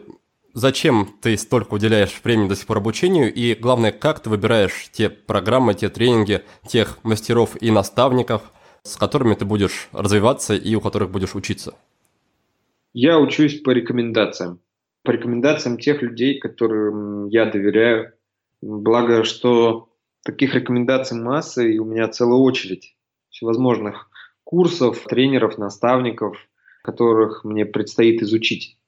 зачем 0.54 1.08
ты 1.20 1.36
столько 1.36 1.74
уделяешь 1.74 2.20
времени 2.22 2.48
до 2.48 2.54
сих 2.54 2.66
пор 2.66 2.76
обучению, 2.76 3.34
и 3.34 3.56
главное, 3.56 3.90
как 3.90 4.20
ты 4.20 4.30
выбираешь 4.30 4.88
те 4.92 5.10
программы, 5.10 5.74
те 5.74 5.88
тренинги, 5.88 6.42
тех 6.64 7.02
мастеров 7.02 7.60
и 7.60 7.72
наставников, 7.72 8.52
с 8.84 8.96
которыми 8.96 9.34
ты 9.34 9.44
будешь 9.44 9.88
развиваться 9.90 10.54
и 10.54 10.76
у 10.76 10.80
которых 10.80 11.10
будешь 11.10 11.34
учиться? 11.34 11.74
Я 12.92 13.18
учусь 13.18 13.62
по 13.62 13.70
рекомендациям. 13.70 14.60
По 15.02 15.10
рекомендациям 15.10 15.76
тех 15.76 16.02
людей, 16.02 16.38
которым 16.38 17.26
я 17.26 17.46
доверяю. 17.46 18.12
Благо, 18.60 19.24
что 19.24 19.88
таких 20.22 20.54
рекомендаций 20.54 21.18
масса, 21.18 21.64
и 21.64 21.78
у 21.78 21.84
меня 21.84 22.06
целая 22.06 22.38
очередь 22.38 22.94
всевозможных 23.42 24.08
курсов, 24.44 25.04
тренеров, 25.08 25.58
наставников, 25.58 26.36
которых 26.84 27.42
мне 27.44 27.66
предстоит 27.66 28.22
изучить. 28.22 28.78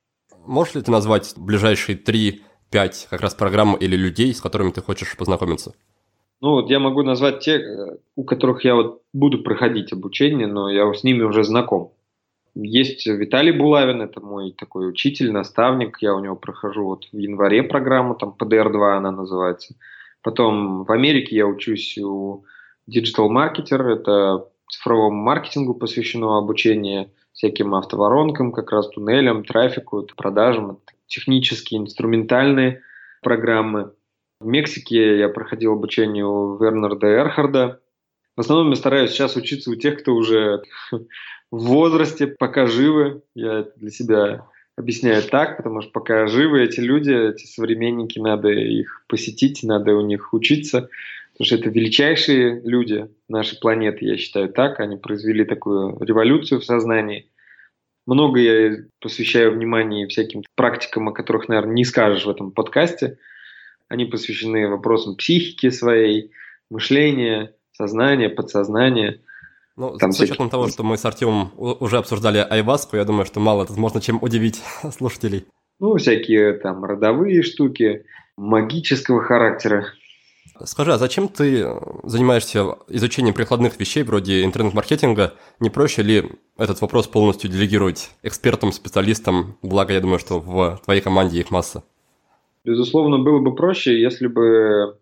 Можешь 0.46 0.74
ли 0.76 0.82
ты 0.82 0.92
назвать 0.92 1.34
ближайшие 1.36 1.98
3-5 1.98 3.08
как 3.10 3.20
раз 3.20 3.34
программ 3.34 3.74
или 3.74 3.96
людей, 3.96 4.32
с 4.32 4.40
которыми 4.40 4.70
ты 4.70 4.80
хочешь 4.80 5.16
познакомиться? 5.16 5.74
Ну, 6.40 6.50
вот 6.50 6.70
я 6.70 6.78
могу 6.78 7.02
назвать 7.02 7.40
те, 7.40 7.64
у 8.16 8.24
которых 8.24 8.64
я 8.64 8.74
вот 8.74 9.02
буду 9.12 9.42
проходить 9.42 9.92
обучение, 9.92 10.46
но 10.46 10.70
я 10.70 10.92
с 10.92 11.02
ними 11.02 11.22
уже 11.22 11.42
знаком. 11.42 11.92
Есть 12.54 13.06
Виталий 13.06 13.52
Булавин, 13.52 14.02
это 14.02 14.20
мой 14.20 14.52
такой 14.52 14.88
учитель, 14.88 15.32
наставник. 15.32 15.98
Я 16.00 16.14
у 16.14 16.20
него 16.20 16.36
прохожу 16.36 16.84
вот 16.84 17.06
в 17.10 17.16
январе 17.16 17.64
программу, 17.64 18.14
там 18.14 18.36
PDR-2 18.38 18.96
она 18.96 19.10
называется. 19.10 19.74
Потом 20.22 20.84
в 20.84 20.92
Америке 20.92 21.34
я 21.36 21.46
учусь 21.46 21.98
у 21.98 22.44
Marketer, 22.88 23.82
это 23.82 24.48
цифровому 24.70 25.22
маркетингу 25.22 25.74
посвящено 25.74 26.38
обучение– 26.38 27.10
всяким 27.34 27.74
автоворонкам, 27.74 28.52
как 28.52 28.70
раз 28.72 28.88
туннелям, 28.88 29.44
трафику, 29.44 30.06
продажам, 30.16 30.80
технические, 31.06 31.80
инструментальные 31.80 32.80
программы. 33.22 33.92
В 34.40 34.46
Мексике 34.46 35.18
я 35.18 35.28
проходил 35.28 35.72
обучение 35.72 36.24
у 36.24 36.56
Вернарда 36.56 37.08
Эрхарда. 37.08 37.80
В 38.36 38.40
основном 38.40 38.70
я 38.70 38.76
стараюсь 38.76 39.10
сейчас 39.10 39.36
учиться 39.36 39.70
у 39.70 39.74
тех, 39.74 40.00
кто 40.00 40.14
уже 40.14 40.62
в 40.92 41.06
возрасте, 41.50 42.28
пока 42.28 42.66
живы. 42.66 43.22
Я 43.34 43.60
это 43.60 43.72
для 43.76 43.90
себя 43.90 44.46
объясняю 44.76 45.22
так, 45.22 45.56
потому 45.56 45.82
что 45.82 45.90
пока 45.90 46.26
живы 46.26 46.62
эти 46.62 46.80
люди, 46.80 47.12
эти 47.12 47.46
современники, 47.46 48.18
надо 48.18 48.48
их 48.48 49.04
посетить, 49.08 49.62
надо 49.62 49.94
у 49.94 50.00
них 50.00 50.32
учиться. 50.32 50.88
Потому 51.34 51.46
что 51.46 51.56
это 51.56 51.68
величайшие 51.70 52.60
люди 52.62 53.08
нашей 53.28 53.58
планеты, 53.58 54.04
я 54.04 54.16
считаю 54.16 54.48
так. 54.48 54.78
Они 54.78 54.96
произвели 54.96 55.44
такую 55.44 55.98
революцию 56.00 56.60
в 56.60 56.64
сознании. 56.64 57.28
Много 58.06 58.38
я 58.38 58.76
посвящаю 59.00 59.52
внимания 59.52 60.06
всяким 60.06 60.42
практикам, 60.54 61.08
о 61.08 61.12
которых, 61.12 61.48
наверное, 61.48 61.74
не 61.74 61.84
скажешь 61.84 62.24
в 62.24 62.30
этом 62.30 62.52
подкасте. 62.52 63.18
Они 63.88 64.04
посвящены 64.04 64.68
вопросам 64.68 65.16
психики 65.16 65.70
своей, 65.70 66.30
мышления, 66.70 67.52
сознания, 67.72 68.28
подсознания. 68.28 69.20
Ну, 69.76 69.96
там 69.98 70.12
с 70.12 70.20
учетом 70.20 70.50
того, 70.50 70.68
что 70.68 70.84
мы 70.84 70.96
с 70.96 71.04
Артемом 71.04 71.50
уже 71.56 71.96
обсуждали 71.96 72.38
айваску, 72.38 72.96
я 72.96 73.04
думаю, 73.04 73.26
что 73.26 73.40
мало 73.40 73.66
тут 73.66 73.76
можно 73.76 74.00
чем 74.00 74.22
удивить 74.22 74.62
слушателей. 74.96 75.46
Ну, 75.80 75.96
всякие 75.96 76.52
там 76.52 76.84
родовые 76.84 77.42
штуки, 77.42 78.04
магического 78.36 79.20
характера. 79.20 79.86
Скажи, 80.64 80.92
а 80.92 80.98
зачем 80.98 81.28
ты 81.28 81.66
занимаешься 82.04 82.76
изучением 82.88 83.34
прикладных 83.34 83.78
вещей 83.80 84.02
вроде 84.02 84.44
интернет-маркетинга? 84.44 85.34
Не 85.58 85.70
проще 85.70 86.02
ли 86.02 86.24
этот 86.56 86.80
вопрос 86.80 87.08
полностью 87.08 87.50
делегировать 87.50 88.10
экспертам, 88.22 88.70
специалистам? 88.72 89.58
Благо, 89.62 89.92
я 89.92 90.00
думаю, 90.00 90.18
что 90.18 90.38
в 90.40 90.80
твоей 90.84 91.00
команде 91.00 91.40
их 91.40 91.50
масса. 91.50 91.82
Безусловно, 92.64 93.18
было 93.18 93.40
бы 93.40 93.54
проще, 93.54 94.00
если 94.00 94.26
бы 94.26 94.96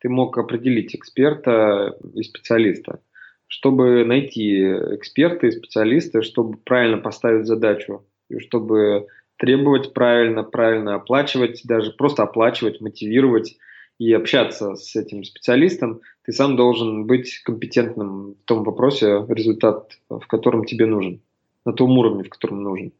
ты 0.00 0.08
мог 0.08 0.36
определить 0.38 0.94
эксперта 0.94 1.96
и 2.14 2.22
специалиста. 2.22 3.00
Чтобы 3.46 4.04
найти 4.04 4.62
эксперта 4.62 5.46
и 5.46 5.50
специалиста, 5.50 6.22
чтобы 6.22 6.56
правильно 6.58 6.98
поставить 6.98 7.46
задачу, 7.46 8.04
и 8.28 8.38
чтобы 8.38 9.06
требовать 9.36 9.92
правильно, 9.92 10.42
правильно 10.42 10.94
оплачивать, 10.94 11.60
даже 11.64 11.92
просто 11.92 12.22
оплачивать, 12.22 12.80
мотивировать 12.80 13.56
и 13.98 14.12
общаться 14.12 14.74
с 14.74 14.96
этим 14.96 15.24
специалистом, 15.24 16.00
ты 16.24 16.32
сам 16.32 16.56
должен 16.56 17.06
быть 17.06 17.42
компетентным 17.44 18.34
в 18.34 18.44
том 18.44 18.64
вопросе, 18.64 19.24
результат 19.28 19.98
в 20.08 20.26
котором 20.26 20.64
тебе 20.64 20.86
нужен, 20.86 21.20
на 21.64 21.72
том 21.72 21.96
уровне, 21.98 22.24
в 22.24 22.28
котором 22.28 22.62
нужен. 22.62 22.92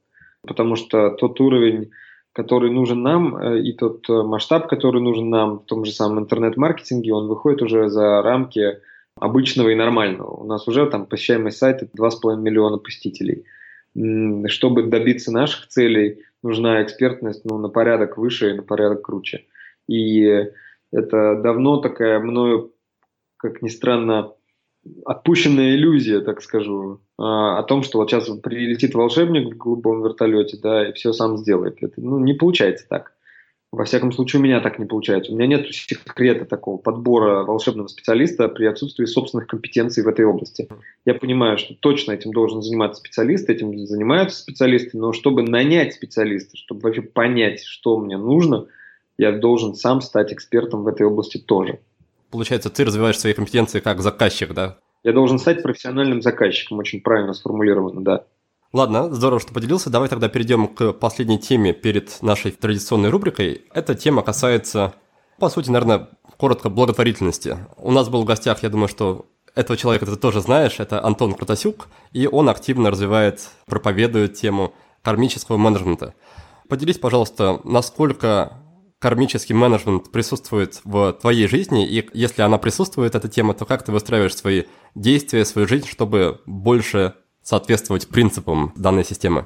Потому 0.42 0.76
что 0.76 1.10
тот 1.10 1.40
уровень, 1.40 1.90
который 2.32 2.70
нужен 2.70 3.02
нам, 3.02 3.36
э, 3.36 3.62
и 3.62 3.72
тот 3.72 4.08
э, 4.08 4.22
масштаб, 4.22 4.68
который 4.68 5.00
нужен 5.00 5.30
нам 5.30 5.60
в 5.60 5.64
том 5.64 5.84
же 5.84 5.92
самом 5.92 6.20
интернет-маркетинге, 6.20 7.14
он 7.14 7.28
выходит 7.28 7.62
уже 7.62 7.88
за 7.88 8.22
рамки 8.22 8.78
обычного 9.16 9.70
и 9.70 9.74
нормального. 9.74 10.30
У 10.30 10.44
нас 10.44 10.68
уже 10.68 10.86
там 10.86 11.06
посещаемость 11.06 11.58
сайта 11.58 11.86
2,5 11.86 12.36
миллиона 12.36 12.78
посетителей. 12.78 13.44
Чтобы 14.48 14.84
добиться 14.84 15.32
наших 15.32 15.68
целей, 15.68 16.24
нужна 16.42 16.82
экспертность 16.82 17.44
ну, 17.44 17.58
на 17.58 17.68
порядок 17.68 18.18
выше 18.18 18.50
и 18.50 18.54
на 18.54 18.62
порядок 18.62 19.02
круче. 19.02 19.44
И 19.88 20.50
это 20.94 21.40
давно 21.42 21.78
такая 21.78 22.20
мною, 22.20 22.72
как 23.36 23.62
ни 23.62 23.68
странно, 23.68 24.32
отпущенная 25.04 25.74
иллюзия, 25.74 26.20
так 26.20 26.40
скажу, 26.40 27.00
а, 27.18 27.58
о 27.58 27.62
том, 27.64 27.82
что 27.82 27.98
вот 27.98 28.10
сейчас 28.10 28.28
прилетит 28.28 28.94
волшебник 28.94 29.52
в 29.52 29.56
голубом 29.56 30.02
вертолете, 30.02 30.58
да, 30.62 30.88
и 30.88 30.92
все 30.92 31.12
сам 31.12 31.36
сделает. 31.36 31.82
Это 31.82 32.00
ну, 32.00 32.18
не 32.18 32.34
получается 32.34 32.86
так. 32.88 33.12
Во 33.72 33.84
всяком 33.84 34.12
случае, 34.12 34.38
у 34.38 34.44
меня 34.44 34.60
так 34.60 34.78
не 34.78 34.84
получается. 34.84 35.32
У 35.32 35.34
меня 35.34 35.56
нет 35.56 35.66
секрета 35.74 36.44
такого 36.44 36.76
подбора 36.76 37.42
волшебного 37.42 37.88
специалиста 37.88 38.46
при 38.46 38.66
отсутствии 38.66 39.04
собственных 39.04 39.48
компетенций 39.48 40.04
в 40.04 40.08
этой 40.08 40.24
области. 40.24 40.68
Я 41.04 41.14
понимаю, 41.14 41.58
что 41.58 41.74
точно 41.74 42.12
этим 42.12 42.32
должен 42.32 42.62
заниматься 42.62 43.00
специалист, 43.00 43.50
этим 43.50 43.76
занимаются 43.84 44.38
специалисты, 44.38 44.96
но 44.96 45.12
чтобы 45.12 45.42
нанять 45.42 45.94
специалиста, 45.94 46.56
чтобы 46.56 46.82
вообще 46.82 47.02
понять, 47.02 47.64
что 47.64 47.98
мне 47.98 48.16
нужно– 48.16 48.66
я 49.18 49.32
должен 49.32 49.74
сам 49.74 50.00
стать 50.00 50.32
экспертом 50.32 50.82
в 50.84 50.88
этой 50.88 51.06
области 51.06 51.38
тоже. 51.38 51.80
Получается, 52.30 52.70
ты 52.70 52.84
развиваешь 52.84 53.18
свои 53.18 53.32
компетенции 53.32 53.80
как 53.80 54.00
заказчик, 54.00 54.52
да? 54.54 54.78
Я 55.04 55.12
должен 55.12 55.38
стать 55.38 55.62
профессиональным 55.62 56.22
заказчиком, 56.22 56.78
очень 56.78 57.00
правильно 57.00 57.34
сформулировано, 57.34 58.02
да. 58.02 58.24
Ладно, 58.72 59.14
здорово, 59.14 59.38
что 59.38 59.52
поделился. 59.52 59.88
Давай 59.88 60.08
тогда 60.08 60.28
перейдем 60.28 60.66
к 60.66 60.92
последней 60.94 61.38
теме 61.38 61.72
перед 61.72 62.20
нашей 62.22 62.50
традиционной 62.50 63.10
рубрикой. 63.10 63.62
Эта 63.72 63.94
тема 63.94 64.22
касается, 64.22 64.94
по 65.38 65.48
сути, 65.48 65.70
наверное, 65.70 66.08
коротко 66.38 66.70
благотворительности. 66.70 67.56
У 67.76 67.92
нас 67.92 68.08
был 68.08 68.22
в 68.22 68.24
гостях, 68.24 68.64
я 68.64 68.70
думаю, 68.70 68.88
что 68.88 69.26
этого 69.54 69.76
человека 69.76 70.06
ты 70.06 70.16
тоже 70.16 70.40
знаешь, 70.40 70.80
это 70.80 71.04
Антон 71.04 71.34
Крутасюк, 71.34 71.86
и 72.12 72.26
он 72.26 72.48
активно 72.48 72.90
развивает, 72.90 73.48
проповедует 73.66 74.34
тему 74.34 74.72
кармического 75.02 75.56
менеджмента. 75.56 76.14
Поделись, 76.68 76.98
пожалуйста, 76.98 77.60
насколько 77.62 78.63
кармический 79.04 79.54
менеджмент 79.54 80.10
присутствует 80.10 80.80
в 80.82 81.12
твоей 81.20 81.46
жизни, 81.46 81.86
и 81.86 82.08
если 82.14 82.40
она 82.40 82.56
присутствует, 82.56 83.14
эта 83.14 83.28
тема, 83.28 83.52
то 83.52 83.66
как 83.66 83.84
ты 83.84 83.92
выстраиваешь 83.92 84.34
свои 84.34 84.62
действия, 84.94 85.44
свою 85.44 85.68
жизнь, 85.68 85.86
чтобы 85.86 86.40
больше 86.46 87.12
соответствовать 87.42 88.08
принципам 88.08 88.72
данной 88.76 89.04
системы? 89.04 89.44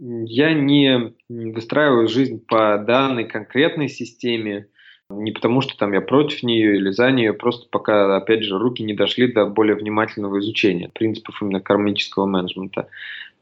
Я 0.00 0.52
не 0.52 1.14
выстраиваю 1.28 2.08
жизнь 2.08 2.44
по 2.44 2.76
данной 2.84 3.24
конкретной 3.26 3.88
системе, 3.88 4.66
не 5.10 5.30
потому 5.30 5.60
что 5.60 5.78
там 5.78 5.92
я 5.92 6.00
против 6.00 6.42
нее 6.42 6.74
или 6.74 6.90
за 6.90 7.12
нее, 7.12 7.34
просто 7.34 7.68
пока, 7.70 8.16
опять 8.16 8.42
же, 8.42 8.58
руки 8.58 8.82
не 8.82 8.94
дошли 8.94 9.32
до 9.32 9.46
более 9.46 9.76
внимательного 9.76 10.40
изучения 10.40 10.90
принципов 10.92 11.40
именно 11.40 11.60
кармического 11.60 12.26
менеджмента. 12.26 12.88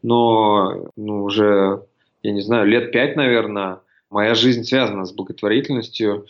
Но 0.02 0.90
ну, 0.98 1.24
уже, 1.24 1.80
я 2.22 2.32
не 2.32 2.42
знаю, 2.42 2.66
лет 2.66 2.92
пять, 2.92 3.16
наверное, 3.16 3.78
Моя 4.14 4.36
жизнь 4.36 4.62
связана 4.62 5.06
с 5.06 5.12
благотворительностью. 5.12 6.26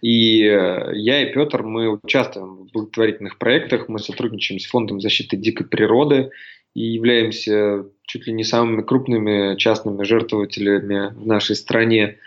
И 0.00 0.44
э, 0.44 0.92
я 0.94 1.28
и 1.28 1.32
Петр, 1.32 1.64
мы 1.64 1.88
участвуем 1.88 2.68
в 2.68 2.70
благотворительных 2.70 3.38
проектах, 3.38 3.88
мы 3.88 3.98
сотрудничаем 3.98 4.60
с 4.60 4.66
Фондом 4.66 5.00
защиты 5.00 5.36
дикой 5.36 5.66
природы 5.66 6.30
и 6.74 6.82
являемся 6.82 7.86
чуть 8.04 8.28
ли 8.28 8.32
не 8.32 8.44
самыми 8.44 8.82
крупными 8.82 9.56
частными 9.56 10.04
жертвователями 10.04 11.12
в 11.12 11.26
нашей 11.26 11.56
стране. 11.56 12.18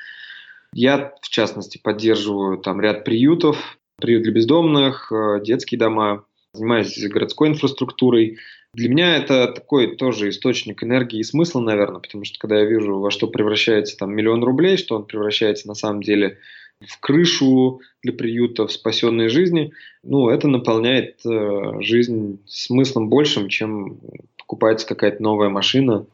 Я, 0.73 1.13
в 1.21 1.29
частности, 1.29 1.79
поддерживаю 1.81 2.57
там 2.57 2.81
ряд 2.81 3.05
приютов, 3.05 3.77
приют 4.01 4.23
для 4.23 4.33
бездомных, 4.33 5.09
э, 5.09 5.39
детские 5.41 5.79
дома, 5.79 6.25
занимаюсь 6.51 7.01
городской 7.07 7.47
инфраструктурой. 7.47 8.39
Для 8.73 8.89
меня 8.89 9.17
это 9.17 9.47
такой 9.47 9.95
тоже 9.95 10.29
источник 10.29 10.83
энергии 10.83 11.19
и 11.19 11.23
смысла, 11.23 11.61
наверное, 11.61 11.99
потому 11.99 12.25
что 12.25 12.37
когда 12.37 12.59
я 12.59 12.65
вижу, 12.65 12.99
во 12.99 13.11
что 13.11 13.27
превращается 13.27 13.97
там 13.97 14.13
миллион 14.13 14.43
рублей, 14.43 14.77
что 14.77 14.95
он 14.95 15.05
превращается 15.05 15.67
на 15.67 15.73
самом 15.73 16.03
деле 16.03 16.37
в 16.85 16.99
крышу 16.99 17.81
для 18.03 18.13
приюта, 18.13 18.67
в 18.67 18.71
спасенные 18.71 19.29
жизни, 19.29 19.73
ну, 20.03 20.29
это 20.29 20.47
наполняет 20.47 21.19
э, 21.25 21.81
жизнь 21.81 22.39
смыслом 22.45 23.09
большим, 23.09 23.49
чем 23.49 23.99
покупается 24.37 24.87
какая-то 24.87 25.23
новая 25.23 25.49
машина. 25.49 26.05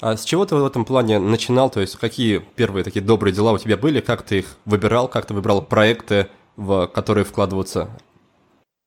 А 0.00 0.16
с 0.16 0.24
чего 0.24 0.44
ты 0.44 0.54
в 0.54 0.64
этом 0.66 0.84
плане 0.84 1.18
начинал? 1.18 1.70
То 1.70 1.80
есть 1.80 1.96
какие 1.96 2.42
первые 2.56 2.84
такие 2.84 3.00
добрые 3.00 3.32
дела 3.32 3.52
у 3.52 3.58
тебя 3.58 3.78
были? 3.78 4.00
Как 4.00 4.22
ты 4.22 4.40
их 4.40 4.58
выбирал? 4.66 5.08
Как 5.08 5.24
ты 5.24 5.32
выбрал 5.32 5.62
проекты, 5.62 6.26
в 6.56 6.86
которые 6.88 7.24
вкладываться? 7.24 7.88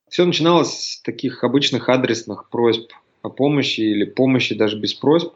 Все 0.10 0.26
начиналось 0.26 0.94
с 0.94 1.02
таких 1.02 1.44
обычных 1.44 1.88
адресных 1.88 2.50
просьб 2.50 2.92
о 3.22 3.30
помощи 3.30 3.82
или 3.82 4.06
помощи 4.06 4.56
даже 4.56 4.80
без 4.80 4.94
просьб, 4.94 5.34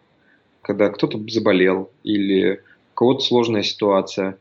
когда 0.61 0.89
кто-то 0.89 1.19
заболел 1.29 1.91
или 2.03 2.61
у 2.93 2.95
кого-то 2.95 3.23
сложная 3.23 3.61
ситуация. 3.61 4.37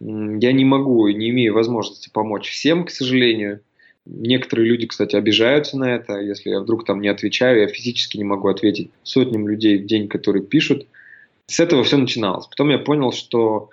Я 0.00 0.52
не 0.52 0.64
могу 0.64 1.06
и 1.06 1.14
не 1.14 1.30
имею 1.30 1.54
возможности 1.54 2.10
помочь 2.12 2.50
всем, 2.50 2.84
к 2.84 2.90
сожалению. 2.90 3.60
Некоторые 4.06 4.66
люди, 4.66 4.86
кстати, 4.86 5.14
обижаются 5.14 5.78
на 5.78 5.94
это. 5.94 6.18
Если 6.20 6.50
я 6.50 6.60
вдруг 6.60 6.84
там 6.84 7.00
не 7.00 7.08
отвечаю, 7.08 7.60
я 7.60 7.68
физически 7.68 8.16
не 8.16 8.24
могу 8.24 8.48
ответить 8.48 8.90
сотням 9.04 9.46
людей 9.46 9.78
в 9.78 9.86
день, 9.86 10.08
которые 10.08 10.42
пишут. 10.42 10.86
С 11.46 11.60
этого 11.60 11.84
все 11.84 11.96
начиналось. 11.96 12.46
Потом 12.46 12.70
я 12.70 12.78
понял, 12.78 13.12
что 13.12 13.70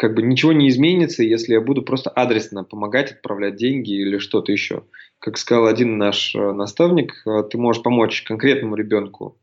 как 0.00 0.14
бы 0.14 0.22
ничего 0.22 0.54
не 0.54 0.70
изменится, 0.70 1.22
если 1.22 1.52
я 1.52 1.60
буду 1.60 1.82
просто 1.82 2.08
адресно 2.08 2.64
помогать, 2.64 3.12
отправлять 3.12 3.56
деньги 3.56 3.90
или 3.90 4.16
что-то 4.16 4.50
еще. 4.50 4.84
Как 5.18 5.36
сказал 5.36 5.66
один 5.66 5.98
наш 5.98 6.34
э, 6.34 6.52
наставник, 6.52 7.22
э, 7.26 7.42
ты 7.42 7.58
можешь 7.58 7.82
помочь 7.82 8.22
конкретному 8.22 8.76
ребенку 8.76 9.36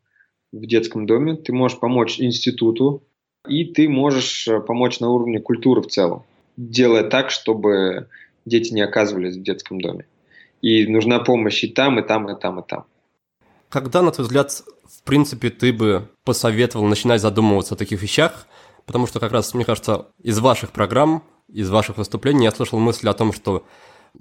в 0.51 0.65
детском 0.65 1.05
доме, 1.05 1.35
ты 1.35 1.53
можешь 1.53 1.79
помочь 1.79 2.19
институту, 2.19 3.03
и 3.47 3.65
ты 3.65 3.87
можешь 3.87 4.47
э, 4.47 4.59
помочь 4.59 4.99
на 4.99 5.11
уровне 5.11 5.39
культуры 5.39 5.83
в 5.83 5.89
целом, 5.89 6.23
делая 6.57 7.03
так, 7.03 7.29
чтобы 7.29 8.07
дети 8.47 8.73
не 8.73 8.81
оказывались 8.81 9.37
в 9.37 9.43
детском 9.43 9.79
доме. 9.79 10.07
И 10.63 10.87
нужна 10.87 11.19
помощь 11.19 11.63
и 11.63 11.67
там, 11.67 11.99
и 11.99 12.01
там, 12.01 12.31
и 12.31 12.41
там, 12.41 12.61
и 12.61 12.67
там. 12.67 12.85
Когда, 13.69 14.01
на 14.01 14.09
твой 14.09 14.25
взгляд, 14.25 14.49
в 14.89 15.03
принципе, 15.03 15.51
ты 15.51 15.71
бы 15.71 16.09
посоветовал 16.25 16.87
начинать 16.87 17.21
задумываться 17.21 17.75
о 17.75 17.77
таких 17.77 18.01
вещах– 18.01 18.47
потому 18.87 19.05
что 19.05 19.19
как 19.19 19.33
раз, 19.33 19.53
мне 19.53 19.65
кажется, 19.65 20.07
из 20.23 20.39
ваших 20.39 20.71
программ, 20.71 21.21
из 21.47 21.69
ваших 21.69 21.97
выступлений 21.97 22.45
я 22.45 22.51
слышал 22.51 22.79
мысль 22.79 23.07
о 23.07 23.13
том, 23.13 23.31
что 23.33 23.63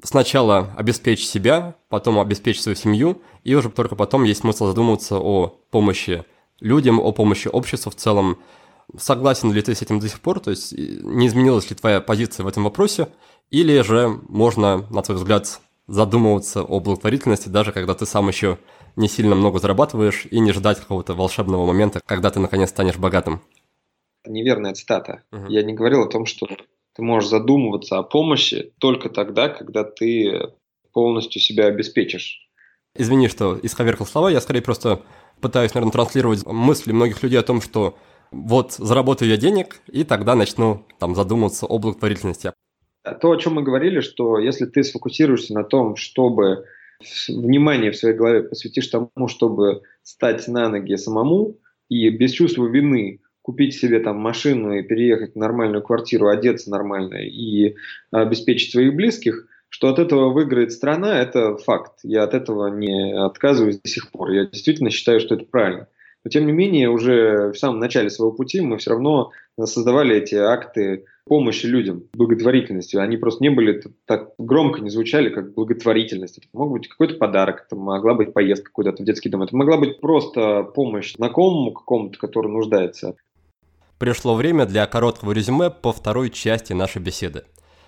сначала 0.03 0.71
обеспечь 0.77 1.25
себя, 1.27 1.77
потом 1.89 2.19
обеспечь 2.19 2.61
свою 2.61 2.77
семью, 2.77 3.23
и 3.45 3.55
уже 3.55 3.71
только 3.71 3.95
потом 3.95 4.25
есть 4.25 4.41
смысл 4.41 4.67
задумываться 4.67 5.19
о 5.19 5.57
помощи 5.71 6.25
людям, 6.61 7.01
о 7.01 7.13
помощи 7.13 7.49
обществу 7.49 7.91
в 7.91 7.95
целом. 7.95 8.39
Согласен 8.99 9.53
ли 9.53 9.63
ты 9.63 9.75
с 9.75 9.83
этим 9.83 10.01
до 10.01 10.09
сих 10.09 10.21
пор? 10.21 10.41
То 10.41 10.51
есть 10.51 10.73
не 10.73 11.29
изменилась 11.29 11.71
ли 11.71 11.77
твоя 11.77 12.01
позиция 12.01 12.45
в 12.45 12.49
этом 12.49 12.65
вопросе? 12.65 13.09
Или 13.51 13.81
же 13.83 14.21
можно, 14.29 14.87
на 14.91 15.03
твой 15.03 15.17
взгляд, 15.17 15.61
задумываться 15.87 16.63
о 16.63 16.81
благотворительности, 16.81 17.49
даже 17.49 17.71
когда 17.71 17.95
ты 17.95 18.05
сам 18.05 18.27
еще 18.27 18.59
не 18.97 19.09
сильно 19.09 19.37
много 19.37 19.61
зарабатываешь, 19.61 20.27
и 20.29 20.41
не 20.41 20.53
ждать 20.53 20.81
какого-то 20.81 21.15
волшебного 21.15 21.65
момента, 21.65 22.01
когда 22.05 22.31
ты 22.31 22.41
наконец 22.41 22.71
станешь 22.71 22.97
богатым? 22.97 23.41
Неверная 24.31 24.75
цитата. 24.75 25.23
Uh-huh. 25.33 25.47
Я 25.49 25.63
не 25.63 25.75
говорил 25.75 26.03
о 26.03 26.09
том, 26.09 26.27
что 26.27 26.47
ты 26.95 27.03
можешь 27.03 27.29
задумываться 27.29 27.99
о 27.99 28.03
помощи 28.03 28.73
только 28.79 29.09
тогда, 29.11 29.49
когда 29.49 29.85
ты 29.85 30.51
полностью 30.93 31.41
себя 31.43 31.67
обеспечишь. 31.67 32.49
Извини, 32.95 33.29
что 33.29 33.59
исковеркал 33.63 34.07
слова, 34.07 34.31
я 34.31 34.41
скорее 34.41 34.63
просто 34.63 35.03
пытаюсь, 35.41 35.75
наверное, 35.75 35.93
транслировать 35.93 36.47
мысли 36.47 36.93
многих 36.93 37.23
людей 37.23 37.39
о 37.39 37.43
том, 37.43 37.61
что 37.61 37.99
вот 38.31 38.73
заработаю 38.73 39.31
я 39.31 39.37
денег, 39.37 39.81
и 39.93 40.05
тогда 40.05 40.35
начну 40.35 40.87
там 40.99 41.15
задумываться 41.15 41.67
о 41.67 41.79
благотворительности. 41.79 42.53
То, 43.21 43.31
о 43.31 43.37
чем 43.37 43.55
мы 43.55 43.63
говорили, 43.63 44.01
что 44.01 44.39
если 44.39 44.67
ты 44.67 44.83
сфокусируешься 44.83 45.55
на 45.55 45.63
том, 45.65 45.97
чтобы 45.97 46.65
внимание 47.29 47.93
в 47.93 47.97
своей 47.97 48.17
голове 48.17 48.43
посвятишь 48.43 48.89
тому, 48.89 49.29
чтобы 49.29 49.83
стать 50.03 50.49
на 50.49 50.69
ноги 50.69 50.97
самому 50.97 51.57
и 51.89 52.09
без 52.09 52.33
чувства 52.33 52.67
вины 52.67 53.21
купить 53.47 53.75
себе 53.77 54.01
там 54.01 54.17
машину 54.17 54.73
и 54.73 54.83
переехать 54.83 55.35
в 55.35 55.39
нормальную 55.39 55.81
квартиру, 55.81 56.27
одеться 56.27 56.69
нормально 56.69 57.19
и 57.25 57.77
обеспечить 58.11 58.73
своих 58.73 58.97
близких, 58.97 59.47
что 59.69 59.89
от 59.89 60.01
этого 60.01 60.33
выиграет 60.33 60.73
страна, 60.73 61.21
это 61.21 61.57
факт. 61.57 61.93
Я 62.03 62.25
от 62.25 62.35
этого 62.35 62.67
не 62.77 63.17
отказываюсь 63.17 63.81
до 63.81 63.89
сих 63.89 64.11
пор. 64.11 64.33
Я 64.33 64.47
действительно 64.47 64.91
считаю, 64.91 65.21
что 65.21 65.37
это 65.37 65.45
правильно. 65.45 65.87
Но 66.25 66.29
тем 66.29 66.45
не 66.45 66.53
менее, 66.53 66.91
уже 66.91 67.53
в 67.53 67.55
самом 67.57 67.79
начале 67.79 68.11
своего 68.11 68.33
пути 68.35 68.61
мы 68.61 68.79
все 68.79 68.91
равно 68.91 69.31
создавали 69.65 70.17
эти 70.17 70.35
акты 70.35 71.05
помощи 71.25 71.67
людям, 71.67 72.03
благотворительностью. 72.15 73.01
Они 73.01 73.17
просто 73.17 73.45
не 73.45 73.51
были 73.51 73.81
так 74.07 74.33
громко 74.39 74.81
не 74.81 74.91
звучали, 74.91 75.29
как 75.29 75.55
благотворительность. 75.55 76.39
Это 76.39 76.49
мог 76.53 76.73
быть 76.73 76.89
какой-то 76.89 77.15
подарок, 77.15 77.67
это 77.67 77.77
могла 77.77 78.15
быть 78.15 78.33
поездка 78.33 78.73
куда-то 78.73 79.05
в 79.05 79.07
детский 79.07 79.29
дом, 79.29 79.45
это 79.45 79.55
могла 79.57 79.77
быть 79.77 80.01
просто 80.01 80.65
помощь 80.65 81.15
знакомому 81.15 81.71
какому-то, 81.73 82.19
который 82.19 82.51
нуждается. 82.51 83.15
Пришло 83.99 84.35
время 84.35 84.67
для 84.67 84.87
короткого 84.87 85.33
резюме 85.33 85.71
по 85.71 85.93
второй 85.93 86.29
части 86.31 86.75
нашей 86.75 87.01
беседы. 87.01 87.45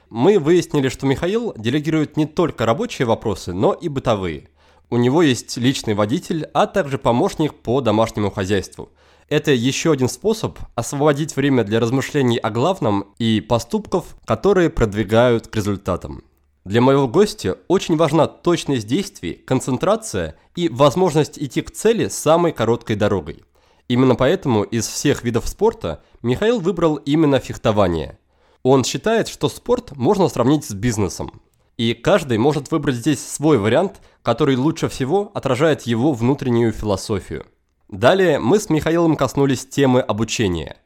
Мы 0.08 0.38
выяснили, 0.38 0.88
что 0.88 1.06
Михаил 1.06 1.52
делегирует 1.56 2.16
не 2.16 2.24
только 2.24 2.64
рабочие 2.64 3.04
вопросы, 3.04 3.52
но 3.52 3.74
и 3.74 3.88
бытовые. 3.88 4.48
У 4.88 4.96
него 4.96 5.20
есть 5.22 5.58
личный 5.58 5.92
водитель, 5.92 6.48
а 6.54 6.66
также 6.66 6.96
помощник 6.96 7.52
по 7.54 7.82
домашнему 7.82 8.30
хозяйству. 8.30 8.90
Это 9.28 9.50
еще 9.50 9.92
один 9.92 10.08
способ 10.08 10.58
освободить 10.74 11.36
время 11.36 11.62
для 11.62 11.78
размышлений 11.78 12.38
о 12.38 12.48
главном 12.48 13.14
и 13.18 13.42
поступков, 13.42 14.16
которые 14.24 14.70
продвигают 14.70 15.48
к 15.48 15.56
результатам. 15.56 16.24
Для 16.64 16.80
моего 16.80 17.06
гостя 17.06 17.58
очень 17.68 17.96
важна 17.98 18.26
точность 18.26 18.86
действий, 18.86 19.34
концентрация 19.34 20.36
и 20.56 20.70
возможность 20.70 21.38
идти 21.38 21.60
к 21.60 21.70
цели 21.70 22.08
самой 22.08 22.52
короткой 22.52 22.96
дорогой. 22.96 23.44
Именно 23.88 24.14
поэтому 24.14 24.62
из 24.62 24.86
всех 24.86 25.24
видов 25.24 25.48
спорта 25.48 26.02
Михаил 26.22 26.60
выбрал 26.60 26.96
именно 26.96 27.38
фехтование. 27.40 28.18
Он 28.62 28.84
считает, 28.84 29.28
что 29.28 29.48
спорт 29.48 29.96
можно 29.96 30.28
сравнить 30.28 30.64
с 30.64 30.74
бизнесом. 30.74 31.40
И 31.78 31.94
каждый 31.94 32.38
может 32.38 32.70
выбрать 32.70 32.96
здесь 32.96 33.26
свой 33.26 33.56
вариант, 33.56 34.00
который 34.22 34.56
лучше 34.56 34.88
всего 34.88 35.30
отражает 35.32 35.82
его 35.82 36.12
внутреннюю 36.12 36.72
философию. 36.72 37.46
Далее 37.88 38.38
мы 38.38 38.58
с 38.58 38.68
Михаилом 38.68 39.16
коснулись 39.16 39.66
темы 39.66 40.00
обучения. 40.00 40.76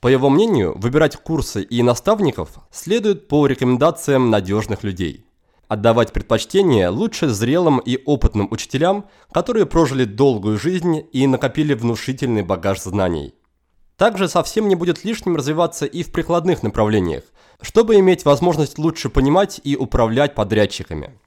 По 0.00 0.08
его 0.08 0.30
мнению, 0.30 0.78
выбирать 0.78 1.16
курсы 1.16 1.62
и 1.62 1.82
наставников 1.82 2.50
следует 2.70 3.28
по 3.28 3.46
рекомендациям 3.46 4.30
надежных 4.30 4.84
людей. 4.84 5.26
Отдавать 5.72 6.12
предпочтение 6.12 6.90
лучше 6.90 7.28
зрелым 7.28 7.78
и 7.78 7.98
опытным 8.04 8.46
учителям, 8.50 9.06
которые 9.32 9.64
прожили 9.64 10.04
долгую 10.04 10.58
жизнь 10.58 11.02
и 11.12 11.26
накопили 11.26 11.72
внушительный 11.72 12.42
багаж 12.42 12.82
знаний. 12.82 13.34
Также 13.96 14.28
совсем 14.28 14.68
не 14.68 14.74
будет 14.74 15.02
лишним 15.02 15.34
развиваться 15.34 15.86
и 15.86 16.02
в 16.02 16.12
прикладных 16.12 16.62
направлениях, 16.62 17.24
чтобы 17.62 17.98
иметь 18.00 18.26
возможность 18.26 18.76
лучше 18.76 19.08
понимать 19.08 19.62
и 19.64 19.74
управлять 19.74 20.34
подрядчиками. 20.34 21.18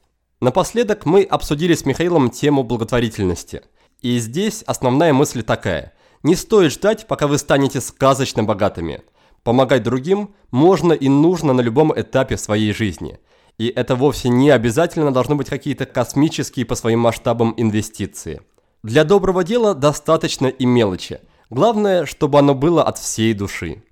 Напоследок 0.42 1.08
мы 1.08 1.24
обсудили 1.24 1.74
с 1.74 1.84
Михаилом 1.84 2.30
тему 2.30 2.62
благотворительности. 2.62 3.64
И 4.02 4.20
здесь 4.20 4.62
основная 4.68 5.12
мысль 5.12 5.42
такая. 5.42 5.94
Не 6.22 6.36
стоит 6.36 6.72
ждать, 6.72 7.08
пока 7.08 7.26
вы 7.26 7.40
станете 7.40 7.82
сказочно 7.82 8.44
богатыми. 8.44 9.02
Помогать 9.42 9.82
другим 9.82 10.36
можно 10.52 10.94
и 10.94 11.10
нужно 11.10 11.54
на 11.54 11.62
любом 11.62 12.00
этапе 12.00 12.38
своей 12.38 12.74
жизни. 12.74 13.18
И 13.58 13.68
это 13.68 13.96
вовсе 13.96 14.30
не 14.30 14.50
обязательно 14.50 15.14
должны 15.14 15.36
быть 15.36 15.50
какие-то 15.50 15.86
космические 15.86 16.66
по 16.66 16.76
своим 16.76 17.00
масштабам 17.00 17.54
инвестиции. 17.58 18.42
Для 18.84 19.04
доброго 19.04 19.44
дела 19.44 19.74
достаточно 19.74 20.48
и 20.48 20.66
мелочи. 20.66 21.20
Главное, 21.50 22.06
чтобы 22.06 22.40
оно 22.40 22.54
было 22.54 22.84
от 22.84 22.98
всей 22.98 23.34
души. 23.34 23.84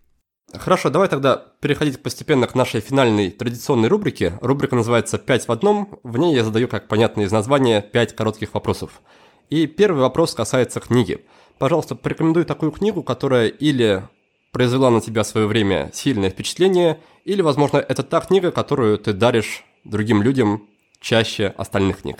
Хорошо, 0.53 0.89
давай 0.89 1.07
тогда 1.07 1.35
переходить 1.61 2.03
постепенно 2.03 2.45
к 2.45 2.53
нашей 2.53 2.81
финальной 2.81 3.31
традиционной 3.31 3.87
рубрике. 3.87 4.37
Рубрика 4.41 4.75
называется 4.75 5.17
«Пять 5.17 5.47
в 5.47 5.51
одном». 5.51 5.99
В 6.03 6.17
ней 6.17 6.35
я 6.35 6.43
задаю, 6.43 6.67
как 6.67 6.87
понятно 6.87 7.21
из 7.21 7.31
названия, 7.31 7.81
пять 7.81 8.15
коротких 8.15 8.53
вопросов. 8.53 9.01
И 9.49 9.65
первый 9.65 10.01
вопрос 10.01 10.35
касается 10.35 10.79
книги. 10.79 11.25
Пожалуйста, 11.57 11.95
порекомендуй 11.95 12.43
такую 12.43 12.71
книгу, 12.71 13.01
которая 13.01 13.47
или 13.47 14.03
произвела 14.51 14.91
на 14.91 15.01
тебя 15.01 15.23
в 15.23 15.27
свое 15.27 15.47
время 15.47 15.89
сильное 15.93 16.29
впечатление, 16.29 16.99
или, 17.23 17.41
возможно, 17.41 17.77
это 17.77 18.03
та 18.03 18.21
книга, 18.21 18.51
которую 18.51 18.97
ты 18.97 19.13
даришь 19.13 19.63
другим 19.83 20.21
людям 20.21 20.69
чаще 20.99 21.47
остальных 21.47 22.01
книг. 22.01 22.17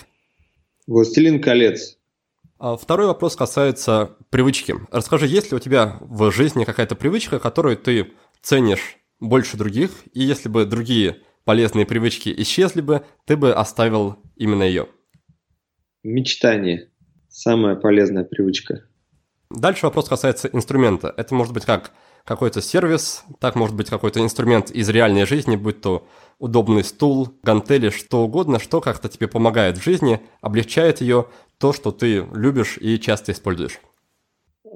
«Властелин 0.86 1.40
колец». 1.40 1.98
А 2.58 2.76
второй 2.76 3.06
вопрос 3.06 3.36
касается 3.36 4.16
привычки. 4.30 4.74
Расскажи, 4.90 5.26
есть 5.26 5.50
ли 5.50 5.56
у 5.56 5.60
тебя 5.60 5.98
в 6.00 6.30
жизни 6.30 6.64
какая-то 6.64 6.94
привычка, 6.94 7.38
которую 7.38 7.76
ты 7.76 8.12
ценишь 8.42 8.98
больше 9.20 9.56
других, 9.56 9.90
и 10.12 10.22
если 10.22 10.48
бы 10.48 10.64
другие 10.64 11.18
полезные 11.44 11.84
привычки 11.84 12.32
исчезли 12.38 12.80
бы, 12.80 13.04
ты 13.26 13.36
бы 13.36 13.52
оставил 13.52 14.16
именно 14.36 14.62
ее? 14.62 14.88
Мечтание. 16.02 16.90
Самая 17.28 17.74
полезная 17.74 18.24
привычка. 18.24 18.86
Дальше 19.50 19.86
вопрос 19.86 20.08
касается 20.08 20.48
инструмента. 20.48 21.12
Это 21.16 21.34
может 21.34 21.52
быть 21.52 21.64
как 21.64 21.92
какой-то 22.24 22.62
сервис, 22.62 23.24
так 23.38 23.54
может 23.54 23.76
быть 23.76 23.90
какой-то 23.90 24.20
инструмент 24.20 24.70
из 24.70 24.88
реальной 24.88 25.26
жизни, 25.26 25.56
будь 25.56 25.80
то 25.80 26.06
удобный 26.38 26.82
стул, 26.82 27.28
гантели, 27.42 27.90
что 27.90 28.24
угодно, 28.24 28.58
что 28.58 28.80
как-то 28.80 29.08
тебе 29.08 29.28
помогает 29.28 29.78
в 29.78 29.82
жизни, 29.82 30.20
облегчает 30.40 31.00
ее, 31.00 31.28
то, 31.58 31.72
что 31.72 31.92
ты 31.92 32.26
любишь 32.32 32.78
и 32.80 32.98
часто 32.98 33.32
используешь. 33.32 33.78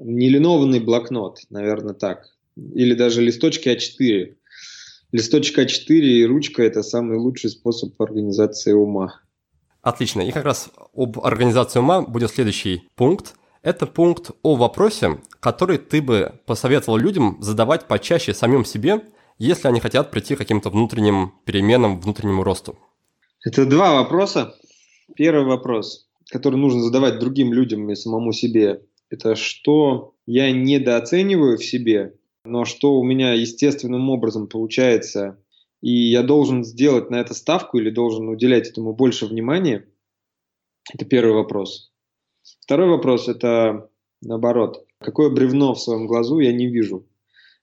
Нелинованный 0.01 0.79
блокнот, 0.79 1.39
наверное, 1.49 1.93
так 1.93 2.27
или 2.55 2.93
даже 2.93 3.21
листочки 3.21 3.69
А4. 3.69 4.35
Листочек 5.11 5.59
А4 5.59 5.89
и 5.89 6.25
ручка– 6.25 6.63
это 6.63 6.83
самый 6.83 7.17
лучший 7.17 7.49
способ 7.49 7.99
организации 8.01 8.73
ума. 8.73 9.21
Отлично. 9.81 10.21
И 10.21 10.31
как 10.31 10.45
раз 10.45 10.69
об 10.93 11.19
организации 11.19 11.79
ума 11.79 12.01
будет 12.01 12.31
следующий 12.31 12.87
пункт. 12.95 13.35
Это 13.61 13.85
пункт 13.87 14.31
о 14.41 14.55
вопросе, 14.55 15.19
который 15.39 15.77
ты 15.77 16.01
бы 16.01 16.33
посоветовал 16.45 16.97
людям 16.97 17.37
задавать 17.41 17.87
почаще 17.87 18.33
самим 18.33 18.65
себе, 18.65 19.01
если 19.37 19.67
они 19.67 19.79
хотят 19.79 20.11
прийти 20.11 20.35
к 20.35 20.37
каким-то 20.37 20.69
внутренним 20.69 21.33
переменам, 21.45 21.99
внутреннему 21.99 22.43
росту. 22.43 22.77
Это 23.45 23.65
два 23.65 23.93
вопроса. 23.93 24.55
Первый 25.15 25.45
вопрос, 25.45 26.07
который 26.29 26.55
нужно 26.57 26.81
задавать 26.81 27.19
другим 27.19 27.53
людям 27.53 27.89
и 27.89 27.95
самому 27.95 28.31
себе, 28.31 28.81
это 29.09 29.35
что 29.35 30.13
я 30.25 30.51
недооцениваю 30.51 31.57
в 31.57 31.65
себе 31.65 32.13
но 32.49 32.65
что 32.65 32.95
у 32.95 33.03
меня 33.03 33.33
естественным 33.33 34.09
образом 34.09 34.47
получается, 34.47 35.39
и 35.81 35.91
я 35.91 36.23
должен 36.23 36.63
сделать 36.63 37.09
на 37.09 37.17
это 37.17 37.33
ставку 37.33 37.77
или 37.77 37.89
должен 37.89 38.27
уделять 38.27 38.67
этому 38.67 38.93
больше 38.93 39.25
внимания, 39.25 39.87
это 40.91 41.05
первый 41.05 41.33
вопрос. 41.33 41.88
Второй 42.69 42.87
вопрос– 42.87 43.27
это 43.27 43.89
наоборот. 44.21 44.85
Какое 44.99 45.31
бревно 45.31 45.73
в 45.73 45.81
своем 45.81 46.05
глазу 46.05 46.37
я 46.37 46.53
не 46.53 46.67
вижу? 46.67 47.07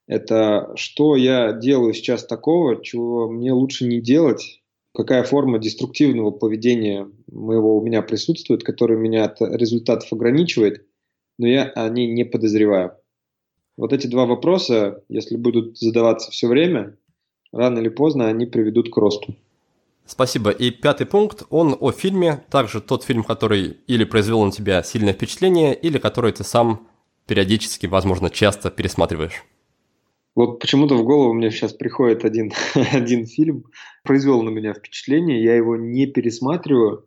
Это 0.08 0.72
что 0.74 1.14
я 1.14 1.52
делаю 1.52 1.94
сейчас 1.94 2.26
такого, 2.26 2.82
чего 2.82 3.30
мне 3.30 3.52
лучше 3.52 3.86
не 3.86 4.00
делать, 4.00 4.64
какая 4.92 5.22
форма 5.22 5.60
деструктивного 5.60 6.32
поведения 6.32 7.08
моего 7.30 7.78
у 7.78 7.86
меня 7.86 8.02
присутствует, 8.02 8.64
который 8.64 8.96
меня 8.96 9.26
от 9.26 9.40
результатов 9.40 10.12
ограничивает, 10.12 10.84
но 11.38 11.46
я 11.46 11.66
о 11.76 11.88
ней 11.88 12.10
не 12.10 12.24
подозреваю. 12.24 12.96
Вот 13.76 13.92
эти 13.92 14.08
два 14.08 14.26
вопроса, 14.26 15.04
если 15.08 15.36
будут 15.36 15.78
задаваться 15.78 16.32
все 16.32 16.48
время, 16.48 16.98
рано 17.52 17.78
или 17.78 17.90
поздно 17.90 18.26
они 18.26 18.46
приведут 18.46 18.92
к 18.92 18.96
росту. 18.96 19.36
Спасибо. 20.06 20.50
И 20.50 20.70
пятый 20.70 21.06
пункт, 21.06 21.42
он 21.50 21.76
о 21.78 21.90
фильме, 21.90 22.44
также 22.50 22.80
тот 22.80 23.04
фильм, 23.04 23.24
который 23.24 23.78
или 23.86 24.04
произвел 24.04 24.44
на 24.44 24.52
тебя 24.52 24.82
сильное 24.82 25.12
впечатление, 25.12 25.74
или 25.74 25.98
который 25.98 26.32
ты 26.32 26.44
сам 26.44 26.88
периодически, 27.26 27.86
возможно, 27.86 28.30
часто 28.30 28.70
пересматриваешь. 28.70 29.44
Вот 30.36 30.60
почему-то 30.60 30.94
в 30.96 31.02
голову 31.02 31.32
мне 31.32 31.50
сейчас 31.50 31.72
приходит 31.72 32.24
один, 32.24 32.52
один 32.92 33.26
фильм, 33.26 33.64
произвел 34.04 34.42
на 34.42 34.50
меня 34.50 34.74
впечатление, 34.74 35.42
я 35.42 35.56
его 35.56 35.76
не 35.76 36.06
пересматриваю. 36.06 37.06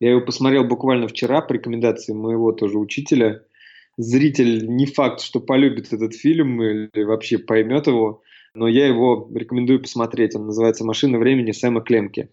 Я 0.00 0.10
его 0.10 0.20
посмотрел 0.20 0.64
буквально 0.64 1.06
вчера 1.06 1.42
по 1.42 1.52
рекомендации 1.52 2.12
моего 2.12 2.52
тоже 2.52 2.78
учителя– 2.78 3.42
зритель 3.96 4.66
не 4.66 4.86
факт, 4.86 5.20
что 5.20 5.40
полюбит 5.40 5.92
этот 5.92 6.14
фильм 6.14 6.62
или 6.62 7.02
вообще 7.02 7.38
поймет 7.38 7.86
его, 7.86 8.22
но 8.54 8.68
я 8.68 8.86
его 8.86 9.28
рекомендую 9.34 9.80
посмотреть. 9.80 10.34
Он 10.34 10.46
называется 10.46 10.84
«Машина 10.84 11.18
времени» 11.18 11.52
Сэма 11.52 11.80
Клемки. 11.80 12.30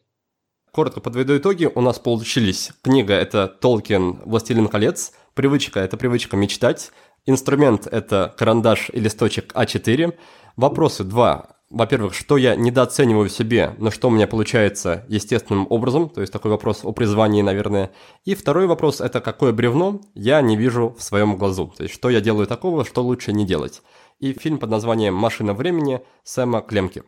Коротко 0.72 1.01
подведу 1.01 1.38
итоги. 1.38 1.70
У 1.74 1.82
нас 1.82 1.97
получились 1.97 2.72
книга– 2.84 3.13
это 3.15 3.47
Толкин 3.47 4.20
«Властелин 4.26 4.67
колец», 4.67 5.13
привычка– 5.34 5.80
это 5.82 5.97
привычка 5.97 6.38
мечтать, 6.38 6.91
инструмент– 7.26 7.88
это 7.91 8.34
карандаш 8.38 8.91
и 8.93 8.99
листочек 8.99 9.51
А4, 9.55 10.13
вопросы 10.57 11.03
два. 11.03 11.55
Во-первых, 11.72 12.13
что 12.13 12.38
я 12.38 12.55
недооцениваю 12.55 13.30
в 13.30 13.32
себе, 13.32 13.76
но 13.78 13.89
что 13.89 14.09
у 14.09 14.11
меня 14.11 14.28
получается 14.28 15.05
естественным 15.07 15.67
образом, 15.70 16.09
то 16.09 16.22
есть 16.22 16.34
такой 16.34 16.51
вопрос 16.51 16.82
о 16.84 16.91
призвании, 16.91 17.41
наверное. 17.41 17.91
И 18.26 18.36
второй 18.36 18.67
вопрос– 18.67 19.01
это 19.01 19.22
какое 19.22 19.53
бревно 19.53 20.01
я 20.13 20.41
не 20.41 20.55
вижу 20.55 20.95
в 20.97 21.03
своем 21.03 21.36
глазу, 21.38 21.74
то 21.76 21.84
есть 21.84 21.95
что 21.95 22.09
я 22.09 22.22
делаю 22.22 22.45
такого, 22.45 22.86
что 22.86 23.03
лучше 23.03 23.34
не 23.34 23.45
делать. 23.45 23.82
И 24.20 24.34
фильм 24.34 24.59
под 24.59 24.70
названием 24.70 25.13
«Машина 25.13 25.53
времени» 25.53 26.01
Сэма 26.24 26.61
Клемки. 26.61 27.03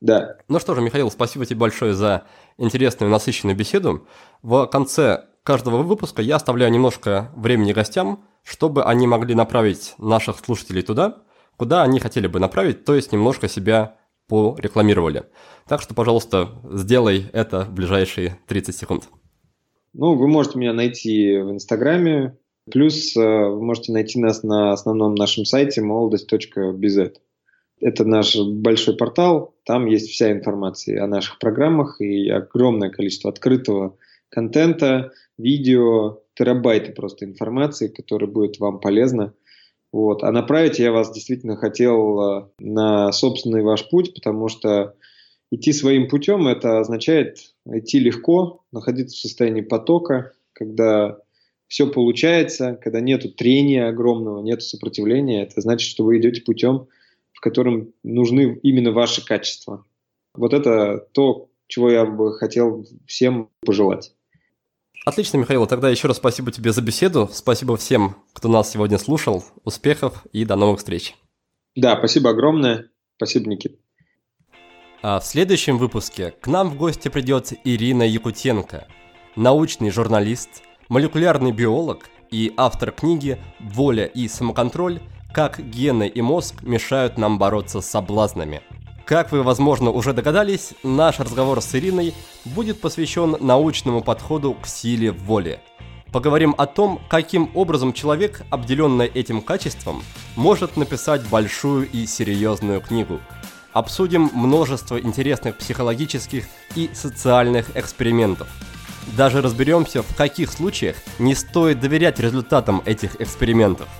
Да. 0.00 0.36
Ну 0.48 0.58
что 0.58 0.74
же, 0.74 0.80
Михаил, 0.80 1.10
спасибо 1.10 1.44
тебе 1.46 1.58
большое 1.58 1.94
за 1.94 2.24
интересную, 2.58 3.10
насыщенную 3.10 3.56
беседу. 3.56 4.06
В 4.42 4.66
конце 4.66 5.24
каждого 5.42 5.82
выпуска 5.82 6.22
я 6.22 6.36
оставляю 6.36 6.70
немножко 6.70 7.32
времени 7.36 7.72
гостям, 7.72 8.24
чтобы 8.42 8.84
они 8.84 9.06
могли 9.06 9.34
направить 9.34 9.94
наших 9.98 10.38
слушателей 10.38 10.82
туда, 10.82 11.22
куда 11.56 11.82
они 11.82 11.98
хотели 11.98 12.26
бы 12.26 12.38
направить, 12.38 12.84
то 12.84 12.94
есть 12.94 13.12
немножко 13.12 13.48
себя 13.48 13.96
порекламировали. 14.28 15.24
Так 15.66 15.80
что, 15.80 15.94
пожалуйста, 15.94 16.50
сделай 16.64 17.26
это 17.32 17.64
в 17.64 17.72
ближайшие 17.72 18.38
30 18.46 18.76
секунд. 18.76 19.08
Ну, 19.94 20.14
вы 20.14 20.28
можете 20.28 20.58
меня 20.58 20.72
найти 20.74 21.38
в 21.38 21.50
Инстаграме, 21.50 22.36
плюс 22.70 23.16
э, 23.16 23.20
вы 23.20 23.62
можете 23.62 23.92
найти 23.92 24.18
нас 24.18 24.42
на 24.42 24.72
основном 24.72 25.14
нашем 25.14 25.44
сайте 25.44 25.82
молодость.bz. 25.82 27.14
Это 27.80 28.04
наш 28.04 28.36
большой 28.36 28.96
портал, 28.96 29.54
там 29.64 29.86
есть 29.86 30.10
вся 30.10 30.32
информация 30.32 31.02
о 31.02 31.06
наших 31.06 31.38
программах 31.38 32.00
и 32.00 32.28
огромное 32.30 32.90
количество 32.90 33.30
открытого 33.30 33.98
контента, 34.30 35.12
видео, 35.36 36.20
терабайты 36.34 36.92
просто 36.92 37.24
информации, 37.24 37.88
которая 37.88 38.30
будет 38.30 38.58
вам 38.58 38.80
полезна. 38.80 39.34
Вот. 39.92 40.22
А 40.22 40.32
направить 40.32 40.78
я 40.78 40.92
вас 40.92 41.12
действительно 41.12 41.56
хотел 41.56 42.20
э, 42.20 42.48
на 42.58 43.12
собственный 43.12 43.62
ваш 43.62 43.88
путь, 43.88 44.14
потому 44.14 44.48
что 44.48 44.94
идти 45.50 45.72
своим 45.72 46.08
путем 46.08 46.48
это 46.48 46.80
означает 46.80 47.38
идти 47.66 47.98
легко, 47.98 48.64
находиться 48.72 49.16
в 49.16 49.20
состоянии 49.20 49.62
потока, 49.62 50.32
когда 50.52 51.18
все 51.68 51.86
получается, 51.86 52.78
когда 52.82 53.00
нет 53.00 53.36
трения 53.36 53.88
огромного, 53.88 54.40
нет 54.42 54.62
сопротивления, 54.62 55.42
это 55.42 55.60
значит, 55.60 55.88
что 55.88 56.04
вы 56.04 56.18
идете 56.18 56.42
путем, 56.42 56.88
в 57.32 57.40
котором 57.40 57.92
нужны 58.02 58.58
именно 58.62 58.92
ваши 58.92 59.24
качества. 59.24 59.84
Вот 60.34 60.52
это 60.52 61.06
то, 61.12 61.48
чего 61.66 61.90
я 61.90 62.04
бы 62.04 62.36
хотел 62.36 62.86
всем 63.06 63.50
пожелать. 63.64 64.12
Отлично, 65.04 65.38
Михаил. 65.38 65.66
Тогда 65.66 65.88
еще 65.88 66.08
раз 66.08 66.16
спасибо 66.16 66.50
тебе 66.50 66.72
за 66.72 66.82
беседу. 66.82 67.28
Спасибо 67.32 67.76
всем, 67.76 68.16
кто 68.32 68.48
нас 68.48 68.70
сегодня 68.70 68.98
слушал. 68.98 69.44
Успехов 69.64 70.26
и 70.32 70.44
до 70.44 70.56
новых 70.56 70.78
встреч. 70.78 71.14
Да, 71.76 71.96
спасибо 71.96 72.30
огромное. 72.30 72.90
Спасибо, 73.16 73.48
Никит. 73.48 73.78
А 75.02 75.20
в 75.20 75.24
следующем 75.24 75.78
выпуске 75.78 76.32
к 76.32 76.48
нам 76.48 76.70
в 76.70 76.76
гости 76.76 77.08
придет 77.08 77.52
Ирина 77.64 78.02
Якутенко, 78.02 78.88
научный 79.36 79.90
журналист, 79.90 80.62
молекулярный 80.88 81.52
биолог 81.52 82.08
и 82.30 82.52
автор 82.56 82.92
книги 82.92 83.38
«Воля 83.60 84.04
и 84.04 84.28
самоконтроль. 84.28 85.00
Как 85.32 85.60
гены 85.60 86.08
и 86.08 86.22
мозг 86.22 86.62
мешают 86.62 87.18
нам 87.18 87.38
бороться 87.38 87.80
с 87.80 87.90
соблазнами». 87.90 88.62
Как 89.04 89.30
вы, 89.30 89.44
возможно, 89.44 89.90
уже 89.90 90.12
догадались, 90.12 90.74
наш 90.82 91.20
разговор 91.20 91.62
с 91.62 91.72
Ириной 91.76 92.12
будет 92.44 92.80
посвящен 92.80 93.36
научному 93.38 94.02
подходу 94.02 94.54
к 94.54 94.66
силе 94.66 95.12
воли. 95.12 95.60
Поговорим 96.10 96.56
о 96.58 96.66
том, 96.66 97.00
каким 97.08 97.50
образом 97.54 97.92
человек, 97.92 98.42
обделенный 98.50 99.06
этим 99.06 99.42
качеством, 99.42 100.02
может 100.34 100.76
написать 100.76 101.24
большую 101.28 101.88
и 101.88 102.04
серьезную 102.06 102.80
книгу. 102.80 103.20
Обсудим 103.72 104.30
множество 104.32 104.98
интересных 104.98 105.58
психологических 105.58 106.44
и 106.74 106.90
социальных 106.92 107.76
экспериментов. 107.76 108.48
Даже 109.16 109.42
разберемся, 109.42 110.02
в 110.02 110.16
каких 110.16 110.50
случаях 110.50 110.96
не 111.18 111.34
стоит 111.34 111.80
доверять 111.80 112.18
результатам 112.18 112.82
этих 112.84 113.20
экспериментов– 113.20 113.88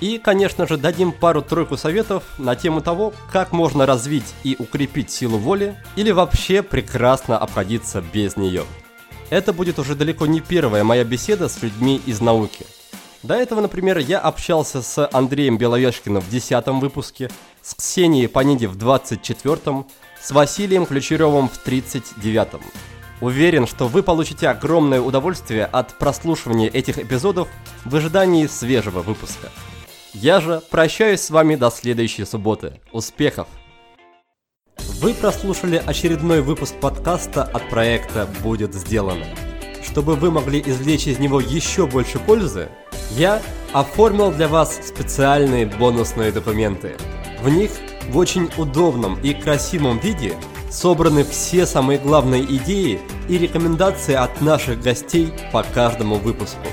и, 0.00 0.18
конечно 0.18 0.66
же, 0.66 0.76
дадим 0.76 1.12
пару-тройку 1.12 1.76
советов 1.76 2.22
на 2.38 2.54
тему 2.54 2.80
того, 2.82 3.14
как 3.32 3.52
можно 3.52 3.86
развить 3.86 4.34
и 4.44 4.56
укрепить 4.58 5.10
силу 5.10 5.38
воли 5.38 5.76
или 5.96 6.10
вообще 6.10 6.62
прекрасно 6.62 7.38
обходиться 7.38 8.02
без 8.12 8.36
нее. 8.36 8.64
Это 9.30 9.52
будет 9.52 9.78
уже 9.78 9.94
далеко 9.94 10.26
не 10.26 10.40
первая 10.40 10.84
моя 10.84 11.02
беседа 11.04 11.48
с 11.48 11.62
людьми 11.62 12.00
из 12.04 12.20
науки. 12.20 12.66
До 13.22 13.34
этого, 13.34 13.60
например, 13.60 13.98
я 13.98 14.20
общался 14.20 14.82
с 14.82 15.08
Андреем 15.12 15.56
Беловешкиным 15.56 16.22
в 16.22 16.28
10 16.28 16.66
выпуске, 16.80 17.30
с 17.62 17.74
Ксенией 17.74 18.28
Паниди 18.28 18.66
в 18.66 18.76
24 18.76 19.84
с 20.20 20.30
Василием 20.30 20.86
Ключеревым 20.86 21.48
в 21.48 21.58
39 21.58 22.48
-м. 22.54 22.62
Уверен, 23.20 23.66
что 23.66 23.88
вы 23.88 24.02
получите 24.02 24.48
огромное 24.48 25.00
удовольствие 25.00 25.64
от 25.64 25.96
прослушивания 25.98 26.68
этих 26.68 26.98
эпизодов 26.98 27.48
в 27.84 27.96
ожидании 27.96 28.46
свежего 28.46 29.00
выпуска. 29.00 29.50
Я 30.12 30.40
же 30.40 30.62
прощаюсь 30.70 31.20
с 31.20 31.30
вами 31.30 31.56
до 31.56 31.70
следующей 31.70 32.24
субботы. 32.24 32.80
Успехов! 32.92 33.48
Вы 35.00 35.14
прослушали 35.14 35.82
очередной 35.84 36.42
выпуск 36.42 36.74
подкаста 36.80 37.42
от 37.42 37.68
проекта 37.68 38.28
«Будет 38.42 38.74
сделано». 38.74 39.26
Чтобы 39.82 40.14
вы 40.16 40.30
могли 40.30 40.62
извлечь 40.64 41.06
из 41.06 41.18
него 41.18 41.40
еще 41.40 41.86
больше 41.86 42.18
пользы, 42.18 42.68
я 43.12 43.40
оформил 43.72 44.32
для 44.32 44.48
вас 44.48 44.78
специальные 44.88 45.66
бонусные 45.66 46.32
документы. 46.32 46.96
В 47.42 47.48
них 47.48 47.70
в 48.08 48.16
очень 48.16 48.50
удобном 48.56 49.18
и 49.20 49.32
красивом 49.32 49.98
виде 49.98 50.34
собраны 50.76 51.24
все 51.24 51.66
самые 51.66 51.98
главные 51.98 52.44
идеи 52.44 53.00
и 53.28 53.38
рекомендации 53.38 54.14
от 54.14 54.40
наших 54.42 54.82
гостей 54.82 55.32
по 55.52 55.62
каждому 55.62 56.16
выпуску. 56.16 56.66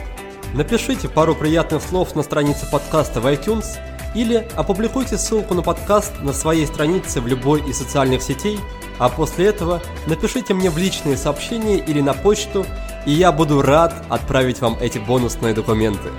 Напишите 0.53 1.07
пару 1.07 1.35
приятных 1.35 1.81
слов 1.81 2.13
на 2.15 2.21
странице 2.21 2.69
подкаста 2.69 3.21
в 3.21 3.27
iTunes 3.27 3.65
или 4.13 4.47
опубликуйте 4.55 5.17
ссылку 5.17 5.53
на 5.53 5.61
подкаст 5.61 6.11
на 6.21 6.33
своей 6.33 6.67
странице 6.67 7.21
в 7.21 7.27
любой 7.27 7.67
из 7.67 7.77
социальных 7.77 8.21
сетей, 8.21 8.59
а 8.99 9.09
после 9.09 9.47
этого 9.47 9.81
напишите 10.05 10.53
мне 10.53 10.69
в 10.69 10.77
личные 10.77 11.17
сообщения 11.17 11.77
или 11.77 12.01
на 12.01 12.13
почту, 12.13 12.65
и 13.05 13.11
я 13.11 13.31
буду 13.31 13.61
рад 13.61 14.05
отправить 14.09 14.59
вам 14.59 14.77
эти 14.81 14.99
бонусные 14.99 15.53
документы. 15.53 16.09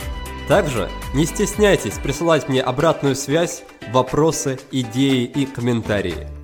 Также 0.49 0.91
не 1.14 1.26
стесняйтесь 1.26 1.99
присылать 2.03 2.49
мне 2.49 2.62
обратную 2.62 3.14
связь, 3.14 3.62
вопросы, 3.93 4.59
идеи 4.72 5.24
и 5.24 5.47
комментарии. 5.47 6.44